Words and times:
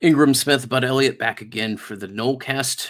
Ingram 0.00 0.32
Smith, 0.32 0.66
Bud 0.66 0.82
Elliott 0.82 1.18
back 1.18 1.42
again 1.42 1.76
for 1.76 1.94
the 1.94 2.08
Nolecast. 2.08 2.88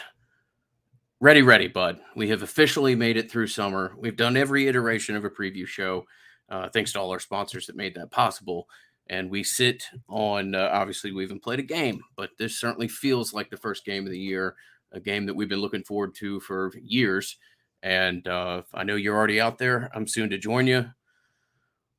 Ready, 1.18 1.42
ready, 1.42 1.66
Bud. 1.66 1.98
We 2.14 2.28
have 2.28 2.44
officially 2.44 2.94
made 2.94 3.16
it 3.16 3.28
through 3.28 3.48
summer. 3.48 3.96
We've 3.98 4.16
done 4.16 4.36
every 4.36 4.68
iteration 4.68 5.16
of 5.16 5.24
a 5.24 5.30
preview 5.30 5.66
show. 5.66 6.04
Uh, 6.48 6.68
thanks 6.68 6.92
to 6.92 7.00
all 7.00 7.10
our 7.10 7.18
sponsors 7.18 7.66
that 7.66 7.74
made 7.74 7.96
that 7.96 8.12
possible. 8.12 8.68
And 9.08 9.28
we 9.28 9.42
sit 9.42 9.86
on, 10.08 10.54
uh, 10.54 10.70
obviously, 10.72 11.10
we 11.10 11.24
haven't 11.24 11.42
played 11.42 11.58
a 11.58 11.64
game, 11.64 12.00
but 12.14 12.30
this 12.38 12.60
certainly 12.60 12.86
feels 12.86 13.34
like 13.34 13.50
the 13.50 13.56
first 13.56 13.84
game 13.84 14.04
of 14.06 14.12
the 14.12 14.18
year, 14.18 14.54
a 14.92 15.00
game 15.00 15.26
that 15.26 15.34
we've 15.34 15.48
been 15.48 15.58
looking 15.60 15.82
forward 15.82 16.14
to 16.20 16.38
for 16.38 16.70
years. 16.80 17.38
And 17.82 18.28
uh, 18.28 18.62
I 18.72 18.84
know 18.84 18.94
you're 18.94 19.16
already 19.16 19.40
out 19.40 19.58
there. 19.58 19.90
I'm 19.96 20.06
soon 20.06 20.30
to 20.30 20.38
join 20.38 20.68
you. 20.68 20.88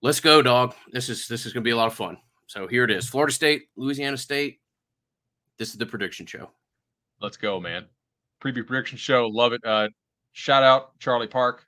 Let's 0.01 0.21
go, 0.21 0.41
dog. 0.41 0.73
This 0.93 1.09
is 1.09 1.27
this 1.27 1.45
is 1.45 1.51
going 1.51 1.63
to 1.63 1.67
be 1.67 1.71
a 1.71 1.77
lot 1.77 1.87
of 1.87 1.95
fun. 1.95 2.17
So 2.47 2.65
here 2.65 2.85
it 2.85 2.91
is: 2.91 3.09
Florida 3.09 3.33
State, 3.33 3.63
Louisiana 3.75 4.17
State, 4.17 4.61
this 5.57 5.69
is 5.69 5.77
the 5.77 5.85
prediction 5.85 6.25
show. 6.25 6.49
Let's 7.21 7.37
go, 7.37 7.59
man. 7.59 7.85
Preview 8.43 8.65
prediction 8.65 8.97
show. 8.97 9.27
Love 9.27 9.53
it. 9.53 9.61
Uh, 9.63 9.89
shout 10.33 10.63
out 10.63 10.97
Charlie 10.99 11.27
Park. 11.27 11.65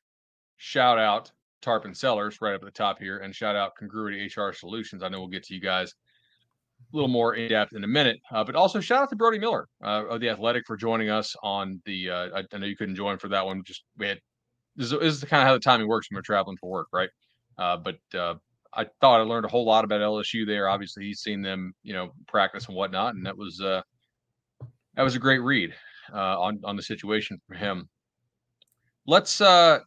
Shout 0.57 0.97
out 0.97 1.31
Tarpon 1.61 1.93
Cellars 1.93 2.39
right 2.41 2.53
up 2.53 2.61
at 2.61 2.65
the 2.65 2.71
top 2.71 2.99
here. 2.99 3.19
And 3.19 3.35
shout 3.35 3.55
out 3.55 3.75
Congruity 3.77 4.25
HR 4.25 4.51
Solutions. 4.51 5.03
I 5.03 5.09
know 5.09 5.19
we'll 5.19 5.29
get 5.29 5.43
to 5.43 5.53
you 5.53 5.61
guys 5.61 5.93
a 6.91 6.95
little 6.95 7.09
more 7.09 7.35
in 7.35 7.49
depth 7.49 7.73
in 7.73 7.83
a 7.83 7.87
minute. 7.87 8.19
Uh, 8.31 8.43
but 8.43 8.55
also 8.55 8.79
shout 8.79 9.03
out 9.03 9.09
to 9.09 9.15
Brody 9.15 9.39
Miller 9.39 9.67
uh, 9.83 10.05
of 10.07 10.21
the 10.21 10.29
Athletic 10.29 10.65
for 10.65 10.75
joining 10.75 11.09
us 11.09 11.35
on 11.43 11.81
the. 11.85 12.09
Uh, 12.09 12.29
I, 12.35 12.43
I, 12.51 12.57
know 12.57 12.65
you 12.65 12.75
couldn't 12.75 12.95
join 12.95 13.17
for 13.17 13.29
that 13.29 13.45
one. 13.45 13.63
Just 13.65 13.83
we 13.97 14.07
had 14.07 14.19
this 14.75 14.91
is, 14.91 14.99
this 14.99 15.15
is 15.15 15.23
kind 15.23 15.41
of 15.41 15.47
how 15.47 15.53
the 15.53 15.59
timing 15.59 15.87
works 15.87 16.09
when 16.09 16.17
we're 16.17 16.23
traveling 16.23 16.57
for 16.57 16.69
work, 16.69 16.87
right? 16.91 17.09
Uh, 17.57 17.77
but 17.77 17.97
uh, 18.17 18.35
I 18.75 18.85
thought 19.01 19.19
I 19.19 19.23
learned 19.23 19.45
a 19.45 19.49
whole 19.49 19.65
lot 19.65 19.83
about 19.85 20.01
LSU 20.01 20.45
there. 20.45 20.67
Obviously, 20.67 21.05
he's 21.05 21.21
seen 21.21 21.41
them, 21.41 21.73
you 21.83 21.93
know, 21.93 22.11
practice 22.27 22.67
and 22.67 22.75
whatnot, 22.75 23.15
and 23.15 23.25
that 23.25 23.37
was 23.37 23.61
uh, 23.61 23.81
that 24.95 25.03
was 25.03 25.15
a 25.15 25.19
great 25.19 25.39
read 25.39 25.73
uh, 26.13 26.39
on 26.39 26.59
on 26.63 26.75
the 26.75 26.83
situation 26.83 27.39
for 27.47 27.55
him. 27.55 27.87
Let's. 29.05 29.41
uh 29.41 29.79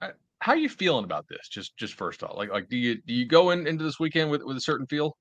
uh, 0.00 0.08
How 0.40 0.52
are 0.52 0.56
you 0.58 0.68
feeling 0.68 1.04
about 1.04 1.26
this? 1.28 1.48
Just 1.48 1.76
just 1.76 1.94
first 1.94 2.22
off, 2.22 2.36
like 2.36 2.50
like 2.50 2.68
do 2.68 2.76
you 2.76 3.00
do 3.02 3.14
you 3.14 3.26
go 3.26 3.50
in 3.50 3.66
into 3.66 3.84
this 3.84 3.98
weekend 4.00 4.30
with 4.30 4.42
with 4.42 4.56
a 4.56 4.60
certain 4.60 4.86
feel? 4.86 5.16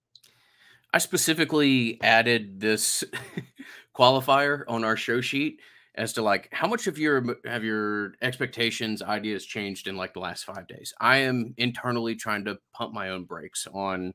I 0.94 0.98
specifically 0.98 2.00
added 2.02 2.60
this 2.60 3.04
qualifier 3.96 4.64
on 4.68 4.84
our 4.86 4.96
show 4.96 5.20
sheet 5.20 5.60
as 5.98 6.14
to 6.14 6.22
like 6.22 6.50
how 6.52 6.68
much 6.68 6.88
of 6.88 6.98
your 6.98 7.38
have 7.46 7.64
your 7.64 8.14
expectations 8.22 9.02
ideas 9.02 9.46
changed 9.46 9.88
in 9.88 9.96
like 9.96 10.14
the 10.14 10.20
last 10.20 10.46
five 10.46 10.68
days? 10.68 10.94
I 11.00 11.18
am 11.18 11.54
internally 11.58 12.16
trying 12.16 12.46
to 12.46 12.58
pump 12.74 12.94
my 12.94 13.10
own 13.10 13.26
brakes 13.26 13.68
on 13.74 14.14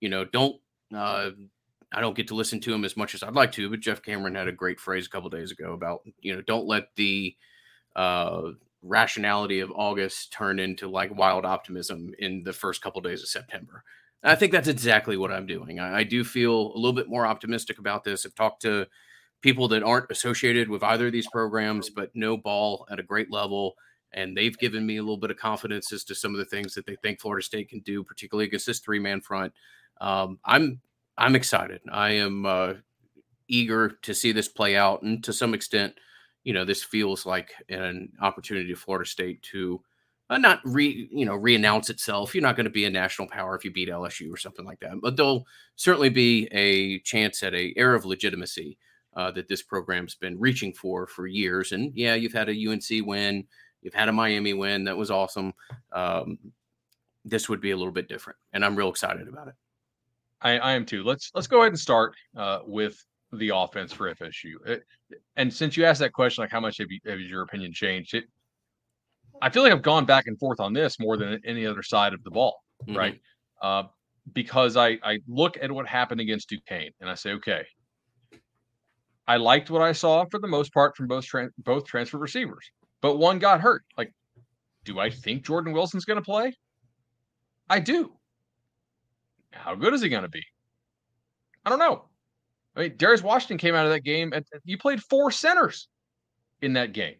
you 0.00 0.08
know 0.08 0.24
don't 0.24 0.56
uh 0.94 1.30
i 1.92 2.00
don't 2.00 2.16
get 2.16 2.28
to 2.28 2.34
listen 2.34 2.60
to 2.60 2.72
him 2.72 2.84
as 2.84 2.96
much 2.96 3.14
as 3.14 3.22
i'd 3.22 3.34
like 3.34 3.52
to 3.52 3.68
but 3.70 3.80
jeff 3.80 4.02
cameron 4.02 4.34
had 4.34 4.48
a 4.48 4.52
great 4.52 4.80
phrase 4.80 5.06
a 5.06 5.10
couple 5.10 5.28
days 5.30 5.50
ago 5.50 5.72
about 5.72 6.00
you 6.20 6.34
know 6.34 6.42
don't 6.42 6.66
let 6.66 6.94
the 6.96 7.34
uh 7.96 8.42
rationality 8.82 9.60
of 9.60 9.72
august 9.72 10.32
turn 10.32 10.58
into 10.58 10.88
like 10.88 11.14
wild 11.16 11.44
optimism 11.44 12.12
in 12.18 12.42
the 12.44 12.52
first 12.52 12.80
couple 12.80 13.00
days 13.00 13.22
of 13.22 13.28
september. 13.28 13.82
I 14.22 14.34
think 14.34 14.52
that's 14.52 14.68
exactly 14.68 15.16
what 15.16 15.32
i'm 15.32 15.46
doing. 15.46 15.78
I, 15.80 15.98
I 15.98 16.02
do 16.04 16.24
feel 16.24 16.72
a 16.72 16.76
little 16.76 16.92
bit 16.92 17.08
more 17.08 17.26
optimistic 17.26 17.78
about 17.78 18.04
this. 18.04 18.24
I've 18.24 18.34
talked 18.34 18.62
to 18.62 18.86
people 19.40 19.68
that 19.68 19.82
aren't 19.82 20.10
associated 20.10 20.68
with 20.68 20.82
either 20.82 21.06
of 21.06 21.12
these 21.12 21.28
programs, 21.28 21.90
but 21.90 22.14
know 22.14 22.36
ball 22.36 22.86
at 22.90 22.98
a 22.98 23.04
great 23.04 23.30
level. 23.30 23.74
And 24.12 24.36
they've 24.36 24.56
given 24.58 24.86
me 24.86 24.96
a 24.96 25.02
little 25.02 25.18
bit 25.18 25.30
of 25.30 25.36
confidence 25.36 25.92
as 25.92 26.02
to 26.04 26.14
some 26.14 26.32
of 26.32 26.38
the 26.38 26.46
things 26.46 26.74
that 26.74 26.86
they 26.86 26.96
think 26.96 27.20
Florida 27.20 27.44
State 27.44 27.68
can 27.68 27.80
do, 27.80 28.02
particularly 28.02 28.46
against 28.46 28.66
this 28.66 28.80
three 28.80 28.98
man 28.98 29.20
front. 29.20 29.52
Um, 30.00 30.38
I'm 30.44 30.80
I'm 31.18 31.36
excited. 31.36 31.80
I 31.90 32.12
am 32.12 32.46
uh, 32.46 32.74
eager 33.48 33.90
to 34.02 34.14
see 34.14 34.32
this 34.32 34.48
play 34.48 34.76
out, 34.76 35.02
and 35.02 35.22
to 35.24 35.32
some 35.32 35.52
extent, 35.52 35.94
you 36.44 36.54
know, 36.54 36.64
this 36.64 36.82
feels 36.82 37.26
like 37.26 37.50
an 37.68 38.10
opportunity 38.22 38.72
for 38.72 38.80
Florida 38.80 39.08
State 39.08 39.42
to 39.52 39.82
uh, 40.30 40.38
not 40.38 40.60
re 40.64 41.08
you 41.12 41.26
know 41.26 41.34
re-announce 41.34 41.90
itself. 41.90 42.34
You're 42.34 42.42
not 42.42 42.56
going 42.56 42.64
to 42.64 42.70
be 42.70 42.86
a 42.86 42.90
national 42.90 43.28
power 43.28 43.56
if 43.56 43.64
you 43.64 43.72
beat 43.72 43.88
LSU 43.88 44.32
or 44.32 44.36
something 44.36 44.64
like 44.64 44.80
that, 44.80 45.00
but 45.02 45.16
there'll 45.16 45.46
certainly 45.76 46.10
be 46.10 46.48
a 46.52 47.00
chance 47.00 47.42
at 47.42 47.54
a 47.54 47.74
air 47.76 47.94
of 47.94 48.04
legitimacy 48.04 48.78
uh, 49.18 49.32
that 49.32 49.48
this 49.48 49.62
program's 49.62 50.14
been 50.14 50.38
reaching 50.38 50.72
for 50.72 51.06
for 51.08 51.26
years. 51.26 51.72
And 51.72 51.92
yeah, 51.94 52.14
you've 52.14 52.32
had 52.32 52.48
a 52.48 52.68
UNC 52.68 53.04
win, 53.04 53.44
you've 53.82 53.92
had 53.92 54.08
a 54.08 54.12
Miami 54.12 54.54
win 54.54 54.84
that 54.84 54.96
was 54.96 55.10
awesome. 55.10 55.52
Um, 55.92 56.38
this 57.24 57.48
would 57.48 57.60
be 57.60 57.72
a 57.72 57.76
little 57.76 57.92
bit 57.92 58.08
different, 58.08 58.38
and 58.52 58.64
I'm 58.64 58.76
real 58.76 58.88
excited 58.88 59.26
about 59.26 59.48
it. 59.48 59.54
I, 60.40 60.58
I 60.58 60.72
am 60.74 60.86
too. 60.86 61.02
Let's 61.02 61.32
let's 61.34 61.48
go 61.48 61.60
ahead 61.60 61.72
and 61.72 61.78
start 61.80 62.14
uh, 62.36 62.60
with 62.64 63.04
the 63.32 63.50
offense 63.52 63.92
for 63.92 64.14
FSU. 64.14 64.54
It, 64.64 64.84
uh, 65.12 65.16
and 65.34 65.52
since 65.52 65.76
you 65.76 65.84
asked 65.84 65.98
that 65.98 66.12
question, 66.12 66.42
like 66.42 66.52
how 66.52 66.60
much 66.60 66.78
have, 66.78 66.86
you, 66.88 67.00
have 67.06 67.18
your 67.18 67.42
opinion 67.42 67.72
changed? 67.72 68.14
It, 68.14 68.24
I 69.42 69.50
feel 69.50 69.64
like 69.64 69.72
I've 69.72 69.82
gone 69.82 70.04
back 70.04 70.28
and 70.28 70.38
forth 70.38 70.60
on 70.60 70.72
this 70.72 71.00
more 71.00 71.16
than 71.16 71.40
any 71.44 71.66
other 71.66 71.82
side 71.82 72.14
of 72.14 72.22
the 72.22 72.30
ball, 72.30 72.62
mm-hmm. 72.86 72.96
right? 72.96 73.20
Uh, 73.60 73.82
because 74.32 74.76
I 74.76 74.98
I 75.02 75.18
look 75.26 75.58
at 75.60 75.72
what 75.72 75.88
happened 75.88 76.20
against 76.20 76.50
Duquesne 76.50 76.92
and 77.00 77.10
I 77.10 77.16
say, 77.16 77.32
okay, 77.32 77.66
I 79.28 79.36
liked 79.36 79.68
what 79.70 79.82
I 79.82 79.92
saw 79.92 80.24
for 80.24 80.38
the 80.38 80.48
most 80.48 80.72
part 80.72 80.96
from 80.96 81.06
both 81.06 81.26
tra- 81.26 81.50
both 81.58 81.84
transfer 81.84 82.16
receivers, 82.16 82.70
but 83.02 83.18
one 83.18 83.38
got 83.38 83.60
hurt. 83.60 83.84
Like, 83.98 84.10
do 84.84 84.98
I 84.98 85.10
think 85.10 85.44
Jordan 85.44 85.74
Wilson's 85.74 86.06
going 86.06 86.16
to 86.16 86.22
play? 86.22 86.54
I 87.68 87.78
do. 87.78 88.14
How 89.52 89.74
good 89.74 89.92
is 89.92 90.00
he 90.00 90.08
going 90.08 90.22
to 90.22 90.30
be? 90.30 90.42
I 91.66 91.68
don't 91.68 91.78
know. 91.78 92.06
I 92.74 92.80
mean, 92.80 92.94
Darius 92.96 93.22
Washington 93.22 93.58
came 93.58 93.74
out 93.74 93.84
of 93.84 93.92
that 93.92 94.00
game. 94.00 94.32
and 94.32 94.44
you 94.64 94.78
played 94.78 95.02
four 95.02 95.30
centers 95.30 95.88
in 96.62 96.72
that 96.72 96.94
game. 96.94 97.16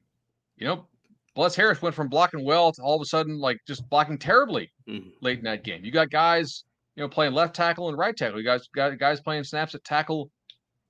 You 0.57 0.67
know, 0.67 0.87
Bless 1.35 1.55
Harris 1.55 1.83
went 1.83 1.95
from 1.95 2.09
blocking 2.09 2.43
well 2.43 2.73
to 2.73 2.83
all 2.83 2.97
of 2.97 3.03
a 3.03 3.05
sudden 3.05 3.39
like 3.39 3.59
just 3.67 3.87
blocking 3.91 4.19
terribly 4.19 4.73
mm-hmm. 4.89 5.11
late 5.21 5.39
in 5.39 5.45
that 5.45 5.63
game. 5.63 5.85
You 5.85 5.91
got 5.91 6.09
guys, 6.09 6.65
you 6.97 7.03
know, 7.03 7.09
playing 7.09 7.35
left 7.35 7.55
tackle 7.55 7.91
and 7.91 7.99
right 7.99 8.17
tackle. 8.17 8.39
You 8.39 8.47
guys 8.47 8.67
got 8.75 8.99
guys 8.99 9.21
playing 9.21 9.45
snaps 9.45 9.75
at 9.75 9.85
tackle 9.85 10.31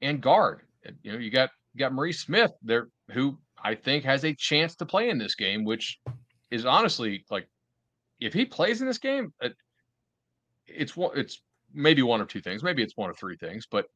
and 0.00 0.20
guard 0.20 0.62
you 1.02 1.12
know, 1.12 1.18
you 1.18 1.30
got 1.30 1.50
you 1.74 1.78
got 1.78 1.92
Maurice 1.92 2.20
Smith 2.20 2.52
there, 2.62 2.88
who 3.10 3.38
I 3.62 3.74
think 3.74 4.04
has 4.04 4.24
a 4.24 4.34
chance 4.34 4.76
to 4.76 4.86
play 4.86 5.10
in 5.10 5.18
this 5.18 5.34
game, 5.34 5.64
which 5.64 5.98
is 6.50 6.64
honestly 6.64 7.24
like, 7.30 7.48
if 8.20 8.32
he 8.32 8.44
plays 8.44 8.80
in 8.80 8.86
this 8.86 8.98
game, 8.98 9.32
uh, 9.42 9.50
it's 10.66 10.96
one, 10.96 11.16
it's 11.16 11.42
maybe 11.72 12.02
one 12.02 12.20
or 12.20 12.26
two 12.26 12.40
things, 12.40 12.62
maybe 12.62 12.82
it's 12.82 12.96
one 12.96 13.10
or 13.10 13.14
three 13.14 13.36
things, 13.36 13.66
but 13.70 13.86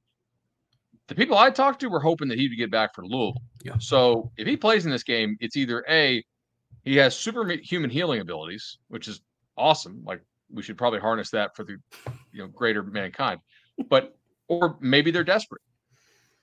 the 1.09 1.15
people 1.15 1.37
I 1.37 1.51
talked 1.51 1.81
to 1.81 1.89
were 1.89 2.01
hoping 2.01 2.29
that 2.29 2.39
he 2.39 2.49
would 2.49 2.59
get 2.59 2.71
back 2.71 2.95
for 2.95 3.05
Louisville. 3.05 3.43
Yeah. 3.65 3.75
So 3.79 4.31
if 4.37 4.47
he 4.47 4.57
plays 4.57 4.85
in 4.85 4.93
this 4.93 5.03
game, 5.03 5.37
it's 5.41 5.57
either 5.57 5.85
a 5.89 6.25
he 6.85 6.97
has 6.97 7.17
superhuman 7.17 7.91
healing 7.91 8.21
abilities, 8.21 8.79
which 8.89 9.09
is 9.09 9.21
awesome. 9.57 10.03
Like 10.05 10.23
we 10.51 10.63
should 10.63 10.79
probably 10.79 11.01
harness 11.01 11.31
that 11.31 11.57
for 11.57 11.65
the 11.65 11.77
you 12.33 12.43
know 12.43 12.47
greater 12.49 12.83
mankind, 12.83 13.41
but 13.89 14.17
or 14.49 14.77
maybe 14.81 15.11
they're 15.11 15.25
desperate 15.25 15.63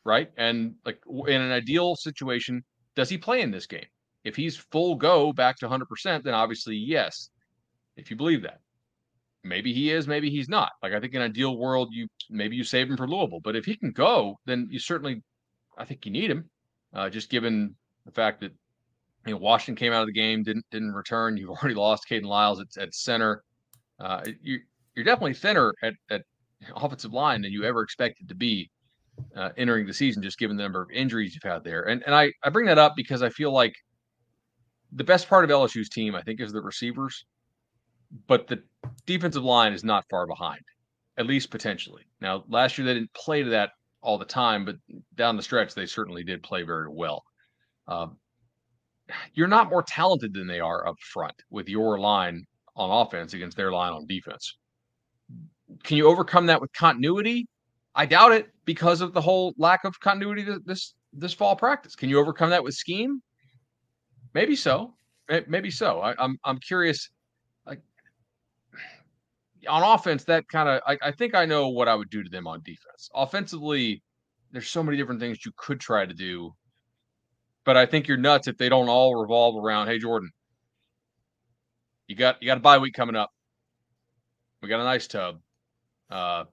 right? 0.06 0.30
And 0.38 0.76
like 0.86 1.00
in 1.28 1.42
an 1.42 1.52
ideal 1.52 1.96
situation, 1.96 2.64
does 2.96 3.10
he 3.10 3.18
play 3.18 3.42
in 3.42 3.52
this 3.52 3.66
game? 3.66 3.86
If 4.24 4.36
he's 4.36 4.58
full 4.58 4.96
go 4.96 5.32
back 5.32 5.58
to 5.58 5.68
100%, 5.68 6.24
then 6.24 6.34
obviously 6.34 6.76
yes. 6.76 7.30
If 7.96 8.10
you 8.10 8.18
believe 8.18 8.42
that, 8.44 8.60
maybe 9.44 9.74
he 9.74 9.92
is, 9.92 10.08
maybe 10.08 10.30
he's 10.30 10.50
not. 10.50 10.72
Like 10.82 10.94
I 10.94 11.00
think 11.00 11.14
in 11.14 11.22
an 11.22 11.32
ideal 11.32 11.58
world, 11.58 11.90
you 11.92 12.08
maybe 12.30 12.56
you 12.56 12.64
save 12.64 12.90
him 12.90 12.98
for 12.98 13.08
Louisville, 13.08 13.42
but 13.44 13.56
if 13.56 13.66
he 13.66 13.76
can 13.76 13.92
go, 13.92 14.38
then 14.46 14.68
you 14.70 14.80
certainly, 14.80 15.22
I 15.78 15.86
think 15.86 16.06
you 16.06 16.12
need 16.12 16.32
him. 16.32 16.50
Uh, 16.94 17.10
just 17.10 17.30
given 17.30 17.76
the 18.06 18.12
fact 18.12 18.42
that 18.42 18.52
you 19.26 19.34
know 19.34 19.38
Washington 19.38 19.76
came 19.76 19.94
out 19.94 20.02
of 20.02 20.08
the 20.08 20.14
game, 20.14 20.44
didn't 20.44 20.66
didn't 20.72 20.92
return. 20.92 21.38
You've 21.38 21.50
already 21.58 21.76
lost 21.76 22.06
Kayden 22.10 22.26
Lyles 22.26 22.60
at, 22.60 22.68
at 22.82 22.94
center. 22.94 23.44
Uh, 24.00 24.24
you 24.42 24.60
you're 24.96 25.06
definitely 25.06 25.34
thinner 25.34 25.74
at 25.84 25.94
at 26.10 26.22
offensive 26.76 27.14
line 27.14 27.42
than 27.42 27.52
you 27.52 27.64
ever 27.64 27.82
expected 27.82 28.30
to 28.30 28.36
be 28.36 28.70
uh, 29.36 29.50
entering 29.58 29.86
the 29.86 29.94
season, 29.94 30.22
just 30.22 30.40
given 30.40 30.58
the 30.58 30.64
number 30.64 30.82
of 30.82 30.92
injuries 30.92 31.34
you've 31.34 31.52
had 31.52 31.64
there. 31.64 31.84
And 31.84 32.04
and 32.06 32.16
I 32.16 32.32
I 32.44 32.50
bring 32.50 32.66
that 32.68 32.78
up 32.78 32.96
because 32.96 33.22
I 33.22 33.30
feel 33.30 33.52
like 33.52 33.74
the 34.92 35.04
best 35.04 35.28
part 35.30 35.44
of 35.44 35.50
LSU's 35.50 35.90
team, 35.90 36.16
I 36.16 36.22
think, 36.22 36.42
is 36.42 36.52
the 36.52 36.62
receivers, 36.62 37.26
but 38.28 38.48
the 38.48 38.64
defensive 39.06 39.44
line 39.44 39.74
is 39.74 39.84
not 39.84 40.06
far 40.10 40.26
behind, 40.26 40.62
at 41.18 41.28
least 41.28 41.52
potentially. 41.52 42.04
Now, 42.22 42.44
last 42.48 42.78
year 42.78 42.86
they 42.86 42.96
didn't 42.96 43.14
play 43.14 43.44
to 43.44 43.50
that 43.52 43.72
all 44.02 44.18
the 44.18 44.26
time, 44.26 44.66
but 44.66 44.76
down 45.16 45.36
the 45.36 45.44
stretch 45.44 45.76
they 45.76 45.86
certainly 45.86 46.24
did 46.24 46.42
play 46.42 46.64
very 46.64 46.90
well. 46.90 47.24
Um, 47.88 48.18
you're 49.34 49.48
not 49.48 49.70
more 49.70 49.84
talented 49.84 50.34
than 50.34 50.48
they 50.48 50.60
are 50.60 50.88
up 50.88 50.96
front 51.14 51.36
with 51.50 51.68
your 51.68 52.00
line 52.00 52.46
on 52.76 53.06
offense 53.06 53.34
against 53.34 53.58
their 53.58 53.72
line 53.72 53.92
on 53.92 54.06
defense. 54.08 54.58
Can 55.84 55.98
you 55.98 56.08
overcome 56.08 56.48
that 56.48 56.62
with 56.62 56.72
continuity? 56.74 57.48
I 58.00 58.06
doubt 58.06 58.32
it 58.32 58.50
because 58.64 59.02
of 59.02 59.12
the 59.12 59.20
whole 59.20 59.54
lack 59.58 59.84
of 59.84 60.00
continuity 60.00 60.48
this 60.64 60.94
this 61.12 61.34
fall 61.34 61.54
practice. 61.58 61.98
Can 61.98 62.08
you 62.08 62.18
overcome 62.18 62.50
that 62.52 62.64
with 62.64 62.74
scheme? 62.74 63.22
Maybe 64.34 64.56
so. 64.56 64.94
Maybe 65.50 65.70
so. 65.70 66.00
I, 66.00 66.12
am 66.12 66.16
I'm, 66.20 66.40
I'm 66.46 66.58
curious. 66.60 67.10
Like 67.66 67.82
on 69.68 69.84
offense, 69.84 70.24
that 70.24 70.48
kind 70.48 70.70
of 70.70 70.82
I, 70.88 70.98
I 71.02 71.12
think 71.12 71.36
I 71.36 71.44
know 71.46 71.68
what 71.68 71.90
I 71.90 71.96
would 71.96 72.10
do 72.10 72.24
to 72.24 72.30
them 72.30 72.48
on 72.48 72.62
defense. 72.64 73.10
Offensively, 73.14 74.02
there's 74.54 74.70
so 74.70 74.82
many 74.82 74.96
different 74.96 75.20
things 75.20 75.46
you 75.46 75.52
could 75.58 75.82
try 75.82 76.06
to 76.06 76.14
do. 76.14 76.56
But 77.66 77.76
I 77.76 77.86
think 77.86 78.08
you're 78.08 78.16
nuts 78.16 78.48
if 78.48 78.58
they 78.58 78.70
don't 78.70 78.88
all 78.88 79.20
revolve 79.20 79.62
around, 79.62 79.88
hey 79.88 80.00
Jordan, 80.00 80.32
you 82.08 82.16
got 82.16 82.42
you 82.42 82.46
got 82.46 82.60
a 82.60 82.62
bye 82.62 82.78
week 82.78 82.94
coming 82.94 83.18
up. 83.18 83.30
We 84.62 84.70
got 84.70 84.80
a 84.80 84.86
nice 84.86 85.08
tub. 85.08 85.42
Uh 86.10 86.46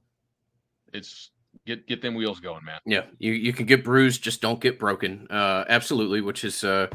it's 0.93 1.31
get 1.67 1.87
get 1.87 2.01
them 2.01 2.15
wheels 2.15 2.41
going, 2.41 2.65
man. 2.65 2.81
Yeah, 2.87 3.07
you 3.19 3.33
you 3.33 3.53
can 3.53 3.67
get 3.67 3.85
bruised, 3.85 4.23
just 4.23 4.41
don't 4.41 4.61
get 4.61 4.79
broken. 4.79 5.27
Uh 5.31 5.65
absolutely, 5.69 6.21
which 6.21 6.45
is 6.45 6.65
uh 6.65 6.89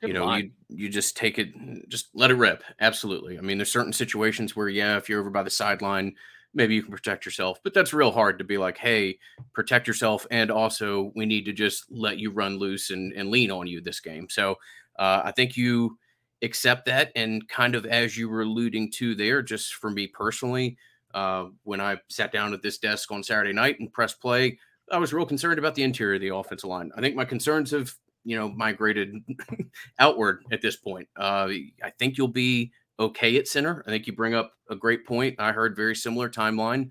Good 0.00 0.08
you 0.08 0.14
know, 0.14 0.26
line. 0.26 0.52
you 0.68 0.84
you 0.84 0.88
just 0.88 1.16
take 1.16 1.38
it, 1.38 1.48
just 1.88 2.10
let 2.14 2.30
it 2.30 2.34
rip. 2.34 2.62
Absolutely. 2.80 3.36
I 3.36 3.40
mean, 3.40 3.58
there's 3.58 3.72
certain 3.72 3.92
situations 3.92 4.54
where, 4.54 4.68
yeah, 4.68 4.96
if 4.96 5.08
you're 5.08 5.18
over 5.20 5.30
by 5.30 5.42
the 5.42 5.50
sideline, 5.50 6.14
maybe 6.54 6.74
you 6.74 6.82
can 6.82 6.92
protect 6.92 7.26
yourself, 7.26 7.58
but 7.64 7.74
that's 7.74 7.92
real 7.92 8.12
hard 8.12 8.38
to 8.38 8.44
be 8.44 8.58
like, 8.58 8.78
hey, 8.78 9.18
protect 9.54 9.88
yourself, 9.88 10.24
and 10.30 10.52
also 10.52 11.10
we 11.16 11.26
need 11.26 11.44
to 11.46 11.52
just 11.52 11.90
let 11.90 12.18
you 12.18 12.30
run 12.30 12.58
loose 12.58 12.90
and, 12.90 13.12
and 13.14 13.30
lean 13.30 13.50
on 13.50 13.66
you 13.66 13.80
this 13.80 13.98
game. 13.98 14.28
So 14.30 14.52
uh, 14.98 15.22
I 15.24 15.32
think 15.32 15.56
you 15.56 15.98
accept 16.42 16.86
that, 16.86 17.10
and 17.16 17.48
kind 17.48 17.74
of 17.74 17.84
as 17.84 18.16
you 18.16 18.28
were 18.28 18.42
alluding 18.42 18.92
to 18.92 19.16
there, 19.16 19.42
just 19.42 19.74
for 19.74 19.90
me 19.90 20.06
personally, 20.06 20.76
uh, 21.14 21.46
when 21.64 21.80
I 21.80 21.98
sat 22.08 22.32
down 22.32 22.52
at 22.52 22.62
this 22.62 22.78
desk 22.78 23.10
on 23.10 23.22
Saturday 23.22 23.52
night 23.52 23.80
and 23.80 23.92
pressed 23.92 24.20
play, 24.20 24.58
I 24.90 24.98
was 24.98 25.12
real 25.12 25.26
concerned 25.26 25.58
about 25.58 25.74
the 25.74 25.82
interior 25.82 26.16
of 26.16 26.20
the 26.20 26.34
offensive 26.34 26.68
line. 26.68 26.90
I 26.96 27.00
think 27.00 27.16
my 27.16 27.24
concerns 27.24 27.70
have 27.70 27.92
you 28.24 28.36
know 28.36 28.48
migrated 28.48 29.14
outward 29.98 30.44
at 30.50 30.62
this 30.62 30.76
point. 30.76 31.08
Uh, 31.16 31.48
I 31.82 31.90
think 31.98 32.18
you'll 32.18 32.28
be 32.28 32.72
okay 33.00 33.36
at 33.36 33.48
center. 33.48 33.84
I 33.86 33.90
think 33.90 34.06
you 34.06 34.12
bring 34.12 34.34
up 34.34 34.52
a 34.68 34.76
great 34.76 35.06
point. 35.06 35.36
I 35.38 35.52
heard 35.52 35.76
very 35.76 35.94
similar 35.94 36.28
timeline. 36.28 36.90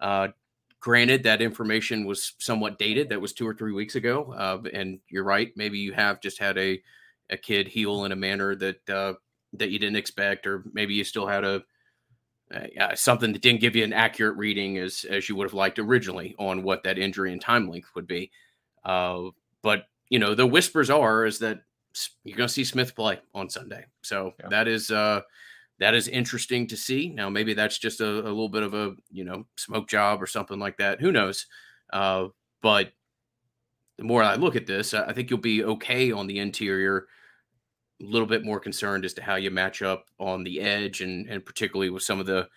Uh, 0.00 0.28
granted, 0.80 1.22
that 1.24 1.42
information 1.42 2.06
was 2.06 2.34
somewhat 2.38 2.78
dated. 2.78 3.08
That 3.08 3.20
was 3.20 3.32
two 3.32 3.46
or 3.46 3.54
three 3.54 3.72
weeks 3.72 3.96
ago. 3.96 4.32
Uh, 4.36 4.68
and 4.72 5.00
you're 5.08 5.24
right. 5.24 5.52
Maybe 5.56 5.78
you 5.78 5.92
have 5.92 6.20
just 6.20 6.38
had 6.38 6.58
a 6.58 6.80
a 7.30 7.36
kid 7.36 7.66
heal 7.66 8.04
in 8.04 8.12
a 8.12 8.16
manner 8.16 8.54
that 8.54 8.88
uh, 8.90 9.14
that 9.54 9.70
you 9.70 9.78
didn't 9.78 9.96
expect, 9.96 10.46
or 10.46 10.64
maybe 10.72 10.94
you 10.94 11.04
still 11.04 11.26
had 11.26 11.44
a 11.44 11.62
uh, 12.54 12.94
something 12.94 13.32
that 13.32 13.42
didn't 13.42 13.60
give 13.60 13.74
you 13.74 13.84
an 13.84 13.92
accurate 13.92 14.36
reading 14.36 14.78
as 14.78 15.04
as 15.10 15.28
you 15.28 15.36
would 15.36 15.46
have 15.46 15.54
liked 15.54 15.78
originally 15.78 16.34
on 16.38 16.62
what 16.62 16.82
that 16.84 16.98
injury 16.98 17.32
and 17.32 17.40
time 17.40 17.68
length 17.68 17.90
would 17.94 18.06
be. 18.06 18.30
Uh, 18.84 19.22
but 19.62 19.84
you 20.10 20.18
know, 20.18 20.34
the 20.34 20.46
whispers 20.46 20.90
are 20.90 21.24
is 21.24 21.40
that 21.40 21.60
you're 22.24 22.36
going 22.36 22.46
to 22.46 22.52
see 22.52 22.64
Smith 22.64 22.94
play 22.94 23.18
on 23.34 23.48
Sunday. 23.48 23.86
So 24.02 24.32
yeah. 24.40 24.48
that 24.50 24.68
is 24.68 24.90
uh 24.90 25.22
that 25.78 25.94
is 25.94 26.08
interesting 26.08 26.66
to 26.68 26.76
see. 26.76 27.08
Now 27.08 27.28
maybe 27.28 27.54
that's 27.54 27.78
just 27.78 28.00
a, 28.00 28.08
a, 28.08 28.30
little 28.30 28.48
bit 28.48 28.62
of 28.62 28.74
a 28.74 28.94
you 29.10 29.24
know 29.24 29.46
smoke 29.56 29.88
job 29.88 30.22
or 30.22 30.26
something 30.26 30.58
like 30.58 30.78
that. 30.78 31.00
Who 31.00 31.12
knows? 31.12 31.46
Uh, 31.92 32.28
but 32.62 32.92
the 33.98 34.04
more 34.04 34.22
I 34.22 34.36
look 34.36 34.56
at 34.56 34.66
this, 34.66 34.94
I 34.94 35.12
think 35.12 35.30
you'll 35.30 35.38
be 35.38 35.64
okay 35.64 36.12
on 36.12 36.26
the 36.26 36.38
interior. 36.38 37.06
A 38.02 38.04
little 38.04 38.26
bit 38.26 38.44
more 38.44 38.60
concerned 38.60 39.04
as 39.04 39.14
to 39.14 39.22
how 39.22 39.36
you 39.36 39.50
match 39.50 39.82
up 39.82 40.06
on 40.18 40.44
the 40.44 40.60
edge, 40.60 41.00
and 41.00 41.28
and 41.28 41.44
particularly 41.44 41.90
with 41.90 42.02
some 42.02 42.20
of 42.20 42.26
the 42.26 42.48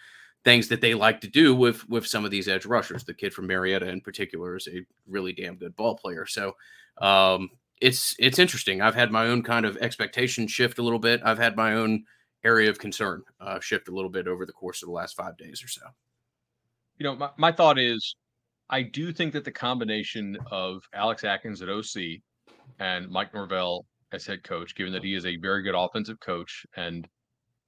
things 0.44 0.68
that 0.70 0.82
they 0.82 0.94
like 0.94 1.22
to 1.22 1.28
do 1.28 1.54
with 1.56 1.88
with 1.90 2.06
some 2.08 2.26
of 2.26 2.32
these 2.32 2.48
edge 2.48 2.66
rushers. 2.66 3.04
The 3.04 3.14
kid 3.14 3.34
from 3.34 3.48
Marietta 3.48 3.88
in 3.88 4.02
particular 4.02 4.56
is 4.56 4.68
a 4.68 4.86
really 5.08 5.34
damn 5.34 5.56
good 5.56 5.76
ball 5.76 5.96
player. 5.96 6.26
So 6.26 6.56
um, 7.00 7.50
it's 7.82 8.16
it's 8.20 8.40
interesting. 8.40 8.82
I've 8.82 8.96
had 8.96 9.12
my 9.12 9.28
own 9.28 9.44
kind 9.44 9.66
of 9.66 9.78
expectation 9.78 10.48
shift 10.48 10.80
a 10.80 10.84
little 10.84 11.00
bit. 11.00 11.22
I've 11.24 11.40
had 11.40 11.56
my 11.56 11.74
own 11.74 12.04
area 12.44 12.70
of 12.70 12.80
concern 12.80 13.24
uh, 13.42 13.60
shift 13.60 13.88
a 13.90 13.92
little 13.92 14.10
bit 14.10 14.28
over 14.28 14.46
the 14.46 14.54
course 14.54 14.82
of 14.82 14.88
the 14.88 14.94
last 14.94 15.16
five 15.16 15.38
days 15.38 15.64
or 15.64 15.68
so. 15.68 15.82
You 16.98 17.06
know, 17.06 17.16
my, 17.16 17.30
my 17.38 17.52
thought 17.52 17.80
is 17.80 18.16
I 18.70 18.84
do 18.84 19.12
think 19.12 19.34
that 19.34 19.46
the 19.46 19.52
combination 19.52 20.38
of 20.52 20.84
Alex 20.94 21.24
Atkins 21.24 21.62
at 21.62 21.70
OC 21.70 22.22
and 22.80 23.10
Mike 23.10 23.34
Norvell 23.34 23.86
as 24.12 24.26
head 24.26 24.44
coach, 24.44 24.76
given 24.76 24.94
that 24.94 25.04
he 25.04 25.14
is 25.14 25.26
a 25.26 25.38
very 25.38 25.62
good 25.64 25.76
offensive 25.76 26.20
coach 26.20 26.66
and 26.76 27.08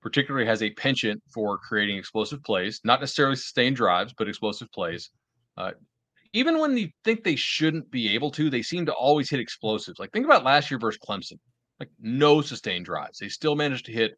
particularly 0.01 0.45
has 0.45 0.63
a 0.63 0.71
penchant 0.71 1.21
for 1.33 1.57
creating 1.57 1.97
explosive 1.97 2.43
plays, 2.43 2.81
not 2.83 2.99
necessarily 2.99 3.35
sustained 3.35 3.75
drives, 3.75 4.13
but 4.17 4.27
explosive 4.27 4.71
plays. 4.71 5.11
Uh, 5.57 5.71
even 6.33 6.59
when 6.59 6.75
you 6.77 6.89
think 7.03 7.23
they 7.23 7.35
shouldn't 7.35 7.91
be 7.91 8.13
able 8.13 8.31
to, 8.31 8.49
they 8.49 8.61
seem 8.61 8.85
to 8.85 8.93
always 8.93 9.29
hit 9.29 9.39
explosives. 9.39 9.99
Like 9.99 10.11
think 10.11 10.25
about 10.25 10.43
last 10.43 10.71
year 10.71 10.79
versus 10.79 10.99
Clemson, 11.07 11.37
like 11.79 11.89
no 11.99 12.41
sustained 12.41 12.85
drives. 12.85 13.19
They 13.19 13.29
still 13.29 13.55
managed 13.55 13.85
to 13.87 13.91
hit 13.91 14.17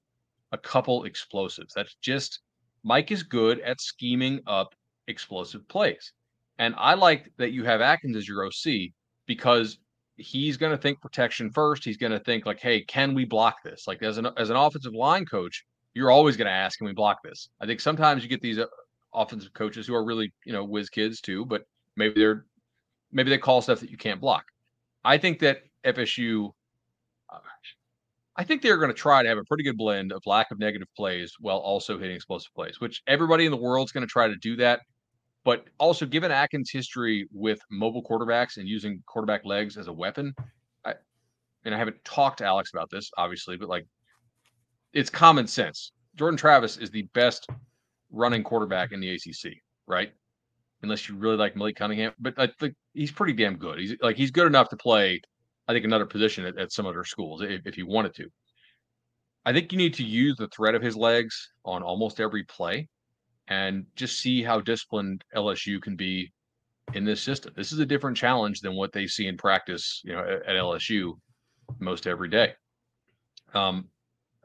a 0.52 0.58
couple 0.58 1.04
explosives. 1.04 1.74
That's 1.74 1.96
just 2.02 2.40
Mike 2.84 3.12
is 3.12 3.24
good 3.24 3.60
at 3.62 3.82
scheming 3.82 4.42
up 4.48 4.76
explosive 5.08 5.68
plays. 5.68 6.14
And 6.60 6.76
I 6.78 6.94
like 6.94 7.32
that 7.38 7.52
you 7.52 7.64
have 7.64 7.82
Atkins 7.82 8.16
as 8.16 8.28
your 8.28 8.46
OC 8.46 8.92
because 9.26 9.80
he's 10.18 10.58
going 10.58 10.72
to 10.72 10.78
think 10.78 11.02
protection 11.02 11.52
first. 11.52 11.84
He's 11.84 11.98
going 11.98 12.12
to 12.12 12.20
think 12.20 12.46
like, 12.46 12.60
hey, 12.60 12.82
can 12.82 13.14
we 13.14 13.26
block 13.26 13.64
this? 13.64 13.88
Like 13.88 14.04
as 14.04 14.18
an 14.18 14.28
as 14.38 14.50
an 14.50 14.56
offensive 14.56 14.94
line 14.94 15.26
coach, 15.26 15.66
you're 15.94 16.12
always 16.12 16.38
going 16.38 16.48
to 16.48 16.52
ask, 16.52 16.78
can 16.78 16.88
we 16.88 16.94
block 16.94 17.20
this? 17.24 17.50
I 17.60 17.66
think 17.66 17.80
sometimes 17.80 18.24
you 18.24 18.30
get 18.30 18.42
these 18.42 18.60
uh, 18.60 18.66
offensive 19.14 19.54
coaches 19.54 19.88
who 19.88 19.96
are 19.96 20.06
really, 20.06 20.32
you 20.46 20.54
know, 20.54 20.64
whiz 20.64 20.90
kids 20.90 21.22
too, 21.22 21.46
but 21.46 21.64
Maybe 21.96 22.20
they're 22.20 22.46
maybe 23.12 23.30
they 23.30 23.38
call 23.38 23.62
stuff 23.62 23.80
that 23.82 23.92
you 23.92 23.98
can't 23.98 24.20
block. 24.20 24.46
I 25.04 25.18
think 25.18 25.40
that 25.40 25.60
FSU, 25.86 26.50
uh, 27.32 27.38
I 28.36 28.44
think 28.44 28.62
they're 28.62 28.78
going 28.78 28.90
to 28.90 28.96
try 28.96 29.22
to 29.22 29.30
have 29.30 29.38
a 29.38 29.44
pretty 29.44 29.64
good 29.64 29.78
blend 29.78 30.12
of 30.12 30.24
lack 30.26 30.50
of 30.52 30.60
negative 30.60 30.88
plays 30.96 31.34
while 31.40 31.58
also 31.58 32.00
hitting 32.00 32.16
explosive 32.16 32.54
plays, 32.56 32.80
which 32.80 33.02
everybody 33.06 33.46
in 33.46 33.52
the 33.52 33.58
world 33.58 33.88
is 33.88 33.92
going 33.92 34.06
to 34.06 34.12
try 34.12 34.28
to 34.28 34.36
do 34.38 34.56
that. 34.58 34.82
But 35.46 35.66
also, 35.78 36.06
given 36.06 36.32
Atkins' 36.32 36.72
history 36.72 37.28
with 37.34 37.60
mobile 37.70 38.04
quarterbacks 38.04 38.58
and 38.58 38.68
using 38.68 39.04
quarterback 39.06 39.44
legs 39.44 39.78
as 39.78 39.88
a 39.88 39.94
weapon, 39.94 40.34
I, 40.86 40.94
and 41.66 41.76
I 41.76 41.78
haven't 41.78 42.04
talked 42.06 42.38
to 42.38 42.46
Alex 42.46 42.72
about 42.74 42.90
this, 42.90 43.12
obviously, 43.18 43.58
but 43.58 43.68
like 43.68 43.86
it's 44.94 45.10
common 45.10 45.48
sense. 45.48 45.92
Jordan 46.16 46.38
Travis 46.38 46.78
is 46.78 46.92
the 46.92 47.04
best 47.14 47.48
running 48.12 48.44
quarterback 48.44 48.92
in 48.92 49.00
the 49.00 49.10
ACC, 49.16 49.54
right? 49.88 50.14
unless 50.84 51.08
you 51.08 51.16
really 51.16 51.38
like 51.38 51.56
Malik 51.56 51.78
Cunningham. 51.78 52.14
But 52.20 52.36
I 52.38 52.48
think 52.60 52.76
he's 52.94 53.12
pretty 53.12 53.34
damn 53.34 53.56
good. 53.56 53.80
He's 53.80 53.96
like 54.02 54.18
he's 54.18 54.32
good 54.32 54.48
enough 54.48 54.70
to 54.70 54.78
play, 54.78 55.22
I 55.68 55.74
think, 55.74 55.86
another 55.86 56.06
position 56.06 56.46
at, 56.46 56.58
at 56.58 56.72
some 56.72 56.86
other 56.86 57.04
schools 57.04 57.42
if, 57.42 57.62
if 57.66 57.74
he 57.74 57.84
wanted 57.84 58.14
to. 58.16 58.28
I 59.46 59.52
think 59.52 59.72
you 59.72 59.78
need 59.78 59.94
to 59.96 60.04
use 60.04 60.38
the 60.38 60.48
threat 60.50 60.76
of 60.76 60.82
his 60.82 60.96
legs 60.96 61.52
on 61.66 61.82
almost 61.82 62.20
every 62.20 62.44
play 62.44 62.88
and 63.48 63.86
just 63.96 64.20
see 64.20 64.44
how 64.44 64.62
disciplined 64.62 65.24
LSU 65.36 65.82
can 65.82 65.96
be 65.96 66.32
in 66.94 67.06
this 67.06 67.22
system. 67.22 67.54
This 67.56 67.72
is 67.72 67.80
a 67.80 67.86
different 67.86 68.18
challenge 68.18 68.62
than 68.62 68.76
what 68.76 68.92
they 68.92 69.08
see 69.08 69.28
in 69.28 69.38
practice, 69.38 70.02
you 70.04 70.14
know, 70.14 70.20
at, 70.20 70.44
at 70.44 70.56
LSU 70.56 71.14
most 71.80 72.08
every 72.08 72.30
day. 72.30 72.54
Um, 73.54 73.90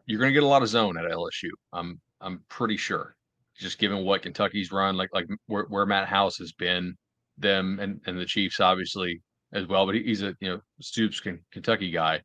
you're 0.06 0.18
going 0.18 0.30
to 0.30 0.34
get 0.34 0.42
a 0.42 0.46
lot 0.46 0.62
of 0.62 0.68
zone 0.68 0.96
at 0.96 1.10
LSU. 1.10 1.50
I'm 1.72 2.00
I'm 2.20 2.42
pretty 2.48 2.76
sure 2.76 3.14
just 3.56 3.78
given 3.78 4.04
what 4.04 4.22
Kentucky's 4.22 4.72
run, 4.72 4.96
like 4.96 5.10
like 5.12 5.26
where, 5.46 5.64
where 5.64 5.86
Matt 5.86 6.08
House 6.08 6.38
has 6.38 6.52
been, 6.52 6.96
them 7.36 7.78
and, 7.80 8.00
and 8.06 8.18
the 8.18 8.24
Chiefs 8.24 8.60
obviously 8.60 9.20
as 9.52 9.66
well. 9.66 9.86
But 9.86 9.96
he's 9.96 10.22
a 10.22 10.34
you 10.40 10.50
know 10.50 10.60
Stoops 10.80 11.20
Kentucky 11.52 11.90
guy. 11.90 12.20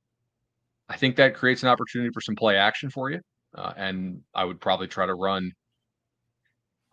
I 0.90 0.98
think 0.98 1.16
that 1.16 1.36
creates 1.36 1.64
an 1.64 1.70
opportunity 1.70 2.12
for 2.14 2.22
some 2.22 2.36
play 2.36 2.58
action 2.58 2.90
for 2.90 3.10
you, 3.10 3.20
uh, 3.56 3.74
and 3.76 4.22
I 4.34 4.46
would 4.46 4.62
probably 4.62 4.88
try 4.88 5.06
to 5.06 5.16
run 5.16 5.52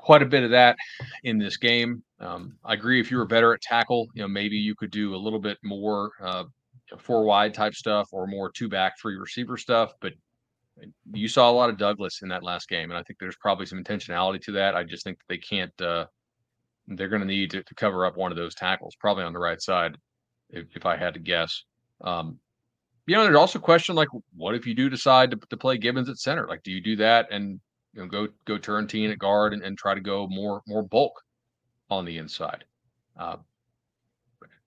quite 0.00 0.22
a 0.22 0.26
bit 0.26 0.42
of 0.42 0.50
that 0.50 0.76
in 1.24 1.38
this 1.38 1.56
game. 1.56 2.02
Um, 2.18 2.56
I 2.64 2.74
agree. 2.74 3.00
If 3.00 3.10
you 3.10 3.18
were 3.18 3.26
better 3.26 3.54
at 3.54 3.60
tackle, 3.60 4.08
you 4.14 4.22
know 4.22 4.28
maybe 4.28 4.56
you 4.56 4.74
could 4.74 4.90
do 4.90 5.14
a 5.14 5.16
little 5.16 5.38
bit 5.38 5.58
more 5.62 6.10
uh, 6.22 6.44
four 6.98 7.24
wide 7.24 7.54
type 7.54 7.74
stuff 7.74 8.08
or 8.12 8.26
more 8.26 8.50
two 8.50 8.68
back 8.68 8.94
three 9.00 9.16
receiver 9.16 9.56
stuff, 9.56 9.92
but 10.00 10.12
you 11.12 11.28
saw 11.28 11.50
a 11.50 11.52
lot 11.52 11.70
of 11.70 11.76
Douglas 11.76 12.22
in 12.22 12.28
that 12.28 12.42
last 12.42 12.68
game, 12.68 12.90
and 12.90 12.98
I 12.98 13.02
think 13.02 13.18
there's 13.18 13.36
probably 13.36 13.66
some 13.66 13.82
intentionality 13.82 14.40
to 14.42 14.52
that. 14.52 14.74
I 14.74 14.84
just 14.84 15.04
think 15.04 15.18
they 15.28 15.38
can't. 15.38 15.78
Uh, 15.80 16.06
they're 16.88 17.08
going 17.08 17.20
to 17.20 17.26
need 17.26 17.50
to 17.50 17.62
cover 17.76 18.04
up 18.06 18.16
one 18.16 18.32
of 18.32 18.36
those 18.36 18.54
tackles, 18.54 18.96
probably 18.98 19.22
on 19.22 19.32
the 19.32 19.38
right 19.38 19.60
side, 19.60 19.96
if, 20.48 20.66
if 20.74 20.86
I 20.86 20.96
had 20.96 21.14
to 21.14 21.20
guess. 21.20 21.64
Um, 22.00 22.38
you 23.06 23.14
know, 23.14 23.24
there's 23.24 23.36
also 23.36 23.58
a 23.58 23.62
question 23.62 23.94
like, 23.94 24.08
what 24.36 24.54
if 24.54 24.66
you 24.66 24.74
do 24.74 24.88
decide 24.88 25.30
to, 25.30 25.38
to 25.50 25.56
play 25.56 25.78
Gibbons 25.78 26.08
at 26.08 26.18
center? 26.18 26.48
Like, 26.48 26.62
do 26.62 26.72
you 26.72 26.80
do 26.80 26.96
that 26.96 27.28
and 27.30 27.60
you 27.94 28.02
know 28.02 28.08
go 28.08 28.28
go 28.44 28.58
Turnetine 28.58 29.12
at 29.12 29.18
guard 29.18 29.52
and, 29.52 29.62
and 29.62 29.76
try 29.76 29.94
to 29.94 30.00
go 30.00 30.26
more 30.28 30.62
more 30.66 30.82
bulk 30.82 31.20
on 31.90 32.04
the 32.04 32.18
inside? 32.18 32.64
Uh, 33.18 33.36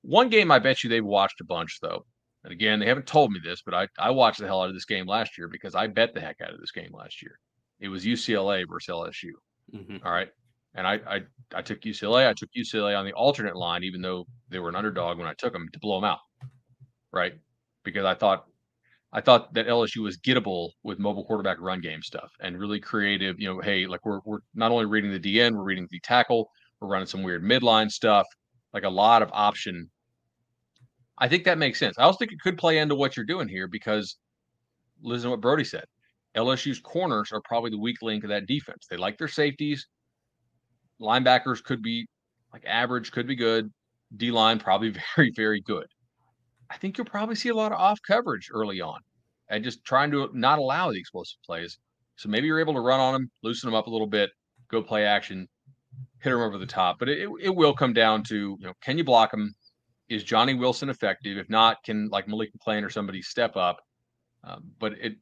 one 0.01 0.30
game 0.30 0.51
I 0.51 0.60
bet 0.60 0.84
you 0.84 0.89
they've 0.89 1.03
watched 1.03 1.42
a 1.42 1.46
bunch 1.46 1.80
though 1.82 2.06
and 2.44 2.51
again, 2.51 2.80
they 2.80 2.88
haven't 2.88 3.08
told 3.08 3.32
me 3.32 3.39
this, 3.44 3.62
but 3.62 3.74
I, 3.74 3.88
I 3.98 4.12
watched 4.12 4.39
the 4.39 4.48
hell 4.48 4.62
out 4.62 4.70
of 4.70 4.75
this 4.75 4.86
game 4.86 5.08
last 5.08 5.38
year 5.38 5.48
because 5.48 5.75
I 5.75 5.88
bet 5.88 6.13
the 6.13 6.20
heck 6.20 6.42
out 6.42 6.53
of 6.53 6.60
this 6.60 6.72
game 6.72 6.92
last 6.94 7.22
year. 7.22 7.39
It 7.80 7.88
was 7.88 8.06
UCLA 8.06 8.65
versus 8.70 8.94
LSU. 8.94 9.32
Mm-hmm. 9.74 10.06
All 10.06 10.12
right. 10.12 10.30
And 10.75 10.86
I, 10.88 11.00
I 11.08 11.22
I 11.56 11.62
took 11.62 11.82
UCLA. 11.82 12.27
I 12.27 12.34
took 12.34 12.50
UCLA 12.58 12.98
on 12.98 13.06
the 13.06 13.13
alternate 13.13 13.56
line, 13.56 13.84
even 13.84 14.01
though 14.01 14.25
they 14.50 14.60
were 14.60 14.70
an 14.70 14.75
underdog 14.75 15.20
when 15.20 15.27
I 15.27 15.34
took 15.36 15.53
them 15.53 15.70
to 15.72 15.80
blow 15.80 15.98
them 15.98 16.10
out. 16.10 16.20
Right. 17.12 17.34
Because 17.84 18.06
I 18.06 18.15
thought 18.15 18.46
I 19.13 19.22
thought 19.22 19.53
that 19.53 19.67
LSU 19.67 20.01
was 20.01 20.17
gettable 20.17 20.72
with 20.82 20.98
mobile 20.98 21.24
quarterback 21.24 21.58
run 21.60 21.82
game 21.82 22.01
stuff 22.01 22.32
and 22.41 22.60
really 22.60 22.79
creative. 22.79 23.39
You 23.39 23.53
know, 23.53 23.62
hey, 23.62 23.86
like 23.86 24.03
we're 24.05 24.20
we're 24.25 24.39
not 24.55 24.72
only 24.72 24.86
reading 24.86 25.12
the 25.12 25.20
DN, 25.20 25.53
we're 25.55 25.63
reading 25.63 25.88
the 25.91 26.00
tackle, 26.00 26.50
we're 26.82 26.88
running 26.88 27.08
some 27.08 27.22
weird 27.22 27.43
midline 27.43 27.91
stuff, 27.91 28.25
like 28.74 28.84
a 28.84 28.89
lot 28.89 29.22
of 29.22 29.29
option. 29.32 29.89
I 31.20 31.27
think 31.27 31.43
that 31.43 31.60
makes 31.60 31.77
sense. 31.77 31.96
I 32.00 32.03
also 32.03 32.17
think 32.17 32.32
it 32.32 32.41
could 32.41 32.58
play 32.58 32.79
into 32.79 32.96
what 32.96 33.15
you're 33.15 33.25
doing 33.25 33.48
here 33.48 33.67
because 33.67 34.17
listen 35.03 35.25
to 35.25 35.29
what 35.32 35.41
Brody 35.41 35.63
said. 35.63 35.86
LSU's 36.36 36.79
corners 36.79 37.32
are 37.32 37.41
probably 37.41 37.70
the 37.70 37.79
weak 37.79 38.01
link 38.01 38.24
of 38.24 38.32
that 38.32 38.48
defense. 38.48 38.88
They 38.89 38.98
like 38.98 39.20
their 39.20 39.27
safeties. 39.27 39.88
Linebackers 41.00 41.63
could 41.63 41.84
be 41.84 42.08
like 42.51 42.63
average, 42.65 43.12
could 43.12 43.27
be 43.27 43.36
good. 43.36 43.72
D 44.15 44.32
line 44.32 44.58
probably 44.58 44.89
very, 45.15 45.32
very 45.36 45.62
good. 45.62 45.86
I 46.70 46.77
think 46.77 46.98
you'll 46.98 47.05
probably 47.05 47.36
see 47.36 47.50
a 47.50 47.55
lot 47.55 47.72
of 47.72 47.79
off 47.79 48.00
coverage 48.05 48.50
early 48.53 48.82
on 48.82 49.00
and 49.50 49.63
just 49.63 49.84
trying 49.84 50.12
to 50.12 50.29
not 50.34 50.60
allow 50.60 50.91
the 50.91 51.00
explosive 51.00 51.38
plays. 51.46 51.77
So 52.15 52.29
maybe 52.29 52.48
you're 52.48 52.60
able 52.60 52.74
to 52.74 52.79
run 52.79 53.00
on 53.00 53.13
them, 53.13 53.32
loosen 53.43 53.67
them 53.67 53.75
up 53.75 53.88
a 53.88 53.89
little 53.89 54.08
bit, 54.08 54.29
go 54.70 54.82
play 54.82 55.05
action, 55.05 55.48
hit 56.20 56.32
them 56.32 56.39
over 56.39 56.58
the 56.58 56.65
top. 56.65 57.00
But 57.00 57.10
it, 57.10 57.29
it 57.41 57.55
will 57.55 57.74
come 57.74 57.93
down 57.93 58.24
to, 58.24 58.58
you 58.60 58.65
know, 58.65 58.74
can 58.82 58.98
you 58.98 59.03
block 59.03 59.32
them? 59.32 59.53
Is 60.10 60.24
Johnny 60.24 60.53
Wilson 60.53 60.89
effective? 60.89 61.38
If 61.38 61.50
not, 61.50 61.84
can 61.84 62.10
like 62.10 62.27
Malik 62.27 62.51
McClain 62.53 62.84
or 62.84 62.89
somebody 62.89 63.22
step 63.22 63.55
up? 63.55 63.79
Um, 64.43 64.63
but 64.79 64.93
it, 64.93 65.15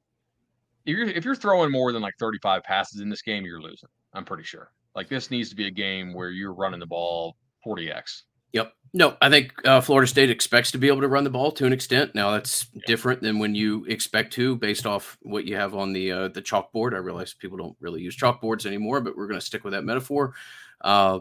if 0.85 0.97
you're 0.97 1.07
if 1.07 1.23
you're 1.23 1.35
throwing 1.35 1.71
more 1.71 1.91
than 1.91 2.01
like 2.01 2.15
35 2.19 2.63
passes 2.63 3.01
in 3.01 3.09
this 3.09 3.21
game, 3.21 3.45
you're 3.45 3.61
losing. 3.61 3.89
I'm 4.13 4.25
pretty 4.25 4.43
sure. 4.43 4.71
Like 4.95 5.07
this 5.07 5.31
needs 5.31 5.49
to 5.49 5.55
be 5.55 5.67
a 5.67 5.71
game 5.71 6.13
where 6.13 6.29
you're 6.29 6.53
running 6.53 6.79
the 6.79 6.87
ball 6.87 7.35
40x. 7.65 8.23
Yep. 8.53 8.73
No, 8.93 9.15
I 9.21 9.29
think 9.29 9.53
uh, 9.65 9.79
Florida 9.79 10.07
State 10.07 10.29
expects 10.29 10.71
to 10.71 10.77
be 10.77 10.87
able 10.87 10.99
to 11.01 11.07
run 11.07 11.23
the 11.23 11.29
ball 11.29 11.51
to 11.53 11.65
an 11.65 11.71
extent. 11.71 12.13
Now 12.13 12.31
that's 12.31 12.67
yeah. 12.73 12.81
different 12.87 13.21
than 13.21 13.39
when 13.39 13.55
you 13.55 13.85
expect 13.85 14.33
to, 14.33 14.57
based 14.57 14.85
off 14.85 15.17
what 15.21 15.45
you 15.45 15.55
have 15.55 15.75
on 15.75 15.93
the 15.93 16.11
uh, 16.11 16.27
the 16.27 16.41
chalkboard. 16.41 16.93
I 16.93 16.97
realize 16.97 17.33
people 17.33 17.57
don't 17.57 17.77
really 17.79 18.01
use 18.01 18.17
chalkboards 18.17 18.65
anymore, 18.65 18.99
but 18.99 19.15
we're 19.15 19.27
going 19.27 19.39
to 19.39 19.45
stick 19.45 19.63
with 19.63 19.73
that 19.73 19.85
metaphor. 19.85 20.33
Uh, 20.81 21.19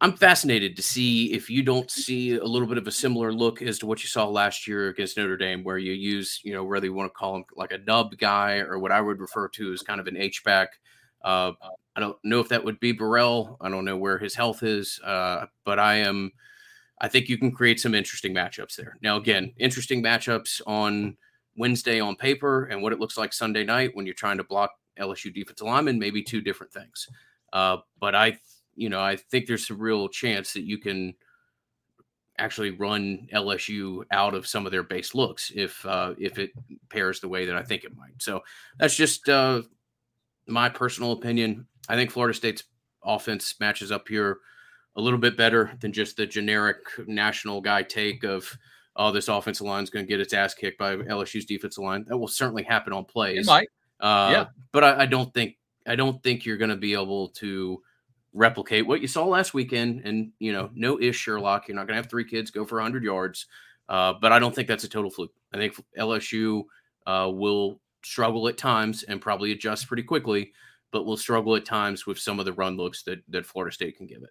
I'm 0.00 0.16
fascinated 0.16 0.76
to 0.76 0.82
see 0.82 1.32
if 1.32 1.48
you 1.48 1.62
don't 1.62 1.90
see 1.90 2.36
a 2.36 2.44
little 2.44 2.68
bit 2.68 2.78
of 2.78 2.86
a 2.86 2.92
similar 2.92 3.32
look 3.32 3.62
as 3.62 3.78
to 3.78 3.86
what 3.86 4.02
you 4.02 4.08
saw 4.08 4.28
last 4.28 4.68
year 4.68 4.88
against 4.88 5.16
Notre 5.16 5.36
Dame, 5.36 5.64
where 5.64 5.78
you 5.78 5.92
use, 5.92 6.40
you 6.44 6.52
know, 6.52 6.62
whether 6.62 6.86
you 6.86 6.92
want 6.92 7.10
to 7.10 7.16
call 7.16 7.36
him 7.36 7.44
like 7.56 7.72
a 7.72 7.78
nub 7.78 8.16
guy 8.18 8.56
or 8.56 8.78
what 8.78 8.92
I 8.92 9.00
would 9.00 9.20
refer 9.20 9.48
to 9.48 9.72
as 9.72 9.82
kind 9.82 10.00
of 10.00 10.06
an 10.06 10.16
H 10.16 10.44
back. 10.44 10.78
Uh, 11.24 11.52
I 11.96 12.00
don't 12.00 12.16
know 12.22 12.40
if 12.40 12.48
that 12.50 12.64
would 12.64 12.78
be 12.78 12.92
Burrell. 12.92 13.56
I 13.60 13.68
don't 13.68 13.84
know 13.84 13.96
where 13.96 14.18
his 14.18 14.34
health 14.34 14.62
is, 14.62 15.00
uh, 15.04 15.46
but 15.64 15.78
I 15.78 15.96
am 15.96 16.32
I 17.00 17.08
think 17.08 17.28
you 17.28 17.38
can 17.38 17.52
create 17.52 17.80
some 17.80 17.94
interesting 17.94 18.34
matchups 18.34 18.76
there. 18.76 18.96
Now, 19.02 19.16
again, 19.16 19.52
interesting 19.58 20.02
matchups 20.02 20.60
on 20.66 21.16
Wednesday 21.56 22.00
on 22.00 22.16
paper 22.16 22.64
and 22.66 22.82
what 22.82 22.92
it 22.92 23.00
looks 23.00 23.18
like 23.18 23.32
Sunday 23.32 23.64
night 23.64 23.94
when 23.94 24.06
you're 24.06 24.14
trying 24.14 24.38
to 24.38 24.44
block 24.44 24.70
LSU 24.98 25.34
defensive 25.34 25.66
linemen, 25.66 25.98
maybe 25.98 26.22
two 26.22 26.40
different 26.40 26.72
things. 26.72 27.08
Uh, 27.52 27.78
but 28.00 28.14
I, 28.14 28.38
you 28.76 28.88
know, 28.88 29.00
I 29.00 29.16
think 29.16 29.46
there's 29.46 29.70
a 29.70 29.74
real 29.74 30.08
chance 30.08 30.52
that 30.52 30.62
you 30.62 30.78
can 30.78 31.14
actually 32.38 32.70
run 32.70 33.28
LSU 33.32 34.04
out 34.10 34.34
of 34.34 34.46
some 34.46 34.66
of 34.66 34.72
their 34.72 34.82
base 34.82 35.14
looks 35.14 35.52
if 35.54 35.84
uh, 35.86 36.14
if 36.18 36.38
it 36.38 36.50
pairs 36.88 37.20
the 37.20 37.28
way 37.28 37.46
that 37.46 37.56
I 37.56 37.62
think 37.62 37.84
it 37.84 37.96
might. 37.96 38.20
So 38.20 38.42
that's 38.78 38.96
just 38.96 39.28
uh, 39.28 39.62
my 40.46 40.68
personal 40.68 41.12
opinion. 41.12 41.66
I 41.88 41.96
think 41.96 42.10
Florida 42.10 42.34
State's 42.34 42.64
offense 43.04 43.54
matches 43.60 43.92
up 43.92 44.08
here 44.08 44.38
a 44.96 45.00
little 45.00 45.18
bit 45.18 45.36
better 45.36 45.72
than 45.80 45.92
just 45.92 46.16
the 46.16 46.26
generic 46.26 46.78
national 47.06 47.60
guy 47.60 47.82
take 47.82 48.24
of 48.24 48.56
oh 48.96 49.10
this 49.10 49.28
offensive 49.28 49.66
line 49.66 49.82
is 49.82 49.90
going 49.90 50.04
to 50.04 50.08
get 50.08 50.20
its 50.20 50.32
ass 50.32 50.54
kicked 50.54 50.78
by 50.78 50.96
LSU's 50.96 51.44
defensive 51.44 51.82
line. 51.82 52.04
That 52.08 52.16
will 52.16 52.28
certainly 52.28 52.62
happen 52.62 52.92
on 52.92 53.04
plays. 53.04 53.46
It 53.46 53.50
might. 53.50 53.68
Uh, 54.00 54.28
yeah. 54.30 54.46
But 54.72 54.84
I, 54.84 55.02
I, 55.02 55.06
don't 55.06 55.32
think 55.32 55.56
I 55.86 55.96
don't 55.96 56.22
think 56.22 56.44
you're 56.44 56.56
going 56.56 56.70
to 56.70 56.76
be 56.76 56.94
able 56.94 57.28
to 57.30 57.80
replicate 58.32 58.86
what 58.86 59.00
you 59.00 59.08
saw 59.08 59.24
last 59.24 59.54
weekend. 59.54 60.02
And 60.04 60.32
you 60.38 60.52
know, 60.52 60.70
no 60.74 61.00
ish 61.00 61.16
Sherlock. 61.16 61.68
You're 61.68 61.76
not 61.76 61.86
going 61.86 61.96
to 61.96 62.02
have 62.02 62.10
three 62.10 62.24
kids 62.24 62.50
go 62.50 62.64
for 62.64 62.76
100 62.76 63.02
yards. 63.02 63.46
Uh, 63.88 64.14
but 64.20 64.32
I 64.32 64.38
don't 64.38 64.54
think 64.54 64.68
that's 64.68 64.84
a 64.84 64.88
total 64.88 65.10
fluke. 65.10 65.32
I 65.52 65.58
think 65.58 65.74
LSU 65.98 66.64
uh, 67.06 67.30
will 67.32 67.80
struggle 68.04 68.48
at 68.48 68.58
times 68.58 69.02
and 69.04 69.20
probably 69.20 69.52
adjust 69.52 69.88
pretty 69.88 70.02
quickly, 70.02 70.52
but 70.92 71.04
will 71.04 71.16
struggle 71.16 71.56
at 71.56 71.64
times 71.64 72.06
with 72.06 72.18
some 72.18 72.38
of 72.38 72.44
the 72.44 72.52
run 72.52 72.76
looks 72.76 73.02
that 73.04 73.20
that 73.28 73.46
Florida 73.46 73.74
State 73.74 73.96
can 73.96 74.06
give 74.06 74.22
it. 74.22 74.30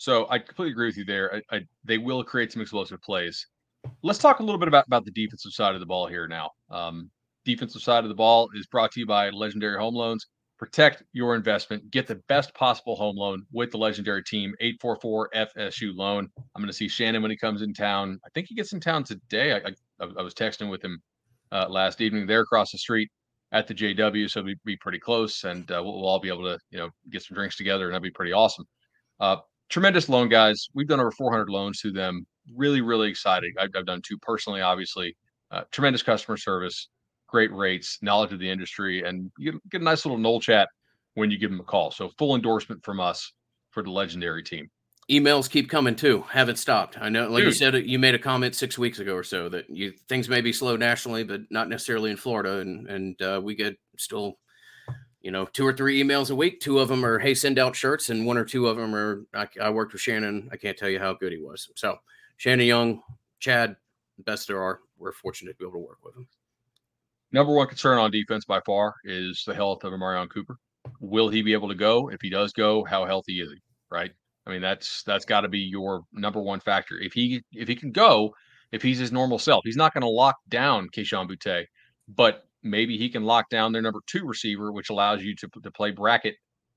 So 0.00 0.26
I 0.30 0.38
completely 0.38 0.72
agree 0.72 0.86
with 0.86 0.96
you 0.96 1.04
there. 1.04 1.42
I, 1.50 1.56
I, 1.56 1.60
they 1.84 1.98
will 1.98 2.24
create 2.24 2.50
some 2.50 2.62
explosive 2.62 3.02
plays. 3.02 3.46
Let's 4.02 4.18
talk 4.18 4.40
a 4.40 4.42
little 4.42 4.58
bit 4.58 4.68
about, 4.68 4.86
about 4.86 5.04
the 5.04 5.10
defensive 5.10 5.52
side 5.52 5.74
of 5.74 5.80
the 5.80 5.86
ball 5.86 6.06
here 6.06 6.26
now. 6.26 6.52
Um, 6.70 7.10
defensive 7.44 7.82
side 7.82 8.04
of 8.04 8.08
the 8.08 8.14
ball 8.14 8.48
is 8.54 8.66
brought 8.66 8.92
to 8.92 9.00
you 9.00 9.06
by 9.06 9.28
Legendary 9.28 9.78
Home 9.78 9.94
Loans. 9.94 10.26
Protect 10.58 11.02
your 11.12 11.34
investment. 11.34 11.90
Get 11.90 12.06
the 12.06 12.14
best 12.28 12.54
possible 12.54 12.96
home 12.96 13.16
loan 13.16 13.44
with 13.52 13.70
the 13.72 13.76
Legendary 13.76 14.22
team. 14.22 14.54
844 14.60 15.30
FSU 15.34 15.94
loan. 15.94 16.30
I'm 16.38 16.62
going 16.62 16.66
to 16.68 16.72
see 16.72 16.88
Shannon 16.88 17.20
when 17.20 17.30
he 17.30 17.36
comes 17.36 17.60
in 17.60 17.74
town. 17.74 18.18
I 18.24 18.30
think 18.30 18.46
he 18.46 18.54
gets 18.54 18.72
in 18.72 18.80
town 18.80 19.04
today. 19.04 19.52
I, 19.52 19.58
I, 20.00 20.06
I 20.18 20.22
was 20.22 20.32
texting 20.32 20.70
with 20.70 20.82
him 20.82 21.02
uh, 21.52 21.66
last 21.68 22.00
evening. 22.00 22.26
There 22.26 22.40
across 22.40 22.72
the 22.72 22.78
street 22.78 23.10
at 23.52 23.66
the 23.66 23.74
JW, 23.74 24.30
so 24.30 24.42
we'd 24.42 24.58
be 24.64 24.76
pretty 24.76 24.98
close, 24.98 25.44
and 25.44 25.70
uh, 25.70 25.80
we'll, 25.82 26.00
we'll, 26.00 26.08
all 26.08 26.20
be 26.20 26.28
able 26.28 26.44
to 26.44 26.58
you 26.70 26.78
know 26.78 26.90
get 27.10 27.22
some 27.22 27.34
drinks 27.34 27.56
together, 27.56 27.86
and 27.86 27.94
that'd 27.94 28.02
be 28.02 28.10
pretty 28.10 28.32
awesome. 28.32 28.64
Uh, 29.18 29.36
tremendous 29.68 30.08
loan 30.08 30.28
guys. 30.28 30.68
We've 30.74 30.88
done 30.88 31.00
over 31.00 31.10
400 31.10 31.48
loans 31.48 31.80
to 31.80 31.92
them. 31.92 32.26
Really, 32.56 32.80
really 32.80 33.08
exciting. 33.08 33.52
I've, 33.58 33.70
I've 33.76 33.86
done 33.86 34.02
two 34.06 34.18
personally, 34.18 34.60
obviously. 34.60 35.16
Uh, 35.50 35.62
tremendous 35.72 36.02
customer 36.02 36.36
service, 36.36 36.88
great 37.28 37.52
rates, 37.52 37.98
knowledge 38.02 38.32
of 38.32 38.38
the 38.38 38.48
industry, 38.48 39.02
and 39.02 39.30
you 39.38 39.52
get, 39.52 39.70
get 39.70 39.80
a 39.80 39.84
nice 39.84 40.04
little 40.04 40.18
Nole 40.18 40.40
chat 40.40 40.68
when 41.14 41.30
you 41.30 41.38
give 41.38 41.50
them 41.50 41.60
a 41.60 41.64
call. 41.64 41.90
So 41.90 42.10
full 42.18 42.34
endorsement 42.34 42.84
from 42.84 43.00
us 43.00 43.32
for 43.70 43.82
the 43.82 43.90
legendary 43.90 44.42
team. 44.42 44.68
Emails 45.10 45.50
keep 45.50 45.68
coming 45.68 45.96
too. 45.96 46.24
Haven't 46.30 46.56
stopped. 46.56 46.96
I 47.00 47.08
know, 47.08 47.28
like 47.28 47.40
Dude. 47.40 47.46
you 47.46 47.52
said, 47.52 47.74
you 47.74 47.98
made 47.98 48.14
a 48.14 48.18
comment 48.18 48.54
six 48.54 48.78
weeks 48.78 49.00
ago 49.00 49.14
or 49.14 49.24
so 49.24 49.48
that 49.48 49.68
you 49.68 49.92
things 50.08 50.28
may 50.28 50.40
be 50.40 50.52
slow 50.52 50.76
nationally, 50.76 51.24
but 51.24 51.42
not 51.50 51.68
necessarily 51.68 52.10
in 52.10 52.16
Florida, 52.16 52.58
and 52.58 52.86
and 52.86 53.22
uh, 53.22 53.40
we 53.42 53.54
get 53.54 53.76
still 53.98 54.38
you 55.20 55.30
know, 55.30 55.44
two 55.46 55.66
or 55.66 55.72
three 55.72 56.02
emails 56.02 56.30
a 56.30 56.34
week. 56.34 56.60
Two 56.60 56.78
of 56.78 56.88
them 56.88 57.04
are, 57.04 57.18
hey, 57.18 57.34
send 57.34 57.58
out 57.58 57.76
shirts, 57.76 58.08
and 58.08 58.24
one 58.24 58.38
or 58.38 58.44
two 58.44 58.66
of 58.66 58.76
them 58.76 58.94
are, 58.94 59.26
I, 59.34 59.46
I, 59.60 59.70
worked 59.70 59.92
with 59.92 60.00
Shannon. 60.00 60.48
I 60.50 60.56
can't 60.56 60.76
tell 60.76 60.88
you 60.88 60.98
how 60.98 61.12
good 61.14 61.32
he 61.32 61.38
was. 61.38 61.68
So, 61.76 61.98
Shannon 62.38 62.66
Young, 62.66 63.02
Chad, 63.38 63.76
best 64.20 64.48
there 64.48 64.62
are. 64.62 64.80
We're 64.98 65.12
fortunate 65.12 65.52
to 65.52 65.58
be 65.58 65.64
able 65.64 65.72
to 65.72 65.86
work 65.86 65.98
with 66.02 66.16
him. 66.16 66.26
Number 67.32 67.54
one 67.54 67.68
concern 67.68 67.98
on 67.98 68.10
defense 68.10 68.44
by 68.44 68.60
far 68.66 68.94
is 69.04 69.44
the 69.46 69.54
health 69.54 69.84
of 69.84 69.92
Omarion 69.92 70.28
Cooper. 70.30 70.58
Will 71.00 71.28
he 71.28 71.42
be 71.42 71.52
able 71.52 71.68
to 71.68 71.74
go? 71.74 72.08
If 72.10 72.20
he 72.20 72.30
does 72.30 72.52
go, 72.52 72.84
how 72.84 73.04
healthy 73.04 73.40
is 73.40 73.50
he? 73.50 73.58
Right. 73.90 74.12
I 74.50 74.54
mean, 74.54 74.62
that's 74.62 75.04
that's 75.04 75.24
got 75.24 75.42
to 75.42 75.48
be 75.48 75.60
your 75.60 76.02
number 76.12 76.42
one 76.42 76.58
factor. 76.58 76.98
If 76.98 77.12
he 77.12 77.42
if 77.52 77.68
he 77.68 77.76
can 77.76 77.92
go, 77.92 78.34
if 78.72 78.82
he's 78.82 78.98
his 78.98 79.12
normal 79.12 79.38
self, 79.38 79.62
he's 79.64 79.76
not 79.76 79.94
going 79.94 80.02
to 80.02 80.08
lock 80.08 80.36
down 80.48 80.88
Kayshon 80.88 81.30
Boutte, 81.30 81.66
but 82.08 82.44
maybe 82.64 82.98
he 82.98 83.08
can 83.08 83.24
lock 83.24 83.48
down 83.48 83.72
their 83.72 83.82
number 83.82 84.00
two 84.06 84.26
receiver, 84.26 84.72
which 84.72 84.90
allows 84.90 85.22
you 85.22 85.36
to, 85.36 85.48
to 85.62 85.70
play 85.70 85.92
bracket 85.92 86.34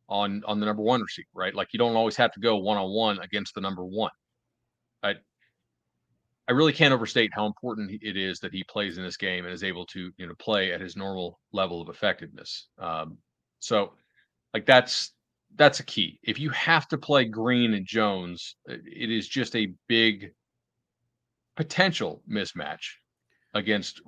on 0.08 0.44
on 0.46 0.60
the 0.60 0.68
number 0.68 0.84
one 0.84 1.02
receiver, 1.02 1.28
right? 1.34 1.56
Like 1.56 1.70
you 1.74 1.80
don't 1.80 1.96
always 1.96 2.16
have 2.18 2.32
to 2.34 2.40
go 2.40 2.58
one 2.58 2.78
on 2.78 2.92
one 2.92 3.20
against 3.20 3.56
the 3.56 3.62
number 3.62 3.84
one. 3.84 4.12
I 5.02 5.16
I 6.48 6.52
really 6.52 6.74
can't 6.74 6.94
overstate 6.94 7.32
how 7.34 7.48
important 7.48 7.90
it 8.04 8.18
is 8.18 8.40
that 8.42 8.54
he 8.54 8.64
plays 8.66 9.00
in 9.00 9.04
this 9.04 9.18
game 9.18 9.46
and 9.46 9.54
is 9.54 9.64
able 9.64 9.88
to 9.88 10.12
you 10.18 10.28
know 10.28 10.36
play 10.38 10.74
at 10.74 10.82
his 10.82 10.96
normal 10.96 11.40
level 11.52 11.82
of 11.82 11.90
effectiveness. 11.90 12.68
Um, 12.78 13.18
so 13.58 13.94
like 14.54 14.68
that's 14.68 15.12
that's 15.56 15.80
a 15.80 15.86
key. 15.86 16.20
If 16.24 16.40
you 16.40 16.50
have 16.52 16.88
to 16.90 16.98
play 16.98 17.26
Green 17.26 17.74
and 17.74 17.86
Jones, 17.86 18.56
it 18.68 19.12
is 19.12 19.28
just 19.28 19.56
a 19.56 19.74
big 19.88 20.32
potential 21.56 22.22
mismatch 22.30 22.84
against 23.54 24.02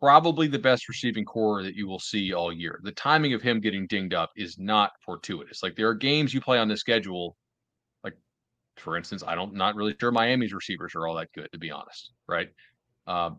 probably 0.00 0.46
the 0.46 0.58
best 0.58 0.88
receiving 0.88 1.24
corps 1.24 1.62
that 1.62 1.74
you 1.74 1.88
will 1.88 1.98
see 1.98 2.32
all 2.32 2.52
year. 2.52 2.80
The 2.82 2.92
timing 2.92 3.32
of 3.32 3.42
him 3.42 3.60
getting 3.60 3.86
dinged 3.86 4.14
up 4.14 4.30
is 4.36 4.58
not 4.58 4.92
fortuitous. 5.04 5.62
Like 5.62 5.76
there 5.76 5.88
are 5.88 5.94
games 5.94 6.32
you 6.32 6.40
play 6.40 6.58
on 6.58 6.68
the 6.68 6.76
schedule, 6.76 7.36
like 8.04 8.14
for 8.76 8.96
instance, 8.96 9.24
I 9.26 9.34
don't 9.34 9.54
not 9.54 9.74
really 9.74 9.96
sure 9.98 10.12
Miami's 10.12 10.52
receivers 10.52 10.94
are 10.94 11.06
all 11.06 11.14
that 11.16 11.32
good 11.34 11.48
to 11.52 11.58
be 11.58 11.70
honest, 11.70 12.12
right? 12.28 12.50
Um, 13.06 13.38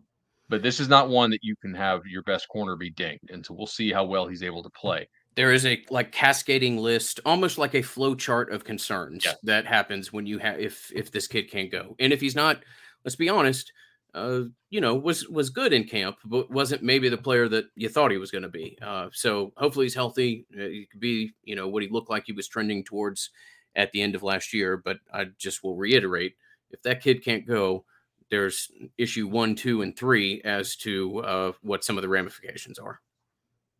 but 0.49 0.61
this 0.61 0.79
is 0.79 0.89
not 0.89 1.09
one 1.09 1.31
that 1.31 1.43
you 1.43 1.55
can 1.55 1.73
have 1.73 2.01
your 2.05 2.23
best 2.23 2.47
corner 2.49 2.75
be 2.75 2.91
dinged, 2.91 3.31
and 3.31 3.45
so 3.45 3.53
we'll 3.53 3.67
see 3.67 3.91
how 3.91 4.03
well 4.03 4.27
he's 4.27 4.43
able 4.43 4.63
to 4.63 4.69
play. 4.69 5.07
There 5.35 5.51
is 5.51 5.65
a 5.65 5.83
like 5.89 6.11
cascading 6.11 6.77
list, 6.77 7.19
almost 7.25 7.57
like 7.57 7.75
a 7.75 7.81
flow 7.81 8.15
chart 8.15 8.51
of 8.51 8.63
concerns 8.63 9.25
yeah. 9.25 9.33
that 9.43 9.65
happens 9.65 10.13
when 10.13 10.25
you 10.25 10.37
have 10.39 10.59
if 10.59 10.91
if 10.93 11.11
this 11.11 11.27
kid 11.27 11.51
can't 11.51 11.71
go, 11.71 11.95
and 11.99 12.13
if 12.13 12.21
he's 12.21 12.35
not, 12.35 12.63
let's 13.03 13.17
be 13.17 13.29
honest, 13.29 13.71
uh, 14.15 14.43
you 14.69 14.79
know, 14.79 14.95
was 14.95 15.27
was 15.27 15.49
good 15.49 15.73
in 15.73 15.83
camp, 15.83 16.17
but 16.23 16.49
wasn't 16.49 16.81
maybe 16.81 17.09
the 17.09 17.17
player 17.17 17.49
that 17.49 17.65
you 17.75 17.89
thought 17.89 18.11
he 18.11 18.17
was 18.17 18.31
going 18.31 18.43
to 18.43 18.49
be. 18.49 18.77
Uh, 18.81 19.09
so 19.11 19.51
hopefully 19.57 19.85
he's 19.85 19.93
healthy. 19.93 20.45
Uh, 20.57 20.63
he 20.63 20.87
could 20.89 21.01
be, 21.01 21.33
you 21.43 21.55
know, 21.55 21.67
what 21.67 21.83
he 21.83 21.89
looked 21.89 22.09
like 22.09 22.23
he 22.25 22.31
was 22.31 22.47
trending 22.47 22.83
towards 22.83 23.29
at 23.75 23.91
the 23.91 24.01
end 24.01 24.15
of 24.15 24.23
last 24.23 24.53
year. 24.53 24.77
But 24.77 24.99
I 25.13 25.25
just 25.37 25.63
will 25.63 25.75
reiterate, 25.75 26.35
if 26.71 26.81
that 26.83 27.03
kid 27.03 27.25
can't 27.25 27.45
go, 27.45 27.83
there's 28.31 28.71
issue 28.97 29.27
one, 29.27 29.53
two, 29.53 29.81
and 29.81 29.95
three 29.97 30.41
as 30.45 30.77
to 30.77 31.19
uh, 31.19 31.51
what 31.61 31.83
some 31.83 31.97
of 31.97 32.01
the 32.01 32.09
ramifications 32.09 32.79
are. 32.79 33.01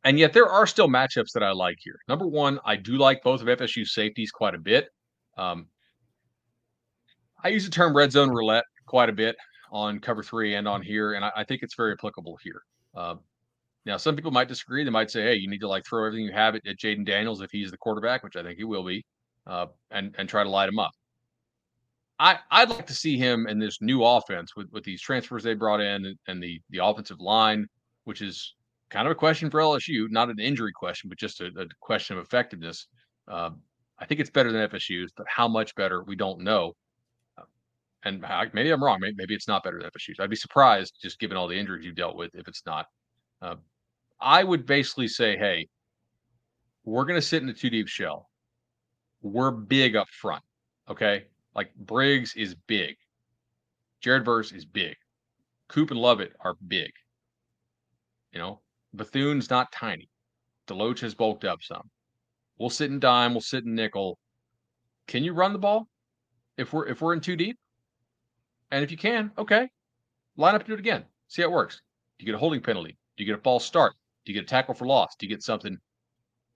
And 0.05 0.19
yet 0.19 0.33
there 0.33 0.47
are 0.47 0.67
still 0.67 0.88
matchups 0.88 1.31
that 1.33 1.41
I 1.41 1.51
like 1.51 1.77
here. 1.81 2.00
Number 2.07 2.27
one, 2.27 2.59
I 2.63 2.75
do 2.75 2.93
like 2.93 3.24
both 3.24 3.41
of 3.41 3.47
FSU's 3.47 3.93
safeties 3.93 4.31
quite 4.31 4.53
a 4.53 4.59
bit. 4.59 4.89
Um, 5.35 5.67
I 7.43 7.47
use 7.47 7.65
the 7.65 7.71
term 7.71 7.97
red 7.97 8.12
zone 8.12 8.29
roulette 8.29 8.65
quite 8.85 9.09
a 9.09 9.13
bit 9.13 9.35
on 9.71 10.00
cover 10.00 10.21
three 10.21 10.55
and 10.55 10.67
on 10.67 10.83
here, 10.83 11.13
and 11.13 11.25
I, 11.25 11.31
I 11.38 11.43
think 11.43 11.63
it's 11.63 11.74
very 11.74 11.93
applicable 11.93 12.38
here. 12.43 12.62
Uh, 12.95 13.15
now, 13.85 13.97
some 13.97 14.15
people 14.15 14.31
might 14.31 14.47
disagree. 14.47 14.83
They 14.83 14.91
might 14.91 15.09
say, 15.09 15.24
"Hey, 15.24 15.35
you 15.35 15.50
need 15.50 15.59
to 15.62 15.67
like 15.67 15.83
throw 15.85 16.05
everything 16.05 16.25
you 16.25 16.33
have 16.33 16.55
at, 16.55 16.65
at 16.67 16.77
Jayden 16.77 17.05
Daniels 17.05 17.41
if 17.41 17.50
he's 17.51 17.71
the 17.71 17.77
quarterback," 17.77 18.24
which 18.24 18.35
I 18.35 18.43
think 18.43 18.57
he 18.57 18.63
will 18.63 18.83
be, 18.83 19.03
uh, 19.47 19.67
and 19.89 20.13
and 20.17 20.29
try 20.29 20.43
to 20.43 20.50
light 20.50 20.69
him 20.69 20.79
up. 20.79 20.91
I 22.19 22.39
I'd 22.51 22.69
like 22.69 22.88
to 22.88 22.95
see 22.95 23.17
him 23.17 23.47
in 23.47 23.57
this 23.59 23.81
new 23.81 24.03
offense 24.03 24.55
with 24.55 24.71
with 24.71 24.83
these 24.83 25.01
transfers 25.01 25.43
they 25.43 25.55
brought 25.55 25.81
in 25.81 26.05
and, 26.05 26.17
and 26.27 26.41
the 26.41 26.62
the 26.69 26.83
offensive 26.83 27.19
line, 27.19 27.67
which 28.05 28.21
is 28.21 28.53
kind 28.89 29.07
of 29.07 29.11
a 29.11 29.15
question 29.15 29.49
for 29.49 29.59
LSU, 29.59 30.09
not 30.09 30.29
an 30.29 30.39
injury 30.39 30.71
question, 30.71 31.09
but 31.09 31.17
just 31.17 31.41
a, 31.41 31.47
a 31.47 31.65
question 31.79 32.17
of 32.17 32.23
effectiveness. 32.23 32.87
Uh, 33.27 33.51
I 33.99 34.05
think 34.05 34.19
it's 34.19 34.29
better 34.29 34.51
than 34.51 34.69
FSU's, 34.69 35.11
but 35.15 35.25
how 35.27 35.47
much 35.47 35.75
better 35.75 36.03
we 36.03 36.15
don't 36.15 36.41
know. 36.41 36.75
Uh, 37.37 37.43
and 38.03 38.23
maybe 38.53 38.69
I'm 38.71 38.83
wrong. 38.83 38.99
Maybe, 38.99 39.15
maybe, 39.17 39.33
it's 39.33 39.47
not 39.47 39.63
better 39.63 39.79
than 39.79 39.89
FSU's. 39.89 40.19
I'd 40.19 40.29
be 40.29 40.35
surprised, 40.35 40.95
just 41.01 41.19
given 41.19 41.37
all 41.37 41.47
the 41.47 41.57
injuries 41.57 41.85
you've 41.85 41.95
dealt 41.95 42.15
with, 42.15 42.35
if 42.35 42.47
it's 42.47 42.63
not. 42.65 42.87
Uh, 43.41 43.55
I 44.19 44.43
would 44.43 44.65
basically 44.65 45.07
say, 45.07 45.37
hey, 45.37 45.67
we're 46.83 47.05
going 47.05 47.19
to 47.19 47.25
sit 47.25 47.41
in 47.41 47.47
the 47.47 47.53
two 47.53 47.69
deep 47.69 47.87
shell. 47.87 48.29
We're 49.21 49.51
big 49.51 49.95
up 49.95 50.07
front. 50.09 50.43
Okay. 50.89 51.25
Like 51.55 51.73
Briggs 51.75 52.35
is 52.35 52.55
big. 52.67 52.95
Jared 54.01 54.25
Verse 54.25 54.51
is 54.51 54.65
big. 54.65 54.95
Coop 55.67 55.89
and 55.89 55.99
Lovett 55.99 56.33
are 56.41 56.55
big. 56.67 56.91
You 58.31 58.39
know, 58.39 58.59
Bethune's 58.95 59.49
not 59.49 59.71
tiny. 59.71 60.09
Deloach 60.67 60.99
has 60.99 61.13
bulked 61.13 61.45
up 61.45 61.61
some. 61.61 61.89
We'll 62.57 62.69
sit 62.69 62.91
in 62.91 62.99
dime. 62.99 63.33
We'll 63.33 63.41
sit 63.41 63.65
in 63.65 63.75
nickel. 63.75 64.17
Can 65.07 65.23
you 65.23 65.33
run 65.33 65.53
the 65.53 65.59
ball 65.59 65.87
if 66.57 66.73
we're 66.73 66.87
if 66.87 67.01
we're 67.01 67.13
in 67.13 67.21
two 67.21 67.35
deep? 67.35 67.57
And 68.71 68.83
if 68.83 68.91
you 68.91 68.97
can, 68.97 69.31
okay, 69.37 69.69
line 70.37 70.55
up 70.55 70.61
and 70.61 70.67
do 70.67 70.73
it 70.73 70.79
again. 70.79 71.05
See 71.27 71.41
how 71.41 71.49
it 71.49 71.51
works. 71.51 71.81
Do 72.17 72.25
you 72.25 72.31
get 72.31 72.35
a 72.35 72.39
holding 72.39 72.61
penalty? 72.61 72.97
Do 73.17 73.23
you 73.23 73.31
get 73.31 73.39
a 73.39 73.43
false 73.43 73.65
start? 73.65 73.93
Do 74.25 74.31
you 74.31 74.39
get 74.39 74.45
a 74.45 74.49
tackle 74.49 74.73
for 74.73 74.87
loss? 74.87 75.15
Do 75.17 75.25
you 75.25 75.29
get 75.29 75.43
something? 75.43 75.77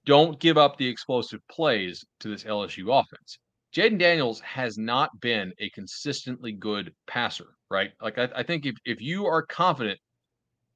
Don't 0.05 0.39
give 0.39 0.57
up 0.57 0.77
the 0.77 0.87
explosive 0.87 1.41
plays 1.49 2.03
to 2.21 2.29
this 2.29 2.43
LSU 2.43 2.99
offense. 2.99 3.37
Jayden 3.75 3.99
Daniels 3.99 4.39
has 4.41 4.77
not 4.77 5.19
been 5.21 5.53
a 5.59 5.69
consistently 5.69 6.51
good 6.51 6.93
passer, 7.05 7.55
right? 7.69 7.91
Like 8.01 8.17
I, 8.17 8.29
I 8.35 8.43
think 8.43 8.65
if, 8.65 8.75
if 8.85 8.99
you 8.99 9.27
are 9.27 9.45
confident 9.45 9.99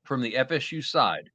from 0.05 0.21
the 0.21 0.33
FSU 0.33 0.83
side, 0.83 1.29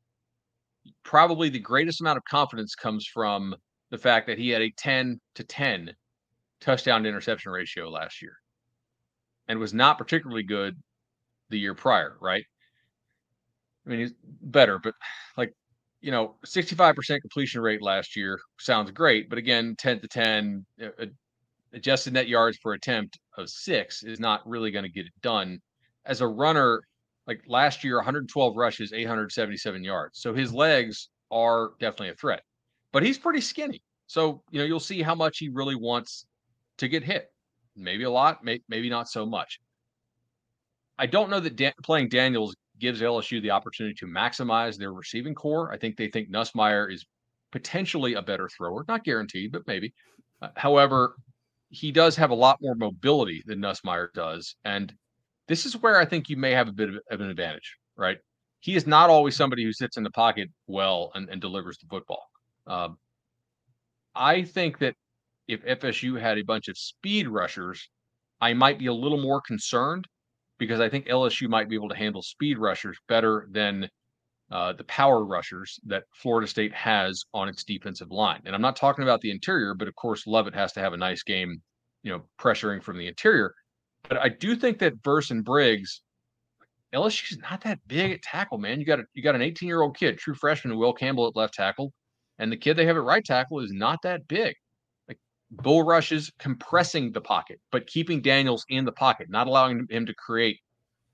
probably 1.05 1.49
the 1.49 1.59
greatest 1.59 2.01
amount 2.01 2.17
of 2.17 2.25
confidence 2.25 2.75
comes 2.75 3.07
from 3.07 3.55
the 3.91 3.99
fact 3.99 4.27
that 4.27 4.39
he 4.39 4.51
had 4.51 4.63
a 4.63 4.71
10 4.77 5.21
to 5.35 5.45
10 5.45 5.95
touchdown 6.61 7.03
to 7.03 7.09
interception 7.09 7.53
ratio 7.53 7.89
last 7.89 8.21
year 8.21 8.37
and 9.49 9.59
was 9.59 9.73
not 9.73 9.99
particularly 9.99 10.43
good 10.43 10.77
the 11.51 11.59
year 11.59 11.75
prior, 11.75 12.17
right? 12.21 12.45
I 13.87 13.91
mean, 13.91 14.01
he's 14.01 14.13
better, 14.23 14.79
but 14.79 14.95
like, 15.37 15.55
you 16.01 16.11
know, 16.11 16.37
65% 16.47 17.21
completion 17.21 17.61
rate 17.61 17.83
last 17.83 18.17
year 18.17 18.39
sounds 18.59 18.91
great. 18.91 19.31
But 19.31 19.39
again, 19.39 19.75
10 19.79 20.01
to 20.01 20.09
10, 20.09 20.67
uh, 20.83 21.07
adjusted 21.73 22.13
net 22.13 22.29
yards 22.29 22.59
per 22.59 22.75
attempt 22.75 23.19
of 23.37 23.49
six 23.49 24.03
is 24.03 24.21
not 24.21 24.47
really 24.47 24.71
going 24.71 24.85
to 24.85 24.91
get 24.91 25.07
it 25.07 25.13
done. 25.23 25.59
As 26.05 26.21
a 26.21 26.27
runner, 26.27 26.83
like 27.29 27.43
last 27.47 27.85
year, 27.85 27.97
112 27.97 28.57
rushes, 28.57 28.93
877 28.93 29.85
yards. 29.85 30.19
So 30.19 30.35
his 30.35 30.53
legs 30.53 31.11
are 31.31 31.73
definitely 31.79 32.09
a 32.09 32.15
threat, 32.15 32.43
but 32.91 33.03
he's 33.05 33.19
pretty 33.19 33.43
skinny. 33.43 33.83
So, 34.07 34.43
you 34.51 34.59
know, 34.59 34.65
you'll 34.65 34.81
see 34.81 35.03
how 35.03 35.15
much 35.15 35.39
he 35.39 35.51
really 35.51 35.77
wants 35.77 36.27
to 36.79 36.89
get 36.89 37.05
hit. 37.05 37.27
Maybe 37.77 38.05
a 38.05 38.11
lot, 38.11 38.43
may, 38.43 38.61
maybe 38.69 38.89
not 38.89 39.09
so 39.09 39.27
much. 39.27 39.61
I 40.99 41.07
don't 41.07 41.29
know 41.29 41.39
that 41.39 41.57
Dan- 41.57 41.75
playing 41.85 42.09
Daniels 42.09 42.57
gives 42.81 43.03
LSU 43.03 43.43
the 43.43 43.51
opportunity 43.51 43.95
to 43.97 44.07
maximize 44.07 44.79
their 44.79 44.93
receiving 44.93 45.35
corps. 45.35 45.71
I 45.71 45.77
think 45.77 45.97
they 45.97 46.09
think 46.09 46.31
Nussmeier 46.31 46.91
is 46.93 47.05
potentially 47.53 48.15
a 48.15 48.23
better 48.23 48.49
thrower, 48.49 48.85
not 48.89 49.05
guaranteed, 49.05 49.53
but 49.53 49.67
maybe. 49.67 49.93
Uh, 50.41 50.49
however, 50.57 51.17
he 51.69 51.93
does 51.93 52.17
have 52.17 52.31
a 52.31 52.35
lot 52.35 52.59
more 52.63 52.75
mobility 52.75 53.43
than 53.45 53.61
Nussmeier 53.61 54.13
does. 54.15 54.57
And 54.65 54.93
this 55.49 55.67
is 55.67 55.77
where 55.77 55.99
I 55.99 56.05
think 56.05 56.29
you 56.29 56.37
may 56.37 56.53
have 56.53 56.69
a 56.69 56.73
bit 56.73 56.91
of, 56.91 57.21
an 57.21 57.31
advantage, 57.31 57.77
right? 57.97 58.19
He 58.61 58.77
is 58.77 58.87
not 58.87 59.11
always 59.11 59.37
somebody 59.37 59.65
who 59.65 59.73
sits 59.73 59.97
in 59.97 60.03
the 60.03 60.11
pocket 60.11 60.51
well 60.67 61.11
and, 61.15 61.29
and 61.29 61.41
delivers 61.41 61.79
the 61.79 61.87
football. 61.89 62.25
Um, 62.67 62.99
I 64.15 64.43
think 64.43 64.79
that 64.79 64.95
if 65.47 65.65
FSU 65.65 66.21
had 66.21 66.39
a 66.39 66.43
bunch 66.43 66.69
of 66.69 66.77
speed 66.77 67.29
rushers, 67.29 67.89
I 68.41 68.53
might 68.53 68.79
be 68.79 68.87
a 68.87 68.93
little 68.93 69.21
more 69.21 69.41
concerned 69.41 70.07
because 70.59 70.81
I 70.81 70.89
think 70.89 71.07
LSU 71.07 71.49
might 71.49 71.69
be 71.69 71.77
able 71.77 71.89
to 71.89 71.97
handle 71.97 72.23
speed 72.23 72.59
rushers 72.59 72.99
better 73.09 73.49
than 73.51 73.89
uh, 74.51 74.73
the 74.73 74.85
power 74.85 75.25
rushers 75.25 75.79
that 75.87 76.05
Florida 76.15 76.47
State 76.47 76.75
has 76.75 77.25
on 77.33 77.49
its 77.49 77.65
defensive 77.65 78.11
line. 78.11 78.43
And 78.45 78.55
I'm 78.55 78.63
not 78.63 78.77
talking 78.77 79.05
about 79.05 79.21
the 79.21 79.31
interior, 79.31 79.75
but 79.75 79.89
of 79.89 79.95
course, 79.95 80.27
Lovett 80.27 80.55
has 80.55 80.73
to 80.73 80.81
have 80.81 80.93
a 80.93 80.97
nice 80.97 81.23
game, 81.23 81.63
you 82.03 82.13
know, 82.13 82.23
pressuring 82.41 82.83
from 82.83 82.99
the 82.99 83.07
interior. 83.07 83.55
But 84.09 84.19
I 84.19 84.29
do 84.29 84.57
think 84.57 84.79
that 84.79 84.95
Verse 85.05 85.31
and 85.31 85.45
Briggs, 85.45 86.03
LSU's 86.95 87.39
not 87.39 87.63
that 87.63 87.79
big 87.87 88.13
at 88.13 88.23
tackle, 88.23 88.59
man. 88.59 88.81
You 88.81 88.87
got 88.87 89.01
a, 89.01 89.05
you 89.13 89.23
got 89.23 89.35
an 89.35 89.43
18 89.43 89.67
year 89.67 89.83
old 89.83 89.97
kid, 89.97 90.19
true 90.19 90.35
freshman 90.35 90.77
Will 90.77 90.93
Campbell 90.93 91.27
at 91.27 91.37
left 91.37 91.55
tackle, 91.55 91.93
and 92.39 92.51
the 92.51 92.57
kid 92.57 92.75
they 92.75 92.87
have 92.87 92.97
at 92.97 93.03
right 93.03 93.25
tackle 93.25 93.61
is 93.61 93.73
not 93.73 93.99
that 94.03 94.27
big. 94.27 94.55
Like 95.09 95.19
bull 95.51 95.83
rushes, 95.83 96.31
compressing 96.39 97.13
the 97.13 97.21
pocket, 97.21 97.61
but 97.71 97.87
keeping 97.87 98.23
Daniels 98.23 98.65
in 98.69 98.85
the 98.85 98.93
pocket, 98.93 99.29
not 99.29 99.47
allowing 99.47 99.87
him 99.91 100.07
to 100.07 100.15
create 100.15 100.59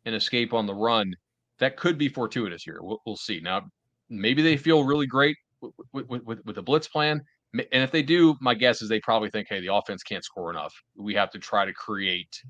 an 0.05 0.15
escape 0.15 0.53
on 0.53 0.67
the 0.67 0.75
run. 0.75 1.15
That 1.59 1.77
could 1.77 1.99
be 1.99 2.09
fortuitous 2.09 2.63
here. 2.63 2.79
We'll, 2.81 3.01
we'll 3.07 3.17
see. 3.17 3.41
Now, 3.41 3.63
maybe 4.09 4.43
they 4.43 4.57
feel 4.57 4.85
really 4.85 5.07
great 5.07 5.37
with, 5.61 5.73
with, 5.93 6.23
with, 6.25 6.45
with 6.45 6.57
the 6.57 6.63
blitz 6.63 6.89
plan. 6.89 7.23
And 7.55 7.83
if 7.85 7.93
they 7.93 8.03
do, 8.03 8.35
my 8.41 8.55
guess 8.55 8.83
is 8.83 8.89
they 8.89 9.01
probably 9.01 9.31
think, 9.31 9.47
hey, 9.49 9.61
the 9.61 9.73
offense 9.73 10.03
can't 10.03 10.25
score 10.25 10.51
enough. 10.51 10.75
We 10.97 11.15
have 11.15 11.31
to 11.31 11.39
try 11.39 11.65
to 11.65 11.73
create, 11.73 12.43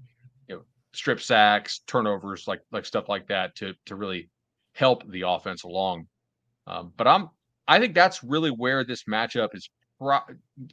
strip 0.95 1.21
sacks, 1.21 1.81
turnovers, 1.87 2.47
like 2.47 2.61
like 2.73 2.87
stuff 2.87 3.09
like 3.09 3.29
that 3.29 3.55
to 3.57 3.75
to 3.87 3.97
really 3.97 4.31
help 4.73 5.09
the 5.11 5.23
offense 5.27 5.65
along. 5.65 6.07
Um, 6.67 6.93
but 6.97 7.07
I'm 7.07 7.31
I 7.67 7.79
think 7.79 7.95
that's 7.95 8.23
really 8.23 8.51
where 8.51 8.85
this 8.85 9.05
matchup 9.05 9.55
is. 9.55 9.69
Pro- 9.99 10.19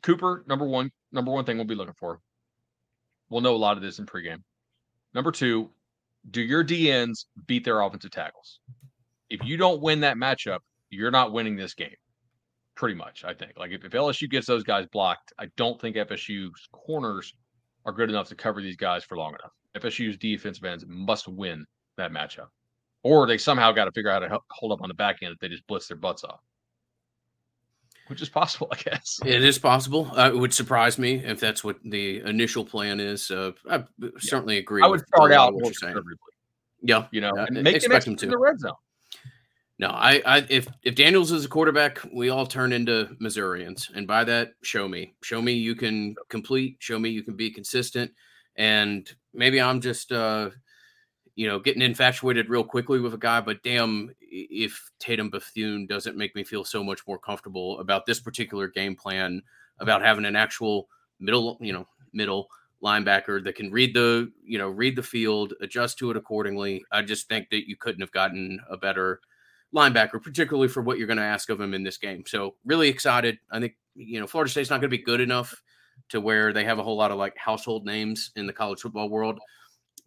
Cooper, 0.01 0.43
number 0.47 0.65
one, 0.65 0.91
number 1.11 1.31
one 1.31 1.45
thing 1.45 1.57
we'll 1.57 1.67
be 1.67 1.75
looking 1.75 1.93
for. 1.99 2.19
We'll 3.29 3.41
know 3.41 3.55
a 3.55 3.57
lot 3.57 3.77
of 3.77 3.83
this 3.83 3.99
in 3.99 4.05
pregame. 4.05 4.41
Number 5.13 5.31
two, 5.31 5.69
do 6.29 6.41
your 6.41 6.63
DNs 6.63 7.25
beat 7.47 7.63
their 7.63 7.81
offensive 7.81 8.11
tackles? 8.11 8.59
If 9.29 9.43
you 9.45 9.57
don't 9.57 9.81
win 9.81 10.01
that 10.01 10.17
matchup, 10.17 10.59
you're 10.89 11.11
not 11.11 11.31
winning 11.31 11.55
this 11.55 11.73
game. 11.73 11.95
Pretty 12.75 12.95
much, 12.95 13.23
I 13.23 13.33
think. 13.33 13.53
Like 13.57 13.71
if, 13.71 13.85
if 13.85 13.91
LSU 13.91 14.29
gets 14.29 14.47
those 14.47 14.63
guys 14.63 14.85
blocked, 14.91 15.33
I 15.39 15.47
don't 15.55 15.79
think 15.79 15.95
FSU's 15.95 16.67
corners 16.71 17.33
are 17.85 17.93
good 17.93 18.09
enough 18.09 18.29
to 18.29 18.35
cover 18.35 18.61
these 18.61 18.75
guys 18.75 19.03
for 19.03 19.17
long 19.17 19.29
enough. 19.29 19.51
FSU's 19.75 20.17
defensive 20.17 20.63
ends 20.63 20.85
must 20.87 21.27
win 21.27 21.65
that 21.97 22.11
matchup, 22.11 22.47
or 23.03 23.25
they 23.25 23.37
somehow 23.37 23.71
got 23.71 23.85
to 23.85 23.91
figure 23.91 24.11
out 24.11 24.23
how 24.23 24.37
to 24.37 24.43
hold 24.49 24.71
up 24.71 24.81
on 24.81 24.89
the 24.89 24.93
back 24.93 25.17
end 25.21 25.33
if 25.33 25.39
they 25.39 25.47
just 25.47 25.65
blitz 25.67 25.87
their 25.87 25.97
butts 25.97 26.23
off 26.23 26.39
which 28.11 28.21
is 28.21 28.29
possible, 28.29 28.67
I 28.71 28.75
guess. 28.75 29.19
It 29.25 29.43
is 29.43 29.57
possible. 29.57 30.11
Uh, 30.15 30.31
it 30.33 30.37
would 30.37 30.53
surprise 30.53 30.99
me 30.99 31.23
if 31.23 31.39
that's 31.39 31.63
what 31.63 31.77
the 31.83 32.19
initial 32.19 32.65
plan 32.65 32.99
is. 32.99 33.31
Uh, 33.31 33.53
I 33.69 33.83
yeah. 33.97 34.09
certainly 34.19 34.57
agree. 34.57 34.83
I 34.83 34.87
would 34.87 35.07
start 35.07 35.31
out 35.31 35.53
what 35.53 35.63
you're 35.63 35.73
saying. 35.73 35.95
Yeah, 36.83 37.07
you 37.11 37.21
know, 37.21 37.31
and 37.35 37.63
make 37.63 37.75
expect 37.75 38.05
him 38.05 38.17
to 38.17 38.25
the 38.25 38.37
red 38.37 38.59
zone. 38.59 38.73
No, 39.79 39.87
I, 39.87 40.21
I, 40.25 40.45
if 40.49 40.67
if 40.83 40.93
Daniels 40.93 41.31
is 41.31 41.45
a 41.45 41.47
quarterback, 41.47 41.99
we 42.13 42.29
all 42.29 42.45
turn 42.45 42.73
into 42.73 43.15
Missourians, 43.19 43.89
and 43.95 44.05
by 44.05 44.25
that, 44.25 44.53
show 44.61 44.87
me, 44.87 45.13
show 45.23 45.41
me 45.41 45.53
you 45.53 45.73
can 45.73 46.15
complete, 46.27 46.77
show 46.79 46.99
me 46.99 47.09
you 47.09 47.23
can 47.23 47.35
be 47.35 47.49
consistent, 47.49 48.11
and 48.57 49.09
maybe 49.33 49.61
I'm 49.61 49.81
just, 49.81 50.11
uh, 50.11 50.49
you 51.35 51.47
know, 51.47 51.59
getting 51.59 51.81
infatuated 51.81 52.49
real 52.49 52.63
quickly 52.63 52.99
with 52.99 53.13
a 53.13 53.17
guy, 53.17 53.41
but 53.41 53.63
damn, 53.63 54.13
if 54.19 54.91
Tatum 54.99 55.29
Bethune 55.29 55.87
doesn't 55.87 56.17
make 56.17 56.35
me 56.35 56.43
feel 56.43 56.63
so 56.63 56.83
much 56.83 57.07
more 57.07 57.17
comfortable 57.17 57.79
about 57.79 58.05
this 58.05 58.19
particular 58.19 58.67
game 58.67 58.95
plan, 58.95 59.41
about 59.79 60.01
having 60.01 60.25
an 60.25 60.35
actual 60.35 60.87
middle, 61.19 61.57
you 61.61 61.73
know, 61.73 61.87
middle 62.13 62.47
linebacker 62.83 63.43
that 63.43 63.55
can 63.55 63.71
read 63.71 63.93
the, 63.93 64.31
you 64.43 64.57
know, 64.57 64.69
read 64.69 64.95
the 64.95 65.03
field, 65.03 65.53
adjust 65.61 65.97
to 65.99 66.11
it 66.11 66.17
accordingly. 66.17 66.83
I 66.91 67.01
just 67.01 67.27
think 67.27 67.49
that 67.49 67.67
you 67.67 67.77
couldn't 67.77 68.01
have 68.01 68.11
gotten 68.11 68.59
a 68.69 68.77
better 68.77 69.21
linebacker, 69.73 70.21
particularly 70.21 70.67
for 70.67 70.81
what 70.81 70.97
you're 70.97 71.07
going 71.07 71.17
to 71.17 71.23
ask 71.23 71.49
of 71.49 71.61
him 71.61 71.73
in 71.73 71.83
this 71.83 71.97
game. 71.97 72.23
So 72.27 72.55
really 72.65 72.89
excited. 72.89 73.37
I 73.51 73.59
think, 73.59 73.75
you 73.95 74.19
know, 74.19 74.27
Florida 74.27 74.51
State's 74.51 74.69
not 74.69 74.81
going 74.81 74.91
to 74.91 74.97
be 74.97 75.03
good 75.03 75.21
enough 75.21 75.61
to 76.11 76.21
where 76.21 76.53
they 76.53 76.63
have 76.63 76.79
a 76.79 76.83
whole 76.83 76.97
lot 76.97 77.11
of 77.11 77.17
like 77.17 77.35
household 77.37 77.85
names 77.85 78.31
in 78.35 78.45
the 78.45 78.53
college 78.53 78.81
football 78.81 79.09
world 79.09 79.39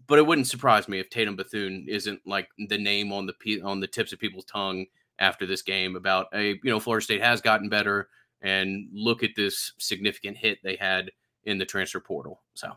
but 0.06 0.18
it 0.18 0.26
wouldn't 0.26 0.46
surprise 0.46 0.88
me 0.88 0.98
if 0.98 1.10
Tatum 1.10 1.36
Bethune 1.36 1.86
isn't 1.88 2.20
like 2.26 2.48
the 2.68 2.78
name 2.78 3.12
on 3.12 3.26
the 3.26 3.62
on 3.62 3.80
the 3.80 3.86
tips 3.86 4.12
of 4.12 4.18
people's 4.18 4.44
tongue 4.44 4.86
after 5.18 5.46
this 5.46 5.62
game 5.62 5.96
about 5.96 6.26
a 6.34 6.60
you 6.62 6.70
know 6.70 6.80
Florida 6.80 7.04
State 7.04 7.22
has 7.22 7.40
gotten 7.40 7.68
better 7.68 8.08
and 8.42 8.88
look 8.92 9.22
at 9.22 9.30
this 9.36 9.72
significant 9.78 10.36
hit 10.36 10.58
they 10.62 10.76
had 10.76 11.10
in 11.44 11.58
the 11.58 11.64
transfer 11.64 12.00
portal. 12.00 12.42
So, 12.54 12.72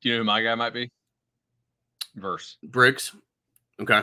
do 0.00 0.08
you 0.08 0.14
know 0.14 0.20
who 0.20 0.24
my 0.24 0.42
guy 0.42 0.54
might 0.54 0.74
be? 0.74 0.90
Verse 2.14 2.56
Briggs. 2.62 3.12
Okay. 3.80 4.02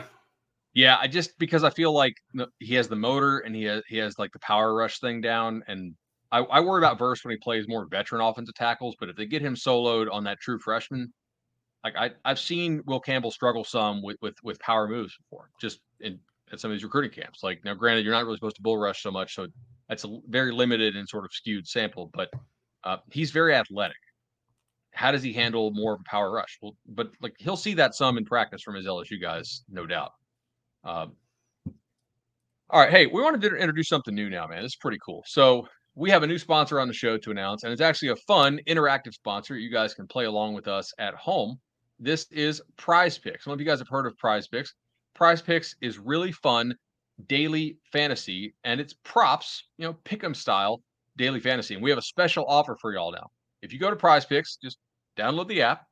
Yeah, 0.72 0.98
I 1.00 1.06
just 1.06 1.38
because 1.38 1.64
I 1.64 1.70
feel 1.70 1.92
like 1.92 2.16
he 2.58 2.74
has 2.74 2.88
the 2.88 2.96
motor 2.96 3.40
and 3.40 3.54
he 3.54 3.64
has 3.64 3.82
he 3.88 3.98
has 3.98 4.18
like 4.18 4.32
the 4.32 4.38
power 4.40 4.74
rush 4.74 5.00
thing 5.00 5.20
down, 5.20 5.62
and 5.66 5.94
I, 6.32 6.38
I 6.40 6.60
worry 6.60 6.80
about 6.80 6.98
Verse 6.98 7.24
when 7.24 7.32
he 7.32 7.38
plays 7.38 7.68
more 7.68 7.86
veteran 7.86 8.20
offensive 8.20 8.54
tackles. 8.54 8.96
But 8.98 9.08
if 9.08 9.16
they 9.16 9.26
get 9.26 9.42
him 9.42 9.54
soloed 9.54 10.12
on 10.12 10.24
that 10.24 10.40
true 10.40 10.58
freshman, 10.58 11.12
like 11.84 11.94
I 11.96 12.10
I've 12.24 12.38
seen 12.38 12.82
Will 12.86 13.00
Campbell 13.00 13.30
struggle 13.30 13.64
some 13.64 14.02
with 14.02 14.16
with 14.22 14.34
with 14.42 14.58
power 14.58 14.88
moves 14.88 15.16
before, 15.16 15.50
just 15.60 15.80
in 16.00 16.18
at 16.52 16.60
some 16.60 16.70
of 16.70 16.76
these 16.76 16.84
recruiting 16.84 17.10
camps. 17.10 17.42
Like 17.42 17.64
now, 17.64 17.74
granted, 17.74 18.04
you're 18.04 18.14
not 18.14 18.24
really 18.24 18.36
supposed 18.36 18.56
to 18.56 18.62
bull 18.62 18.78
rush 18.78 19.02
so 19.02 19.10
much, 19.10 19.34
so 19.34 19.46
that's 19.88 20.04
a 20.04 20.18
very 20.28 20.52
limited 20.52 20.96
and 20.96 21.08
sort 21.08 21.24
of 21.24 21.32
skewed 21.32 21.66
sample. 21.66 22.10
But 22.14 22.30
uh, 22.84 22.98
he's 23.10 23.30
very 23.30 23.54
athletic. 23.54 23.96
How 24.92 25.10
does 25.10 25.22
he 25.22 25.32
handle 25.32 25.72
more 25.72 25.94
of 25.94 26.00
a 26.00 26.08
power 26.08 26.30
rush? 26.30 26.58
Well, 26.62 26.76
but 26.86 27.10
like 27.20 27.34
he'll 27.38 27.56
see 27.56 27.74
that 27.74 27.94
some 27.94 28.16
in 28.16 28.24
practice 28.24 28.62
from 28.62 28.76
his 28.76 28.86
LSU 28.86 29.20
guys, 29.20 29.64
no 29.68 29.86
doubt. 29.86 30.12
Um, 30.84 31.12
all 32.70 32.80
right, 32.80 32.90
hey, 32.90 33.06
we 33.06 33.22
wanted 33.22 33.40
to 33.42 33.56
introduce 33.56 33.88
something 33.88 34.14
new 34.14 34.30
now, 34.30 34.46
man. 34.46 34.62
This 34.62 34.72
is 34.72 34.76
pretty 34.76 34.98
cool. 35.04 35.22
So 35.26 35.66
we 35.96 36.10
have 36.10 36.24
a 36.24 36.26
new 36.26 36.38
sponsor 36.38 36.80
on 36.80 36.88
the 36.88 36.94
show 36.94 37.16
to 37.16 37.30
announce, 37.30 37.62
and 37.62 37.72
it's 37.72 37.80
actually 37.80 38.08
a 38.08 38.16
fun, 38.16 38.58
interactive 38.66 39.14
sponsor. 39.14 39.56
You 39.56 39.70
guys 39.70 39.94
can 39.94 40.08
play 40.08 40.24
along 40.24 40.54
with 40.54 40.66
us 40.66 40.92
at 40.98 41.14
home. 41.14 41.60
This 42.00 42.26
is 42.32 42.60
Prize 42.76 43.16
Picks. 43.16 43.44
Some 43.44 43.52
of 43.52 43.60
you 43.60 43.66
guys 43.66 43.78
have 43.78 43.88
heard 43.88 44.06
of 44.06 44.18
Prize 44.18 44.48
Picks. 44.48 44.74
Prize 45.14 45.40
Picks 45.40 45.76
is 45.80 45.98
really 45.98 46.32
fun 46.32 46.74
daily 47.28 47.78
fantasy, 47.92 48.54
and 48.64 48.80
it's 48.80 48.94
props, 49.04 49.68
you 49.78 49.86
know, 49.86 49.94
pick'em 50.04 50.34
style 50.34 50.82
daily 51.16 51.38
fantasy. 51.38 51.74
And 51.74 51.82
we 51.82 51.90
have 51.90 51.98
a 51.98 52.02
special 52.02 52.44
offer 52.48 52.76
for 52.80 52.92
y'all 52.92 53.12
now. 53.12 53.30
If 53.62 53.72
you 53.72 53.78
go 53.78 53.88
to 53.88 53.96
Prize 53.96 54.24
Picks, 54.24 54.56
just 54.56 54.78
download 55.16 55.46
the 55.46 55.62
app, 55.62 55.82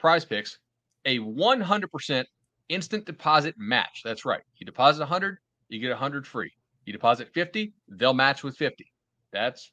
Prize 0.00 0.24
Picks, 0.24 0.58
a 1.04 1.20
100% 1.20 2.24
instant 2.68 3.06
deposit 3.06 3.54
match. 3.56 4.02
That's 4.04 4.24
right. 4.24 4.42
You 4.56 4.66
deposit 4.66 5.02
100, 5.02 5.38
you 5.68 5.78
get 5.78 5.90
100 5.90 6.26
free. 6.26 6.50
You 6.84 6.92
deposit 6.92 7.28
50, 7.32 7.72
they'll 7.88 8.12
match 8.12 8.42
with 8.42 8.56
50. 8.56 8.92
That's 9.32 9.72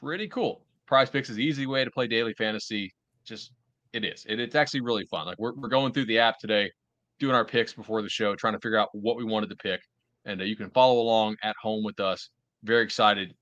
pretty 0.00 0.28
cool. 0.28 0.64
Prize 0.86 1.10
Picks 1.10 1.30
is 1.30 1.36
the 1.36 1.44
easy 1.44 1.66
way 1.66 1.84
to 1.84 1.90
play 1.90 2.06
daily 2.06 2.34
fantasy. 2.34 2.94
Just 3.24 3.52
it 3.92 4.04
is. 4.04 4.26
It, 4.28 4.40
it's 4.40 4.54
actually 4.54 4.80
really 4.80 5.04
fun. 5.06 5.26
Like 5.26 5.38
we're, 5.38 5.54
we're 5.54 5.68
going 5.68 5.92
through 5.92 6.06
the 6.06 6.18
app 6.18 6.38
today, 6.38 6.70
doing 7.18 7.34
our 7.34 7.44
picks 7.44 7.72
before 7.72 8.02
the 8.02 8.08
show, 8.08 8.34
trying 8.34 8.54
to 8.54 8.60
figure 8.60 8.78
out 8.78 8.88
what 8.92 9.16
we 9.16 9.24
wanted 9.24 9.50
to 9.50 9.56
pick. 9.56 9.80
And 10.24 10.40
uh, 10.40 10.44
you 10.44 10.56
can 10.56 10.70
follow 10.70 11.00
along 11.00 11.36
at 11.42 11.56
home 11.60 11.84
with 11.84 12.00
us. 12.00 12.30
Very 12.64 12.82
excited 12.82 13.34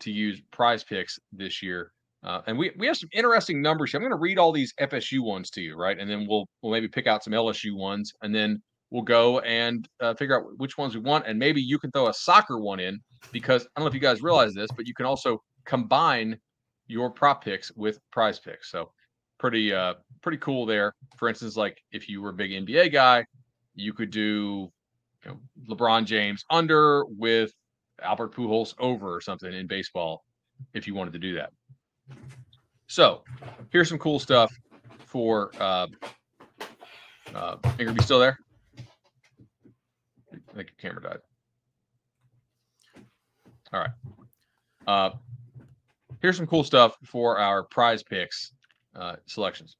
to 0.00 0.10
use 0.10 0.40
prize 0.50 0.84
picks 0.84 1.18
this 1.32 1.62
year. 1.62 1.92
Uh, 2.22 2.40
and 2.46 2.58
we, 2.58 2.72
we 2.78 2.86
have 2.86 2.96
some 2.96 3.08
interesting 3.12 3.60
numbers. 3.60 3.90
Here. 3.90 3.98
I'm 3.98 4.02
going 4.02 4.18
to 4.18 4.20
read 4.20 4.38
all 4.38 4.50
these 4.50 4.72
FSU 4.80 5.20
ones 5.20 5.50
to 5.50 5.60
you, 5.60 5.76
right? 5.76 5.98
And 5.98 6.10
then 6.10 6.26
we'll 6.28 6.46
we'll 6.62 6.72
maybe 6.72 6.88
pick 6.88 7.06
out 7.06 7.22
some 7.22 7.34
LSU 7.34 7.76
ones, 7.76 8.12
and 8.22 8.34
then 8.34 8.62
we'll 8.90 9.02
go 9.02 9.40
and 9.40 9.86
uh, 10.00 10.14
figure 10.14 10.38
out 10.38 10.58
which 10.58 10.78
ones 10.78 10.94
we 10.94 11.00
want. 11.00 11.26
And 11.26 11.38
maybe 11.38 11.60
you 11.60 11.78
can 11.78 11.90
throw 11.90 12.08
a 12.08 12.14
soccer 12.14 12.58
one 12.58 12.80
in 12.80 12.98
because 13.32 13.62
I 13.62 13.80
don't 13.80 13.84
know 13.84 13.88
if 13.88 13.94
you 13.94 14.00
guys 14.00 14.22
realize 14.22 14.54
this, 14.54 14.70
but 14.76 14.86
you 14.86 14.94
can 14.94 15.06
also 15.06 15.42
combine 15.64 16.38
your 16.86 17.10
prop 17.10 17.42
picks 17.42 17.72
with 17.72 17.98
prize 18.10 18.38
picks. 18.38 18.70
So 18.70 18.90
pretty 19.38 19.72
uh 19.72 19.94
pretty 20.22 20.38
cool 20.38 20.66
there. 20.66 20.94
For 21.16 21.28
instance, 21.28 21.56
like 21.56 21.78
if 21.92 22.08
you 22.08 22.22
were 22.22 22.30
a 22.30 22.34
big 22.34 22.50
NBA 22.50 22.92
guy, 22.92 23.24
you 23.74 23.92
could 23.92 24.10
do 24.10 24.70
you 25.24 25.30
know, 25.30 25.38
LeBron 25.68 26.04
James 26.04 26.44
under 26.50 27.04
with 27.06 27.52
Albert 28.02 28.34
Pujols 28.34 28.74
over 28.78 29.14
or 29.14 29.20
something 29.20 29.52
in 29.52 29.66
baseball 29.66 30.24
if 30.72 30.86
you 30.86 30.94
wanted 30.94 31.12
to 31.12 31.18
do 31.18 31.34
that. 31.34 31.50
So 32.86 33.24
here's 33.70 33.88
some 33.88 33.98
cool 33.98 34.18
stuff 34.18 34.52
for 35.06 35.50
uh, 35.58 35.86
uh, 37.34 37.56
Ingram. 37.78 37.96
You 37.96 38.02
still 38.02 38.20
there? 38.20 38.38
I 38.78 40.56
think 40.56 40.70
your 40.70 40.90
camera 40.92 41.02
died. 41.02 41.18
All 43.74 43.80
right. 43.80 43.90
Uh, 44.86 45.10
here's 46.22 46.36
some 46.36 46.46
cool 46.46 46.62
stuff 46.62 46.96
for 47.04 47.38
our 47.38 47.64
prize 47.64 48.04
picks 48.04 48.52
uh, 48.94 49.16
selections. 49.26 49.76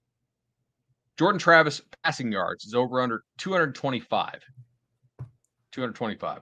Jordan 1.16 1.38
Travis 1.38 1.80
passing 2.02 2.32
yards 2.32 2.64
is 2.64 2.74
over 2.74 3.00
under 3.00 3.22
225. 3.38 4.40
225. 5.70 6.40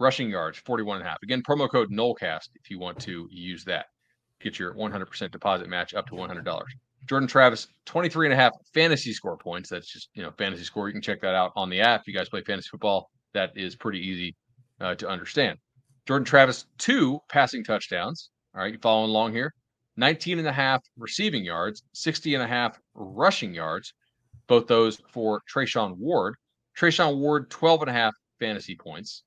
Rushing 0.00 0.28
yards, 0.28 0.58
41 0.58 0.96
and 0.96 1.06
a 1.06 1.08
half. 1.08 1.18
Again, 1.22 1.42
promo 1.48 1.70
code 1.70 1.90
NOLECAST 1.90 2.48
if 2.56 2.68
you 2.68 2.80
want 2.80 2.98
to 3.00 3.28
use 3.30 3.64
that. 3.64 3.86
Get 4.40 4.58
your 4.58 4.74
100% 4.74 5.30
deposit 5.30 5.68
match 5.68 5.94
up 5.94 6.06
to 6.08 6.14
$100. 6.14 6.62
Jordan 7.08 7.28
Travis, 7.28 7.68
23 7.86 8.26
and 8.26 8.32
a 8.32 8.36
half 8.36 8.52
fantasy 8.74 9.12
score 9.12 9.36
points. 9.36 9.70
That's 9.70 9.86
just, 9.86 10.08
you 10.14 10.22
know, 10.22 10.32
fantasy 10.36 10.64
score. 10.64 10.88
You 10.88 10.92
can 10.92 11.02
check 11.02 11.20
that 11.20 11.36
out 11.36 11.52
on 11.54 11.70
the 11.70 11.80
app. 11.80 12.00
If 12.00 12.08
you 12.08 12.14
guys 12.14 12.28
play 12.28 12.42
fantasy 12.42 12.68
football, 12.70 13.08
that 13.34 13.52
is 13.56 13.76
pretty 13.76 14.00
easy 14.00 14.34
uh, 14.80 14.96
to 14.96 15.08
understand. 15.08 15.58
Jordan 16.08 16.24
Travis, 16.24 16.64
two 16.78 17.20
passing 17.28 17.62
touchdowns. 17.62 18.30
All 18.54 18.62
right, 18.62 18.72
you 18.72 18.78
following 18.78 19.10
along 19.10 19.34
here. 19.34 19.52
19 19.98 20.38
and 20.38 20.48
a 20.48 20.52
half 20.52 20.82
receiving 20.96 21.44
yards, 21.44 21.82
60 21.92 22.32
and 22.32 22.42
a 22.42 22.46
half 22.46 22.80
rushing 22.94 23.52
yards, 23.52 23.92
both 24.46 24.66
those 24.66 25.02
for 25.12 25.42
Treshaun 25.54 25.98
Ward. 25.98 26.36
Treshaun 26.78 27.18
Ward, 27.18 27.50
12 27.50 27.82
and 27.82 27.90
a 27.90 27.92
half 27.92 28.14
fantasy 28.40 28.74
points. 28.74 29.22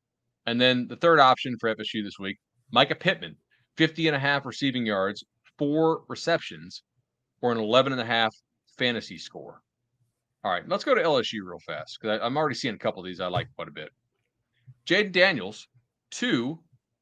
And 0.47 0.59
then 0.59 0.87
the 0.87 0.95
third 0.95 1.19
option 1.19 1.55
for 1.59 1.69
FSU 1.69 2.03
this 2.03 2.17
week, 2.17 2.39
Mycah 2.73 2.99
Pittman, 2.99 3.35
50 3.77 4.07
and 4.07 4.15
a 4.15 4.19
half 4.19 4.47
receiving 4.47 4.83
yards, 4.83 5.23
four 5.59 6.01
receptions, 6.07 6.81
or 7.43 7.51
an 7.51 7.59
11 7.59 7.91
and 7.91 8.01
a 8.01 8.05
half 8.05 8.35
fantasy 8.79 9.19
score. 9.19 9.61
All 10.43 10.51
right, 10.51 10.67
let's 10.67 10.83
go 10.83 10.95
to 10.95 11.03
LSU 11.03 11.41
real 11.43 11.59
fast 11.59 11.99
because 12.01 12.19
I'm 12.23 12.37
already 12.37 12.55
seeing 12.55 12.73
a 12.73 12.79
couple 12.79 13.01
of 13.01 13.05
these 13.05 13.19
I 13.19 13.27
like 13.27 13.49
quite 13.55 13.67
a 13.67 13.71
bit. 13.71 13.89
Jayden 14.87 15.11
Daniels, 15.11 15.67
two 16.09 16.57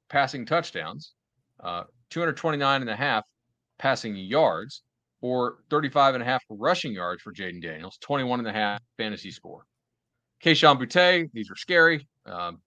passing 0.10 0.46
touchdowns, 0.46 1.14
uh, 1.64 1.84
229 2.10 2.82
and 2.82 2.90
a 2.90 2.96
half 2.96 3.24
passing 3.78 4.16
yards 4.16 4.84
or 5.22 5.60
35 5.70 6.16
and 6.16 6.24
a 6.24 6.26
half 6.26 6.44
rushing 6.50 6.94
yards 6.94 7.22
for 7.22 7.34
Jayden 7.34 7.62
Daniels, 7.62 7.98
21 8.02 8.40
and 8.40 8.48
a 8.48 8.54
half 8.54 8.82
fantasy 8.98 9.32
score. 9.32 9.66
Kayshon 10.44 10.80
Boutte, 10.80 11.30
these 11.34 11.52
are 11.52 11.56
scary. 11.56 12.08
Um, 12.26 12.62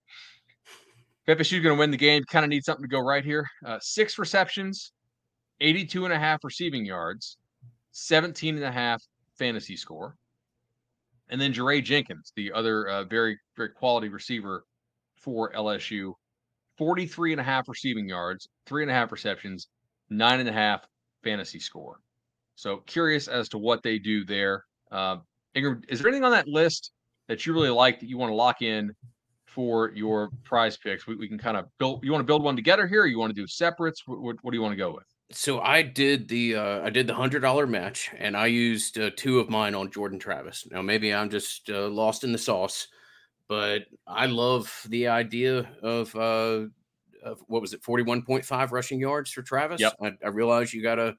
FSU 1.27 1.57
is 1.57 1.63
going 1.63 1.75
to 1.75 1.79
win 1.79 1.91
the 1.91 1.97
game, 1.97 2.23
kind 2.29 2.43
of 2.43 2.49
need 2.49 2.63
something 2.63 2.83
to 2.83 2.89
go 2.89 2.99
right 2.99 3.23
here. 3.23 3.47
Uh, 3.65 3.79
six 3.81 4.19
receptions, 4.19 4.91
82 5.61 6.05
and 6.05 6.13
a 6.13 6.19
half 6.19 6.43
receiving 6.43 6.85
yards, 6.85 7.37
17 7.91 8.55
and 8.55 8.65
a 8.65 8.71
half 8.71 9.01
fantasy 9.37 9.75
score. 9.75 10.15
And 11.29 11.39
then 11.39 11.53
Jaray 11.53 11.83
Jenkins, 11.83 12.33
the 12.35 12.51
other 12.51 12.87
uh, 12.87 13.03
very, 13.05 13.39
very 13.55 13.69
quality 13.69 14.09
receiver 14.09 14.65
for 15.17 15.51
LSU, 15.53 16.13
43 16.77 17.33
and 17.33 17.41
a 17.41 17.43
half 17.43 17.67
receiving 17.67 18.07
yards, 18.07 18.47
three 18.65 18.83
and 18.83 18.91
a 18.91 18.93
half 18.93 19.11
receptions, 19.11 19.67
nine 20.09 20.39
and 20.39 20.49
a 20.49 20.53
half 20.53 20.81
fantasy 21.23 21.59
score. 21.59 21.99
So 22.55 22.77
curious 22.85 23.27
as 23.27 23.49
to 23.49 23.57
what 23.57 23.83
they 23.83 23.99
do 23.99 24.25
there. 24.25 24.65
Uh, 24.91 25.17
Ingram, 25.55 25.81
is 25.87 25.99
there 25.99 26.07
anything 26.07 26.23
on 26.23 26.31
that 26.31 26.47
list 26.47 26.91
that 27.27 27.45
you 27.45 27.53
really 27.53 27.69
like 27.69 27.99
that 27.99 28.07
you 28.07 28.17
want 28.17 28.31
to 28.31 28.35
lock 28.35 28.61
in 28.61 28.91
for 29.45 29.91
your 29.95 30.29
prize 30.43 30.77
picks? 30.77 31.07
We, 31.07 31.15
we 31.15 31.27
can 31.27 31.37
kind 31.37 31.57
of 31.57 31.65
build. 31.79 32.03
You 32.03 32.11
want 32.11 32.21
to 32.21 32.27
build 32.27 32.43
one 32.43 32.55
together 32.55 32.87
here, 32.87 33.03
or 33.03 33.07
you 33.07 33.19
want 33.19 33.35
to 33.35 33.41
do 33.41 33.47
separates? 33.47 34.03
What, 34.05 34.19
what, 34.19 34.35
what 34.41 34.51
do 34.51 34.57
you 34.57 34.61
want 34.61 34.73
to 34.73 34.77
go 34.77 34.91
with? 34.91 35.05
So 35.31 35.61
I 35.61 35.81
did 35.81 36.27
the 36.27 36.55
uh, 36.55 36.85
I 36.85 36.89
did 36.89 37.07
the 37.07 37.15
hundred 37.15 37.41
dollar 37.41 37.65
match, 37.65 38.11
and 38.17 38.37
I 38.37 38.47
used 38.47 38.99
uh, 38.99 39.09
two 39.15 39.39
of 39.39 39.49
mine 39.49 39.73
on 39.73 39.89
Jordan 39.89 40.19
Travis. 40.19 40.67
Now 40.69 40.81
maybe 40.81 41.13
I'm 41.13 41.29
just 41.29 41.69
uh, 41.69 41.87
lost 41.87 42.23
in 42.23 42.31
the 42.31 42.37
sauce, 42.37 42.87
but 43.53 43.85
I 44.07 44.25
love 44.25 44.83
the 44.89 45.09
idea 45.09 45.69
of 45.83 46.15
uh, 46.15 46.65
of 47.21 47.39
what 47.45 47.61
was 47.61 47.73
it, 47.73 47.83
41.5 47.83 48.71
rushing 48.71 48.99
yards 48.99 49.29
for 49.31 49.43
Travis. 49.43 49.79
Yep. 49.79 49.93
I, 50.01 50.13
I 50.25 50.29
realize 50.29 50.73
you 50.73 50.81
got 50.81 50.95
to, 50.95 51.15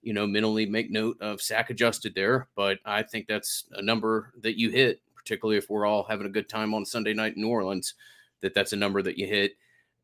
you 0.00 0.12
know, 0.12 0.24
mentally 0.24 0.64
make 0.64 0.92
note 0.92 1.20
of 1.20 1.42
sack 1.42 1.70
adjusted 1.70 2.14
there, 2.14 2.46
but 2.54 2.78
I 2.84 3.02
think 3.02 3.26
that's 3.26 3.64
a 3.72 3.82
number 3.82 4.32
that 4.42 4.56
you 4.56 4.70
hit, 4.70 5.02
particularly 5.16 5.58
if 5.58 5.68
we're 5.68 5.84
all 5.84 6.04
having 6.04 6.24
a 6.24 6.30
good 6.30 6.48
time 6.48 6.72
on 6.72 6.84
Sunday 6.84 7.14
night 7.14 7.34
in 7.34 7.42
New 7.42 7.48
Orleans, 7.48 7.94
that 8.42 8.54
that's 8.54 8.72
a 8.72 8.76
number 8.76 9.02
that 9.02 9.18
you 9.18 9.26
hit. 9.26 9.54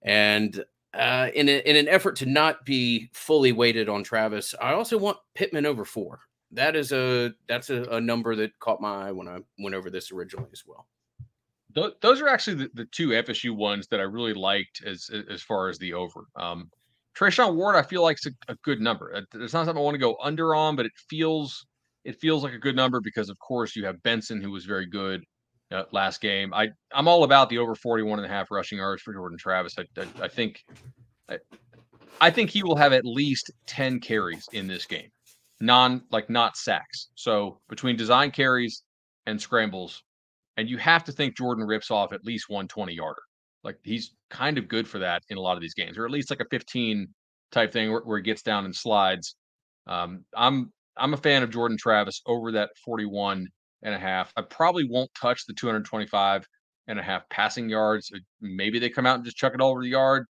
And 0.03 0.64
uh, 0.95 1.29
in, 1.33 1.49
a, 1.49 1.61
in 1.61 1.77
an 1.77 1.87
effort 1.87 2.17
to 2.17 2.27
not 2.27 2.64
be 2.64 3.09
fully 3.12 3.53
weighted 3.53 3.88
on 3.88 4.03
Travis, 4.03 4.53
I 4.61 4.73
also 4.73 4.99
want 4.99 5.19
Pittman 5.37 5.64
over 5.64 5.85
four. 5.85 6.19
That 6.51 6.75
is 6.75 6.91
a 6.91 7.35
that's 7.49 7.71
a, 7.71 7.85
a 7.85 8.01
number 8.01 8.35
that 8.35 8.59
caught 8.59 8.81
my 8.81 9.09
eye 9.09 9.12
when 9.12 9.29
I 9.29 9.38
went 9.61 9.77
over 9.77 9.91
this 9.91 10.11
originally 10.11 10.49
as 10.53 10.64
well 10.67 10.88
those 11.74 12.20
are 12.20 12.28
actually 12.28 12.57
the, 12.57 12.70
the, 12.74 12.85
two 12.87 13.09
FSU 13.09 13.54
ones 13.54 13.87
that 13.88 14.00
I 14.00 14.04
really 14.04 14.35
liked 14.35 14.83
as 14.85 15.11
as 15.31 15.42
far 15.42 15.68
as 15.68 15.78
the 15.78 15.94
over. 15.94 16.24
Um, 16.37 16.70
Treshaun 17.16 17.57
Ward, 17.57 17.76
I 17.76 17.83
feel 17.83 18.02
like 18.02 18.16
it's 18.16 18.26
a, 18.26 18.52
a, 18.52 18.57
good 18.62 18.81
number. 18.81 19.11
It's 19.35 19.52
not 19.52 19.66
something 19.66 19.76
I 19.76 19.81
want 19.81 19.94
to 19.94 19.98
go 19.98 20.16
under 20.22 20.54
on, 20.54 20.76
but 20.76 20.87
it 20.87 20.92
feels 21.11 21.66
it 22.04 22.20
feels 22.20 22.42
like 22.42 22.54
a 22.54 22.59
good 22.59 22.76
number 22.76 23.00
because, 23.00 23.28
of 23.28 23.38
course, 23.38 23.76
you 23.76 23.85
have 23.87 24.02
Benson, 24.02 24.40
who 24.40 24.50
was 24.50 24.64
very 24.64 24.87
good 24.87 25.22
uh, 25.72 25.85
last 25.92 26.20
game. 26.20 26.54
I 26.54 26.68
I'm 26.92 27.09
all 27.09 27.24
about 27.24 27.50
the 27.50 27.59
over 27.59 27.74
41 27.74 28.18
and 28.18 28.26
a 28.26 28.28
half 28.28 28.50
rushing 28.50 28.78
yards 28.78 29.02
for 29.02 29.12
Jordan 29.12 29.38
Travis. 29.38 29.74
I 29.78 29.83
I, 30.00 30.24
I 30.24 30.28
think 30.28 30.64
I, 31.28 31.38
I 32.20 32.31
think 32.31 32.50
he 32.50 32.62
will 32.62 32.76
have 32.76 32.92
at 32.92 33.04
least 33.04 33.50
10 33.66 34.00
carries 34.00 34.48
in 34.52 34.66
this 34.66 34.87
game, 34.87 35.11
non 35.61 36.02
like 36.11 36.31
not 36.31 36.57
sacks. 36.57 37.09
So 37.14 37.61
between 37.68 37.96
design 37.96 38.31
carries 38.31 38.83
and 39.26 39.40
scrambles, 39.40 40.02
and 40.59 40.68
you 40.68 40.77
have 40.77 41.05
to 41.05 41.12
think 41.12 41.37
Jordan 41.37 41.64
rips 41.64 41.90
off 41.90 42.12
at 42.12 42.25
least 42.25 42.47
one 42.49 42.66
20 42.66 42.92
yarder. 42.92 43.23
Like 43.62 43.79
he's 43.85 44.14
kind 44.29 44.59
of 44.59 44.68
good 44.68 44.88
for 44.88 44.99
that 44.99 45.23
in 45.31 45.38
a 45.38 45.40
lot 45.40 45.57
of 45.57 45.62
these 45.62 45.75
games, 45.75 45.97
or 45.97 46.05
at 46.05 46.11
least 46.11 46.31
like 46.31 46.40
a 46.40 46.47
15 46.51 47.07
type 47.53 47.73
thing 47.73 47.92
where, 47.92 48.01
where 48.01 48.18
he 48.18 48.25
gets 48.25 48.42
down 48.42 48.64
and 48.64 48.75
slides. 48.75 49.37
Um, 49.87 50.25
I'm 50.37 50.73
I'm 50.97 51.14
a 51.14 51.16
fan 51.16 51.44
of 51.44 51.51
Jordan 51.51 51.79
Travis 51.81 52.21
over 52.27 52.53
that 52.53 52.71
41 52.85 53.47
and 53.83 53.94
a 53.94 53.99
half. 53.99 54.33
I 54.37 54.42
probably 54.42 54.85
won't 54.90 55.11
touch 55.18 55.47
the 55.47 55.55
225 55.55 56.44
and 56.88 56.99
a 56.99 57.03
half 57.03 57.23
passing 57.31 57.68
yards. 57.68 58.11
Maybe 58.40 58.81
they 58.81 58.90
come 58.90 59.07
out 59.07 59.14
and 59.14 59.25
just 59.25 59.37
chuck 59.37 59.55
it 59.55 59.61
all 59.61 59.71
over 59.71 59.83
the 59.83 59.88
yard. 59.88 60.27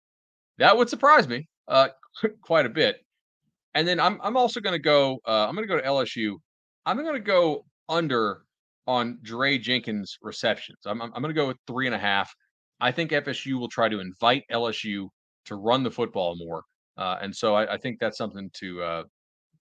That 0.58 0.76
would 0.76 0.88
surprise 0.88 1.28
me 1.28 1.46
uh, 1.68 1.88
quite 2.42 2.66
a 2.66 2.70
bit. 2.70 2.96
And 3.74 3.86
then 3.86 4.00
I'm 4.00 4.18
I'm 4.22 4.36
also 4.36 4.58
going 4.58 4.74
to 4.74 4.82
go. 4.82 5.20
Uh, 5.24 5.46
I'm 5.46 5.54
going 5.54 5.68
to 5.68 5.72
go 5.72 5.80
to 5.80 5.86
LSU. 5.86 6.34
I'm 6.84 6.96
going 6.96 7.14
to 7.14 7.20
go 7.20 7.64
under 7.88 8.40
on 8.86 9.18
Dre 9.22 9.58
Jenkins 9.58 10.16
receptions. 10.22 10.78
I'm 10.86 11.02
I'm, 11.02 11.10
going 11.10 11.24
to 11.24 11.32
go 11.34 11.48
with 11.48 11.58
three 11.66 11.86
and 11.86 11.94
a 11.94 11.98
half. 11.98 12.32
I 12.80 12.92
think 12.92 13.10
FSU 13.10 13.58
will 13.58 13.68
try 13.68 13.88
to 13.88 14.00
invite 14.00 14.44
LSU 14.52 15.08
to 15.46 15.56
run 15.56 15.82
the 15.82 15.90
football 15.90 16.36
more, 16.36 16.62
uh, 16.96 17.16
and 17.20 17.34
so 17.34 17.54
I, 17.54 17.74
I, 17.74 17.78
think 17.78 17.98
that's 17.98 18.18
something 18.18 18.50
to 18.60 18.82
uh, 18.82 19.02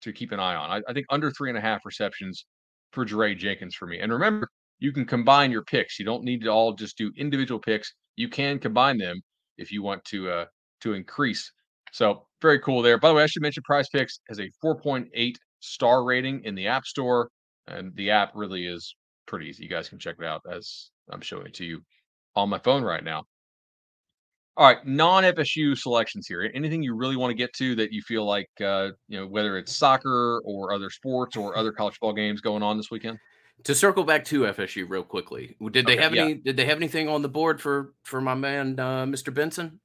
to 0.03 0.13
keep 0.13 0.33
an 0.33 0.41
eye 0.41 0.55
on. 0.55 0.71
I, 0.71 0.91
I, 0.91 0.93
think 0.93 1.07
under 1.11 1.31
three 1.31 1.49
and 1.49 1.59
a 1.59 1.61
half 1.61 1.85
receptions 1.85 2.45
for 2.93 3.05
Dre 3.05 3.35
Jenkins 3.35 3.75
for 3.75 3.87
me. 3.87 4.01
And 4.01 4.13
remember, 4.13 4.49
you 4.79 4.93
can 4.93 5.05
combine 5.05 5.51
your 5.51 5.65
picks. 5.65 5.99
You 5.99 6.05
don't 6.05 6.25
need 6.25 6.43
to 6.43 6.49
all 6.49 6.73
just 6.73 6.99
do 6.99 7.13
individual 7.17 7.61
picks. 7.61 7.93
You 8.17 8.29
can 8.29 8.59
combine 8.59 8.99
them 8.99 9.21
if 9.59 9.71
you 9.73 9.83
want 9.83 10.05
to 10.07 10.31
uh, 10.31 10.45
to 10.81 10.95
increase. 10.95 11.51
So 11.93 12.27
very 12.43 12.59
cool 12.61 12.83
there. 12.83 12.99
By 12.99 13.09
the 13.09 13.15
way, 13.15 13.23
I 13.23 13.27
should 13.27 13.43
mention 13.43 13.63
Prize 13.63 13.89
Picks 13.89 14.19
has 14.29 14.41
a 14.41 14.51
4.8 14.65 15.35
star 15.61 16.05
rating 16.05 16.43
in 16.45 16.55
the 16.55 16.67
App 16.67 16.85
Store, 16.85 17.31
and 17.69 17.95
the 17.95 18.11
app 18.11 18.33
really 18.35 18.67
is 18.67 18.95
pretty 19.27 19.47
easy. 19.47 19.65
You 19.65 19.71
guys 19.71 19.89
can 19.89 19.99
check 19.99 20.17
it 20.19 20.25
out 20.25 20.43
as 20.51 20.91
I'm 21.11 21.21
showing 21.21 21.47
it 21.47 21.55
to 21.55 21.65
you 21.65 21.81
on 22.37 22.49
my 22.49 22.59
phone 22.59 22.83
right 22.83 23.05
now. 23.05 23.25
All 24.57 24.67
right, 24.67 24.87
non-FSU 24.87 25.77
selections 25.77 26.29
here. 26.29 26.49
Anything 26.55 26.81
you 26.83 26.95
really 26.95 27.17
want 27.17 27.33
to 27.33 27.35
get 27.35 27.53
to 27.55 27.75
that 27.75 27.93
you 27.93 28.03
feel 28.03 28.25
like, 28.25 28.49
uh, 28.61 28.91
you 29.09 29.19
know, 29.19 29.27
whether 29.27 29.59
it's 29.59 29.77
soccer 29.77 30.41
or 30.45 30.73
other 30.73 30.91
sports 30.91 31.37
or 31.37 31.57
other 31.57 31.73
college 31.73 31.99
ball 31.99 32.13
games 32.13 32.41
going 32.41 32.63
on 32.63 32.77
this 32.77 32.89
weekend? 32.89 33.19
To 33.65 33.75
circle 33.75 34.05
back 34.05 34.25
to 34.27 34.43
FSU 34.43 34.89
real 34.89 35.03
quickly, 35.03 35.57
did 35.73 35.87
they 35.87 35.95
okay, 35.95 36.03
have 36.03 36.15
yeah. 36.15 36.23
any? 36.23 36.35
Did 36.35 36.57
they 36.57 36.67
have 36.67 36.77
anything 36.77 37.09
on 37.09 37.23
the 37.23 37.29
board 37.29 37.61
for 37.61 37.95
for 38.03 38.21
my 38.21 38.35
man, 38.35 38.79
uh, 38.79 39.07
Mr. 39.07 39.33
Benson? 39.33 39.81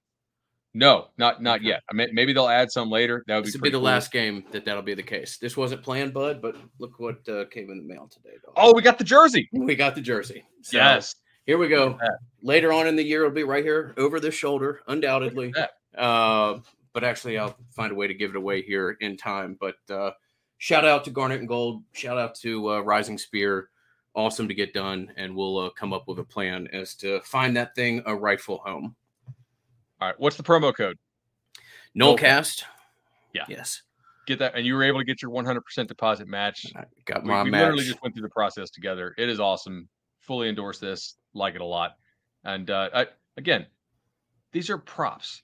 No, 0.74 1.08
not 1.18 1.42
not 1.42 1.64
yet. 1.64 1.82
I 1.90 1.96
mean, 1.96 2.10
maybe 2.14 2.32
they'll 2.32 2.48
add 2.48 2.72
some 2.72 2.92
later. 2.92 3.24
That 3.28 3.38
would 3.38 3.46
this 3.46 3.56
be, 3.56 3.62
be 3.62 3.70
the 3.70 3.78
cool. 3.78 3.86
last 3.86 4.12
game 4.12 4.44
that 4.52 4.66
that'll 4.66 4.84
be 4.84 4.94
the 4.94 5.02
case. 5.02 5.38
This 5.38 5.58
wasn't 5.58 5.82
planned, 5.82 6.14
bud, 6.14 6.42
but 6.42 6.58
look 6.78 7.00
what 7.00 7.28
uh, 7.28 7.46
came 7.46 7.72
in 7.72 7.78
the 7.78 7.84
mail 7.84 8.08
today. 8.08 8.36
Though. 8.44 8.54
Oh, 8.56 8.74
we 8.76 8.84
got 8.84 9.00
the 9.00 9.04
jersey. 9.04 9.50
We 9.52 9.76
got 9.76 9.96
the 9.96 10.02
jersey. 10.02 10.46
So, 10.62 10.78
yes. 10.78 11.16
Here 11.48 11.58
we 11.58 11.68
go. 11.68 11.98
Later 12.44 12.72
on 12.72 12.86
in 12.86 12.96
the 12.96 13.04
year, 13.04 13.22
it'll 13.24 13.34
be 13.34 13.44
right 13.44 13.64
here 13.64 13.96
over 13.98 14.20
the 14.20 14.30
shoulder, 14.30 14.82
undoubtedly. 14.88 15.52
Uh, 15.98 16.60
but 16.94 17.04
actually, 17.04 17.40
I'll 17.40 17.58
find 17.72 17.92
a 17.92 17.96
way 17.96 18.06
to 18.06 18.14
give 18.14 18.30
it 18.30 18.36
away 18.36 18.62
here 18.62 18.96
in 19.02 19.18
time. 19.18 19.58
But 19.60 19.78
uh, 19.90 20.12
shout 20.60 20.86
out 20.86 21.04
to 21.06 21.10
Garnet 21.10 21.40
and 21.40 21.48
Gold. 21.48 21.82
Shout 21.94 22.20
out 22.20 22.36
to 22.36 22.74
uh, 22.74 22.80
Rising 22.82 23.18
Spear. 23.18 23.70
Awesome 24.14 24.48
to 24.48 24.54
get 24.54 24.74
done, 24.74 25.12
and 25.18 25.36
we'll 25.36 25.58
uh, 25.58 25.70
come 25.72 25.94
up 25.94 26.08
with 26.08 26.20
a 26.20 26.24
plan 26.24 26.68
as 26.72 26.94
to 26.96 27.20
find 27.22 27.58
that 27.58 27.74
thing 27.74 28.04
a 28.06 28.16
rightful 28.16 28.60
home. 28.64 28.96
All 30.02 30.08
right, 30.08 30.16
what's 30.20 30.38
the 30.38 30.44
promo 30.44 30.76
code? 30.76 30.98
Nolecast. 31.98 32.64
Yeah. 33.34 33.46
Yes. 33.48 33.82
Get 34.28 34.40
that, 34.40 34.56
and 34.56 34.66
you 34.66 34.76
were 34.76 34.84
able 34.84 35.00
to 35.00 35.06
get 35.06 35.22
your 35.22 35.32
100% 35.32 35.88
deposit 35.88 36.28
match. 36.28 36.66
I 36.76 36.86
got 37.06 37.26
my 37.26 37.44
we, 37.44 37.52
we 37.52 37.58
literally 37.58 37.84
just 37.84 38.02
went 38.02 38.14
through 38.14 38.24
the 38.24 38.30
process 38.30 38.70
together. 38.70 39.14
It 39.18 39.28
is 39.28 39.40
awesome. 39.40 39.90
Fully 40.22 40.50
endorse 40.50 40.80
this 40.80 41.16
like 41.34 41.56
it 41.56 41.62
a 41.62 41.66
lot. 41.66 41.94
And 42.44 42.70
uh, 42.70 42.90
I, 42.94 43.08
again, 43.38 43.66
these 44.52 44.70
are 44.70 44.78
props. 44.78 45.42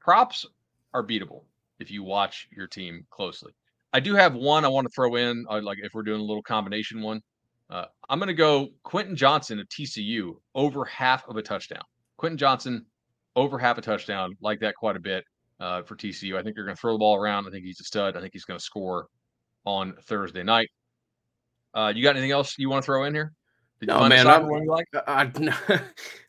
Props 0.00 0.46
are 0.94 1.04
beatable 1.04 1.44
if 1.78 1.90
you 1.90 2.02
watch 2.02 2.48
your 2.54 2.66
team 2.66 3.06
closely. 3.10 3.52
I 3.92 4.00
do 4.00 4.14
have 4.14 4.34
one 4.34 4.64
I 4.64 4.68
want 4.68 4.86
to 4.86 4.92
throw 4.94 5.16
in, 5.16 5.46
uh, 5.50 5.60
like 5.62 5.78
if 5.82 5.94
we're 5.94 6.02
doing 6.02 6.20
a 6.20 6.24
little 6.24 6.42
combination 6.42 7.00
one. 7.00 7.22
Uh, 7.70 7.86
I'm 8.08 8.18
going 8.18 8.28
to 8.28 8.34
go 8.34 8.68
Quentin 8.82 9.16
Johnston 9.16 9.58
of 9.60 9.68
TCU 9.68 10.36
over 10.54 10.84
half 10.84 11.26
of 11.28 11.36
a 11.36 11.42
touchdown. 11.42 11.82
Quentin 12.16 12.38
Johnston 12.38 12.86
over 13.38 13.58
half 13.58 13.78
a 13.78 13.80
touchdown, 13.80 14.36
like 14.40 14.60
that 14.60 14.74
quite 14.74 14.96
a 14.96 15.00
bit 15.00 15.24
uh, 15.60 15.82
for 15.82 15.96
TCU. 15.96 16.36
I 16.38 16.42
think 16.42 16.54
they're 16.54 16.64
going 16.64 16.76
to 16.76 16.80
throw 16.80 16.92
the 16.92 16.98
ball 16.98 17.16
around. 17.16 17.46
I 17.46 17.50
think 17.50 17.64
he's 17.64 17.80
a 17.80 17.84
stud. 17.84 18.16
I 18.16 18.20
think 18.20 18.32
he's 18.32 18.44
going 18.44 18.58
to 18.58 18.64
score 18.64 19.08
on 19.64 19.94
Thursday 20.02 20.42
night. 20.42 20.68
Uh, 21.74 21.92
you 21.94 22.02
got 22.02 22.10
anything 22.10 22.30
else 22.30 22.54
you 22.58 22.68
want 22.68 22.82
to 22.82 22.86
throw 22.86 23.04
in 23.04 23.14
here? 23.14 23.32
Did 23.80 23.90
no, 23.90 24.08
man, 24.08 24.26
I'm, 24.26 24.48
like? 24.66 24.88
I, 25.06 25.30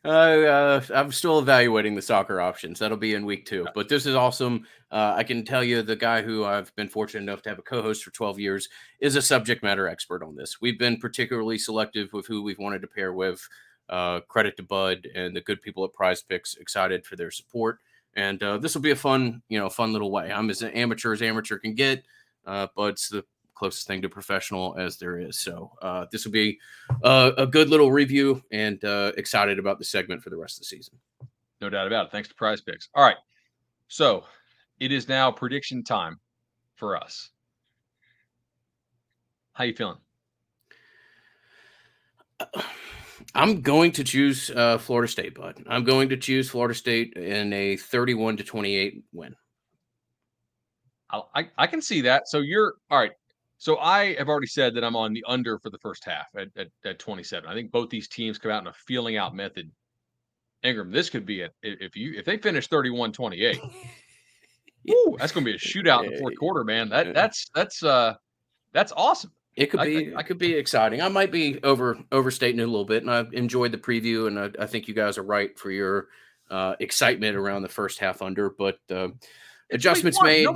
I, 0.04 0.08
uh, 0.08 0.80
I'm 0.94 1.10
still 1.10 1.40
evaluating 1.40 1.96
the 1.96 2.02
soccer 2.02 2.40
options. 2.40 2.78
That'll 2.78 2.96
be 2.96 3.14
in 3.14 3.26
week 3.26 3.44
two. 3.44 3.66
But 3.74 3.88
this 3.88 4.06
is 4.06 4.14
awesome. 4.14 4.66
Uh, 4.92 5.14
I 5.16 5.24
can 5.24 5.44
tell 5.44 5.64
you 5.64 5.82
the 5.82 5.96
guy 5.96 6.22
who 6.22 6.44
I've 6.44 6.74
been 6.76 6.88
fortunate 6.88 7.22
enough 7.22 7.42
to 7.42 7.48
have 7.48 7.58
a 7.58 7.62
co-host 7.62 8.04
for 8.04 8.12
12 8.12 8.38
years 8.38 8.68
is 9.00 9.16
a 9.16 9.22
subject 9.22 9.64
matter 9.64 9.88
expert 9.88 10.22
on 10.22 10.36
this. 10.36 10.60
We've 10.60 10.78
been 10.78 10.98
particularly 10.98 11.58
selective 11.58 12.12
with 12.12 12.26
who 12.28 12.44
we've 12.44 12.58
wanted 12.58 12.82
to 12.82 12.88
pair 12.88 13.12
with. 13.12 13.44
Uh, 13.90 14.20
credit 14.20 14.56
to 14.56 14.62
Bud 14.62 15.08
and 15.16 15.34
the 15.34 15.40
good 15.40 15.60
people 15.60 15.84
at 15.84 15.92
Prize 15.92 16.22
Picks. 16.22 16.54
Excited 16.54 17.04
for 17.04 17.16
their 17.16 17.32
support, 17.32 17.80
and 18.14 18.40
uh, 18.42 18.56
this 18.56 18.74
will 18.74 18.82
be 18.82 18.92
a 18.92 18.96
fun, 18.96 19.42
you 19.48 19.58
know, 19.58 19.68
fun 19.68 19.92
little 19.92 20.12
way. 20.12 20.32
I'm 20.32 20.48
as 20.48 20.62
amateur 20.62 21.12
as 21.12 21.22
amateur 21.22 21.58
can 21.58 21.74
get. 21.74 22.04
Uh, 22.46 22.68
Bud's 22.76 23.08
the 23.08 23.24
closest 23.60 23.86
thing 23.86 24.00
to 24.00 24.08
professional 24.08 24.74
as 24.78 24.96
there 24.96 25.18
is. 25.18 25.38
So 25.38 25.72
uh, 25.82 26.06
this 26.10 26.24
will 26.24 26.32
be 26.32 26.58
uh, 27.02 27.32
a 27.36 27.46
good 27.46 27.68
little 27.68 27.92
review 27.92 28.42
and 28.50 28.82
uh, 28.84 29.12
excited 29.18 29.58
about 29.58 29.78
the 29.78 29.84
segment 29.84 30.22
for 30.22 30.30
the 30.30 30.36
rest 30.36 30.56
of 30.56 30.60
the 30.60 30.66
season. 30.66 30.94
No 31.60 31.68
doubt 31.68 31.86
about 31.86 32.06
it. 32.06 32.12
Thanks 32.12 32.28
to 32.30 32.34
Prize 32.34 32.62
Picks. 32.62 32.88
All 32.94 33.04
right, 33.04 33.18
so 33.88 34.24
it 34.78 34.92
is 34.92 35.08
now 35.08 35.30
prediction 35.30 35.84
time 35.84 36.18
for 36.76 36.96
us. 36.96 37.28
How 39.52 39.64
you 39.64 39.74
feeling? 39.74 39.98
I'm 43.34 43.60
going 43.60 43.92
to 43.92 44.04
choose 44.04 44.50
uh, 44.50 44.78
Florida 44.78 45.10
State, 45.10 45.34
bud. 45.34 45.62
I'm 45.68 45.84
going 45.84 46.08
to 46.08 46.16
choose 46.16 46.50
Florida 46.50 46.74
State 46.74 47.14
in 47.14 47.52
a 47.52 47.76
31 47.76 48.36
to 48.38 48.44
28 48.44 49.04
win. 49.12 49.34
I, 51.12 51.48
I 51.58 51.66
can 51.66 51.82
see 51.82 52.02
that. 52.02 52.28
So 52.28 52.38
you're 52.38 52.74
all 52.90 52.98
right. 52.98 53.12
So 53.58 53.78
I 53.78 54.14
have 54.14 54.28
already 54.28 54.46
said 54.46 54.74
that 54.74 54.84
I'm 54.84 54.96
on 54.96 55.12
the 55.12 55.24
under 55.26 55.58
for 55.58 55.70
the 55.70 55.78
first 55.78 56.04
half 56.04 56.28
at, 56.36 56.48
at, 56.56 56.68
at 56.84 56.98
27. 56.98 57.48
I 57.48 57.54
think 57.54 57.70
both 57.70 57.90
these 57.90 58.08
teams 58.08 58.38
come 58.38 58.50
out 58.50 58.62
in 58.62 58.68
a 58.68 58.72
feeling 58.72 59.16
out 59.16 59.34
method. 59.34 59.70
Ingram, 60.62 60.90
this 60.90 61.10
could 61.10 61.26
be 61.26 61.40
it. 61.42 61.54
If 61.62 61.96
you 61.96 62.14
if 62.16 62.24
they 62.24 62.36
finish 62.36 62.68
31 62.68 63.12
28, 63.12 63.60
that's 65.18 65.32
gonna 65.32 65.44
be 65.44 65.54
a 65.54 65.58
shootout 65.58 66.04
in 66.04 66.12
the 66.12 66.18
fourth 66.18 66.38
quarter, 66.38 66.64
man. 66.64 66.88
That 66.90 67.14
that's 67.14 67.50
that's 67.54 67.82
uh 67.82 68.14
that's 68.72 68.92
awesome. 68.96 69.32
It 69.56 69.66
could 69.70 69.80
be. 69.80 70.14
I, 70.14 70.20
I, 70.20 70.22
could 70.22 70.38
be 70.38 70.54
exciting. 70.54 71.02
I 71.02 71.08
might 71.08 71.32
be 71.32 71.60
over 71.62 71.98
overstating 72.12 72.60
it 72.60 72.64
a 72.64 72.66
little 72.66 72.84
bit, 72.84 73.02
and 73.02 73.10
I 73.10 73.26
enjoyed 73.32 73.72
the 73.72 73.78
preview, 73.78 74.26
and 74.26 74.38
I, 74.38 74.62
I 74.62 74.66
think 74.66 74.88
you 74.88 74.94
guys 74.94 75.18
are 75.18 75.22
right 75.22 75.58
for 75.58 75.70
your 75.70 76.08
uh, 76.50 76.76
excitement 76.80 77.36
around 77.36 77.62
the 77.62 77.68
first 77.68 77.98
half 77.98 78.22
under. 78.22 78.50
But 78.50 78.78
uh, 78.90 79.08
adjustments 79.72 80.22
made, 80.22 80.46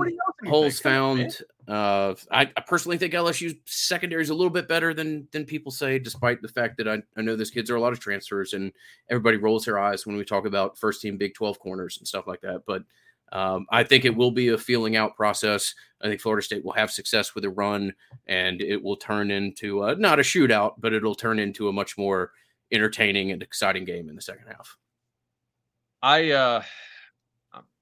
holes 0.46 0.78
found. 0.78 1.38
Uh, 1.66 2.14
I, 2.30 2.50
I, 2.56 2.60
personally 2.60 2.98
think 2.98 3.14
LSU's 3.14 3.54
secondary 3.64 4.22
is 4.22 4.30
a 4.30 4.34
little 4.34 4.50
bit 4.50 4.68
better 4.68 4.94
than 4.94 5.26
than 5.32 5.44
people 5.44 5.72
say, 5.72 5.98
despite 5.98 6.42
the 6.42 6.48
fact 6.48 6.76
that 6.76 6.86
I, 6.86 7.02
I 7.16 7.22
know 7.22 7.36
those 7.36 7.50
kids 7.50 7.70
are 7.70 7.76
a 7.76 7.80
lot 7.80 7.92
of 7.92 8.00
transfers 8.00 8.52
and 8.52 8.70
everybody 9.10 9.38
rolls 9.38 9.64
their 9.64 9.78
eyes 9.78 10.06
when 10.06 10.16
we 10.16 10.24
talk 10.24 10.46
about 10.46 10.78
first 10.78 11.00
team 11.00 11.16
Big 11.16 11.34
12 11.34 11.58
corners 11.58 11.96
and 11.98 12.06
stuff 12.06 12.26
like 12.26 12.42
that. 12.42 12.62
But 12.66 12.82
um, 13.34 13.66
I 13.70 13.82
think 13.82 14.04
it 14.04 14.16
will 14.16 14.30
be 14.30 14.48
a 14.48 14.58
feeling 14.58 14.96
out 14.96 15.16
process. 15.16 15.74
I 16.00 16.06
think 16.06 16.20
Florida 16.20 16.44
State 16.44 16.64
will 16.64 16.72
have 16.72 16.90
success 16.90 17.34
with 17.34 17.44
a 17.44 17.50
run 17.50 17.92
and 18.26 18.62
it 18.62 18.82
will 18.82 18.96
turn 18.96 19.30
into 19.30 19.82
a, 19.82 19.96
not 19.96 20.20
a 20.20 20.22
shootout, 20.22 20.74
but 20.78 20.92
it'll 20.92 21.16
turn 21.16 21.40
into 21.40 21.68
a 21.68 21.72
much 21.72 21.98
more 21.98 22.30
entertaining 22.70 23.32
and 23.32 23.42
exciting 23.42 23.84
game 23.84 24.08
in 24.08 24.14
the 24.14 24.22
second 24.22 24.46
half. 24.46 24.76
I, 26.00 26.30
uh, 26.30 26.62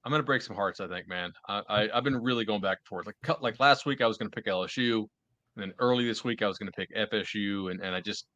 I'm 0.04 0.10
going 0.10 0.20
to 0.20 0.26
break 0.26 0.42
some 0.42 0.56
hearts. 0.56 0.80
I 0.80 0.88
think, 0.88 1.06
man. 1.06 1.32
I, 1.48 1.62
I 1.68 1.88
have 1.94 2.04
been 2.04 2.16
really 2.16 2.44
going 2.44 2.60
back 2.60 2.78
and 2.78 2.88
forth. 2.88 3.06
Like 3.06 3.40
like 3.40 3.60
last 3.60 3.86
week, 3.86 4.00
I 4.00 4.06
was 4.06 4.16
going 4.16 4.30
to 4.30 4.34
pick 4.34 4.46
LSU, 4.46 4.98
and 5.56 5.62
then 5.62 5.72
early 5.78 6.06
this 6.06 6.24
week, 6.24 6.42
I 6.42 6.48
was 6.48 6.58
going 6.58 6.70
to 6.70 6.72
pick 6.72 6.92
FSU, 6.94 7.70
and 7.70 7.80
and 7.80 7.94
I 7.94 8.00
just 8.00 8.26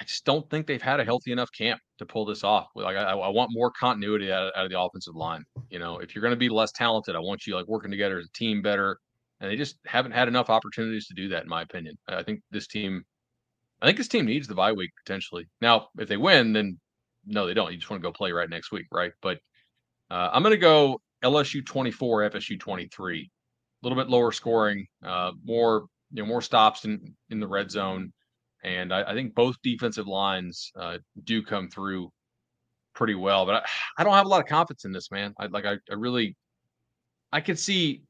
I 0.00 0.04
just 0.04 0.24
don't 0.24 0.48
think 0.48 0.66
they've 0.66 0.80
had 0.80 0.98
a 0.98 1.04
healthy 1.04 1.30
enough 1.30 1.52
camp 1.52 1.78
to 1.98 2.06
pull 2.06 2.24
this 2.24 2.42
off. 2.42 2.68
Like 2.74 2.96
I, 2.96 3.12
I 3.12 3.28
want 3.28 3.50
more 3.52 3.70
continuity 3.70 4.32
out 4.32 4.46
of, 4.46 4.52
out 4.56 4.64
of 4.64 4.70
the 4.70 4.80
offensive 4.80 5.14
line. 5.14 5.44
You 5.68 5.78
know, 5.78 5.98
if 5.98 6.14
you're 6.14 6.22
going 6.22 6.32
to 6.32 6.38
be 6.38 6.48
less 6.48 6.72
talented, 6.72 7.14
I 7.14 7.18
want 7.18 7.46
you 7.46 7.54
like 7.54 7.68
working 7.68 7.90
together 7.90 8.18
as 8.18 8.26
a 8.26 8.32
team 8.32 8.62
better. 8.62 8.98
and 9.40 9.50
they 9.50 9.56
just 9.56 9.76
haven't 9.86 10.12
had 10.12 10.26
enough 10.26 10.48
opportunities 10.48 11.06
to 11.08 11.14
do 11.14 11.28
that, 11.28 11.42
in 11.42 11.50
my 11.50 11.60
opinion. 11.60 11.98
I 12.08 12.22
think 12.22 12.40
this 12.50 12.66
team, 12.66 13.04
I 13.82 13.86
think 13.86 13.98
this 13.98 14.08
team 14.08 14.24
needs 14.24 14.48
the 14.48 14.54
bye 14.54 14.72
week 14.72 14.90
potentially. 15.04 15.46
Now, 15.60 15.88
if 15.98 16.08
they 16.08 16.16
win, 16.16 16.54
then 16.54 16.80
no, 17.26 17.46
they 17.46 17.54
don't. 17.54 17.70
You 17.70 17.76
just 17.76 17.90
want 17.90 18.02
to 18.02 18.08
go 18.08 18.12
play 18.12 18.32
right 18.32 18.48
next 18.48 18.72
week, 18.72 18.86
right? 18.90 19.12
But 19.20 19.38
uh, 20.10 20.30
I'm 20.32 20.42
going 20.42 20.54
to 20.54 20.56
go 20.56 20.98
LSU 21.22 21.64
24, 21.64 22.30
FSU 22.30 22.58
23. 22.58 23.20
A 23.20 23.86
little 23.86 24.02
bit 24.02 24.10
lower 24.10 24.32
scoring, 24.32 24.86
uh, 25.04 25.32
more 25.44 25.84
you 26.10 26.22
know, 26.22 26.26
more 26.26 26.42
stops 26.42 26.86
in 26.86 27.14
in 27.28 27.38
the 27.38 27.46
red 27.46 27.70
zone, 27.70 28.12
and 28.62 28.92
I, 28.92 29.10
I 29.10 29.14
think 29.14 29.34
both 29.34 29.56
defensive 29.62 30.06
lines 30.06 30.70
uh, 30.78 30.98
do 31.24 31.42
come 31.42 31.68
through 31.68 32.10
pretty 32.94 33.14
well. 33.14 33.46
But 33.46 33.56
I, 33.56 33.62
I, 33.98 34.04
don't 34.04 34.14
have 34.14 34.26
a 34.26 34.28
lot 34.28 34.40
of 34.40 34.46
confidence 34.46 34.84
in 34.84 34.92
this, 34.92 35.10
man. 35.10 35.34
I 35.38 35.46
like 35.46 35.64
I, 35.64 35.74
I 35.90 35.94
really, 35.94 36.36
I 37.32 37.40
could 37.40 37.58
see 37.58 38.02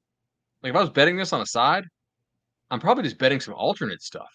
like 0.63 0.71
if 0.71 0.77
I 0.77 0.81
was 0.81 0.91
betting 0.91 1.17
this 1.17 1.33
on 1.33 1.41
a 1.41 1.47
side, 1.47 1.85
I'm 2.71 2.81
probably 2.81 3.05
just 3.05 3.19
betting 3.19 3.41
some 3.41 3.55
alternate 3.55 4.03
stuff, 4.03 4.31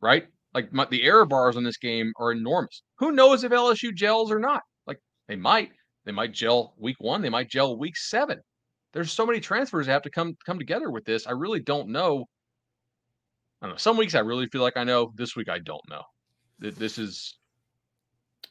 right? 0.00 0.26
Like 0.54 0.72
my, 0.72 0.86
the 0.86 1.02
error 1.02 1.26
bars 1.26 1.56
on 1.56 1.64
this 1.64 1.76
game 1.76 2.12
are 2.16 2.32
enormous. 2.32 2.82
Who 2.98 3.12
knows 3.12 3.44
if 3.44 3.52
LSU 3.52 3.94
gels 3.94 4.30
or 4.30 4.38
not? 4.38 4.62
Like 4.86 5.00
they 5.28 5.36
might, 5.36 5.72
they 6.04 6.12
might 6.12 6.32
gel 6.32 6.74
week 6.78 6.96
one, 6.98 7.20
they 7.20 7.28
might 7.28 7.50
gel 7.50 7.76
week 7.76 7.96
seven. 7.96 8.40
There's 8.92 9.12
so 9.12 9.26
many 9.26 9.40
transfers 9.40 9.86
that 9.86 9.92
have 9.92 10.02
to 10.02 10.10
come 10.10 10.36
come 10.46 10.58
together 10.58 10.90
with 10.90 11.04
this. 11.04 11.26
I 11.26 11.32
really 11.32 11.60
don't 11.60 11.88
know. 11.88 12.26
I 13.60 13.66
don't 13.66 13.74
know. 13.74 13.78
Some 13.78 13.96
weeks 13.96 14.14
I 14.14 14.20
really 14.20 14.46
feel 14.48 14.62
like 14.62 14.76
I 14.76 14.84
know. 14.84 15.12
This 15.16 15.36
week 15.36 15.48
I 15.48 15.58
don't 15.58 15.88
know. 15.88 16.02
This 16.58 16.98
is 16.98 17.36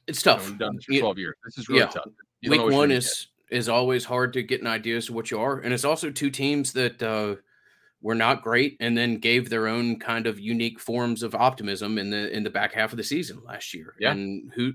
it's 0.08 0.22
tough. 0.22 0.42
You 0.42 0.46
know, 0.46 0.52
we've 0.52 0.60
done 0.60 0.76
this 0.76 0.86
for 0.86 1.00
12 1.00 1.18
years. 1.18 1.36
This 1.44 1.58
is 1.58 1.70
really 1.70 1.82
yeah. 1.82 1.88
tough. 1.88 2.06
You 2.42 2.52
week 2.52 2.62
one 2.62 2.92
is 2.92 3.28
get. 3.50 3.58
is 3.58 3.70
always 3.70 4.06
hard 4.06 4.34
to 4.34 4.44
get 4.44 4.62
an 4.62 4.68
idea 4.68 4.98
as 4.98 5.08
to 5.08 5.14
what 5.14 5.32
you 5.32 5.40
are, 5.40 5.60
and 5.60 5.74
it's 5.74 5.86
also 5.86 6.12
two 6.12 6.30
teams 6.30 6.74
that 6.74 7.02
uh, 7.02 7.36
were 8.02 8.16
not 8.16 8.44
great 8.44 8.78
and 8.80 8.96
then 8.96 9.18
gave 9.18 9.50
their 9.50 9.68
own 9.68 9.98
kind 9.98 10.28
of 10.28 10.40
unique 10.40 10.80
forms 10.80 11.24
of 11.24 11.34
optimism 11.34 11.98
in 11.98 12.12
the 12.12 12.32
in 12.32 12.44
the 12.44 12.50
back 12.52 12.72
half 12.74 12.92
of 12.92 12.98
the 12.98 13.04
season 13.04 13.42
last 13.44 13.74
year. 13.74 13.96
Yeah. 14.00 14.12
And 14.12 14.52
who 14.54 14.74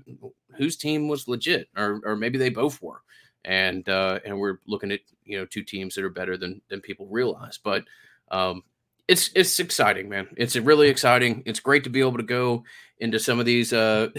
whose 0.57 0.75
team 0.75 1.07
was 1.07 1.27
legit, 1.27 1.69
or 1.77 2.01
or 2.03 2.15
maybe 2.15 2.37
they 2.37 2.49
both 2.49 2.81
were. 2.81 3.01
And 3.45 3.87
uh, 3.87 4.19
and 4.25 4.37
we're 4.37 4.57
looking 4.67 4.91
at 4.91 4.99
you 5.23 5.39
know 5.39 5.45
two 5.45 5.63
teams 5.63 5.95
that 5.95 6.03
are 6.03 6.09
better 6.09 6.35
than 6.35 6.61
than 6.69 6.81
people 6.81 7.07
realize. 7.07 7.57
But 7.57 7.85
um, 8.31 8.63
it's 9.07 9.29
it's 9.35 9.59
exciting, 9.59 10.09
man. 10.09 10.27
It's 10.37 10.55
really 10.55 10.89
exciting. 10.89 11.43
It's 11.45 11.59
great 11.59 11.83
to 11.83 11.89
be 11.89 11.99
able 11.99 12.17
to 12.17 12.23
go 12.23 12.63
into 12.99 13.19
some 13.19 13.39
of 13.39 13.45
these 13.45 13.73
uh, 13.73 14.09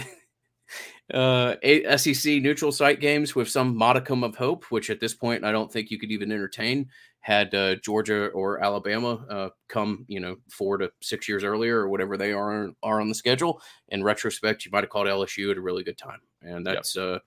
uh, 1.13 1.55
SEC 1.97 2.41
neutral 2.41 2.71
site 2.71 2.99
games 2.99 3.35
with 3.35 3.49
some 3.49 3.75
modicum 3.75 4.23
of 4.23 4.35
hope, 4.35 4.65
which 4.71 4.89
at 4.89 4.99
this 4.99 5.13
point 5.13 5.43
I 5.43 5.51
don't 5.51 5.71
think 5.71 5.91
you 5.91 5.99
could 5.99 6.11
even 6.11 6.31
entertain 6.31 6.89
had 7.23 7.55
uh, 7.55 7.75
Georgia 7.75 8.27
or 8.27 8.61
Alabama 8.61 9.25
uh, 9.29 9.49
come, 9.69 10.03
you 10.09 10.19
know, 10.19 10.35
four 10.49 10.77
to 10.77 10.91
six 11.01 11.29
years 11.29 11.45
earlier 11.45 11.79
or 11.79 11.87
whatever 11.87 12.17
they 12.17 12.33
are 12.33 12.69
are 12.83 12.99
on 12.99 13.07
the 13.07 13.15
schedule. 13.15 13.61
In 13.89 14.03
retrospect, 14.03 14.65
you 14.65 14.71
might 14.71 14.83
have 14.83 14.89
called 14.89 15.07
LSU 15.07 15.49
at 15.49 15.57
a 15.57 15.61
really 15.61 15.85
good 15.85 15.97
time, 15.97 16.19
and 16.41 16.67
that's 16.67 16.97
yep. 16.97 17.05
uh, 17.05 17.19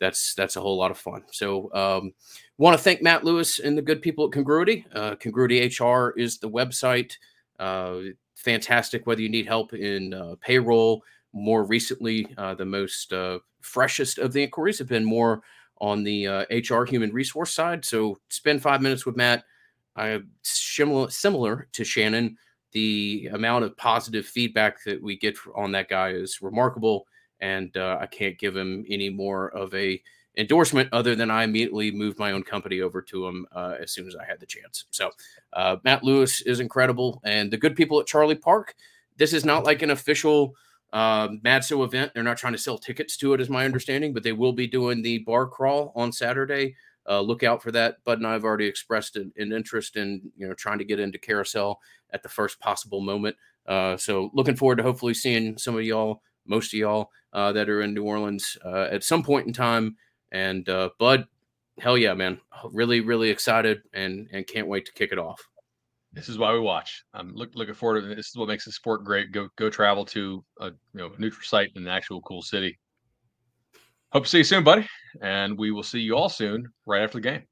that's 0.00 0.34
that's 0.34 0.56
a 0.56 0.60
whole 0.60 0.76
lot 0.76 0.90
of 0.90 0.98
fun. 0.98 1.22
So, 1.30 1.72
um, 1.72 2.12
want 2.58 2.76
to 2.76 2.82
thank 2.82 3.02
Matt 3.02 3.24
Lewis 3.24 3.58
and 3.58 3.76
the 3.76 3.82
good 3.82 4.02
people 4.02 4.26
at 4.26 4.32
Congruity. 4.32 4.86
Uh, 4.94 5.14
Congruity 5.16 5.60
HR 5.66 6.10
is 6.16 6.38
the 6.38 6.48
website. 6.48 7.12
Uh, 7.58 7.98
fantastic. 8.34 9.06
Whether 9.06 9.22
you 9.22 9.28
need 9.28 9.46
help 9.46 9.74
in 9.74 10.14
uh, 10.14 10.36
payroll, 10.40 11.02
more 11.32 11.64
recently, 11.64 12.26
uh, 12.38 12.54
the 12.54 12.64
most 12.64 13.12
uh, 13.12 13.38
freshest 13.60 14.18
of 14.18 14.32
the 14.32 14.42
inquiries 14.42 14.78
have 14.78 14.88
been 14.88 15.04
more 15.04 15.42
on 15.78 16.02
the 16.02 16.26
uh, 16.26 16.44
HR 16.50 16.84
human 16.84 17.12
resource 17.12 17.52
side. 17.52 17.84
So 17.84 18.18
spend 18.30 18.62
five 18.62 18.80
minutes 18.80 19.04
with 19.04 19.16
Matt. 19.16 19.44
I 19.96 20.20
similar 20.42 21.10
similar 21.10 21.68
to 21.72 21.84
Shannon. 21.84 22.36
The 22.72 23.30
amount 23.32 23.64
of 23.64 23.76
positive 23.76 24.26
feedback 24.26 24.82
that 24.84 25.02
we 25.02 25.16
get 25.16 25.36
on 25.54 25.72
that 25.72 25.88
guy 25.88 26.10
is 26.10 26.42
remarkable, 26.42 27.06
and 27.40 27.74
uh, 27.76 27.98
I 28.00 28.06
can't 28.06 28.38
give 28.38 28.56
him 28.56 28.84
any 28.88 29.08
more 29.08 29.48
of 29.50 29.74
a 29.74 30.02
endorsement 30.36 30.88
other 30.92 31.14
than 31.14 31.30
I 31.30 31.44
immediately 31.44 31.90
moved 31.90 32.18
my 32.18 32.32
own 32.32 32.42
company 32.42 32.80
over 32.80 33.00
to 33.02 33.26
him 33.26 33.46
uh, 33.52 33.76
as 33.80 33.92
soon 33.92 34.06
as 34.06 34.16
I 34.16 34.24
had 34.24 34.40
the 34.40 34.46
chance. 34.46 34.84
So 34.90 35.10
uh, 35.52 35.76
Matt 35.84 36.04
Lewis 36.04 36.42
is 36.42 36.60
incredible, 36.60 37.20
and 37.24 37.50
the 37.50 37.56
good 37.56 37.76
people 37.76 38.00
at 38.00 38.06
Charlie 38.06 38.34
Park. 38.34 38.74
This 39.18 39.32
is 39.32 39.46
not 39.46 39.64
like 39.64 39.80
an 39.80 39.90
official 39.90 40.54
uh, 40.92 41.28
Madso 41.28 41.84
event. 41.84 42.12
They're 42.14 42.22
not 42.22 42.36
trying 42.36 42.52
to 42.52 42.58
sell 42.58 42.78
tickets 42.78 43.16
to 43.18 43.32
it, 43.32 43.40
is 43.40 43.48
my 43.48 43.64
understanding, 43.64 44.12
but 44.12 44.22
they 44.22 44.32
will 44.32 44.52
be 44.52 44.66
doing 44.66 45.02
the 45.02 45.18
bar 45.18 45.46
crawl 45.46 45.92
on 45.96 46.12
Saturday. 46.12 46.76
Uh, 47.08 47.20
look 47.20 47.42
out 47.42 47.62
for 47.62 47.70
that. 47.72 48.02
Bud 48.04 48.18
and 48.18 48.26
I 48.26 48.32
have 48.32 48.44
already 48.44 48.66
expressed 48.66 49.16
an, 49.16 49.32
an, 49.36 49.52
interest 49.52 49.96
in 49.96 50.20
you 50.36 50.48
know 50.48 50.54
trying 50.54 50.78
to 50.78 50.84
get 50.84 50.98
into 50.98 51.18
carousel 51.18 51.80
at 52.10 52.22
the 52.22 52.28
first 52.28 52.58
possible 52.60 53.00
moment. 53.00 53.36
Uh, 53.66 53.96
so 53.96 54.30
looking 54.32 54.56
forward 54.56 54.76
to 54.76 54.82
hopefully 54.82 55.14
seeing 55.14 55.56
some 55.56 55.76
of 55.76 55.84
y'all, 55.84 56.22
most 56.46 56.72
of 56.74 56.78
y'all 56.78 57.10
uh, 57.32 57.52
that 57.52 57.68
are 57.68 57.82
in 57.82 57.94
New 57.94 58.04
Orleans 58.04 58.56
uh, 58.64 58.88
at 58.90 59.04
some 59.04 59.22
point 59.22 59.46
in 59.46 59.52
time. 59.52 59.96
And 60.32 60.68
uh, 60.68 60.90
Bud, 60.98 61.26
hell 61.78 61.96
yeah, 61.96 62.14
man! 62.14 62.40
Really, 62.72 63.00
really 63.00 63.30
excited 63.30 63.82
and 63.92 64.28
and 64.32 64.46
can't 64.46 64.68
wait 64.68 64.86
to 64.86 64.92
kick 64.92 65.12
it 65.12 65.18
off 65.18 65.40
this 66.16 66.30
is 66.30 66.38
why 66.38 66.52
we 66.52 66.60
watch. 66.60 67.04
I'm 67.12 67.34
look, 67.34 67.50
looking 67.54 67.74
forward 67.74 68.00
to 68.00 68.14
this. 68.14 68.28
Is 68.28 68.36
what 68.36 68.48
makes 68.48 68.64
the 68.64 68.72
sport 68.72 69.04
great. 69.04 69.32
Go 69.32 69.48
go 69.56 69.68
travel 69.68 70.04
to 70.06 70.42
a 70.58 70.68
you 70.68 70.72
know 70.94 71.12
neutral 71.18 71.44
site 71.44 71.70
in 71.76 71.82
an 71.82 71.88
actual 71.88 72.22
cool 72.22 72.40
city. 72.40 72.78
Hope 74.12 74.24
to 74.24 74.30
see 74.30 74.38
you 74.38 74.44
soon, 74.44 74.64
buddy, 74.64 74.86
and 75.20 75.58
we 75.58 75.70
will 75.72 75.82
see 75.82 76.00
you 76.00 76.16
all 76.16 76.30
soon 76.30 76.66
right 76.86 77.02
after 77.02 77.18
the 77.18 77.22
game. 77.22 77.42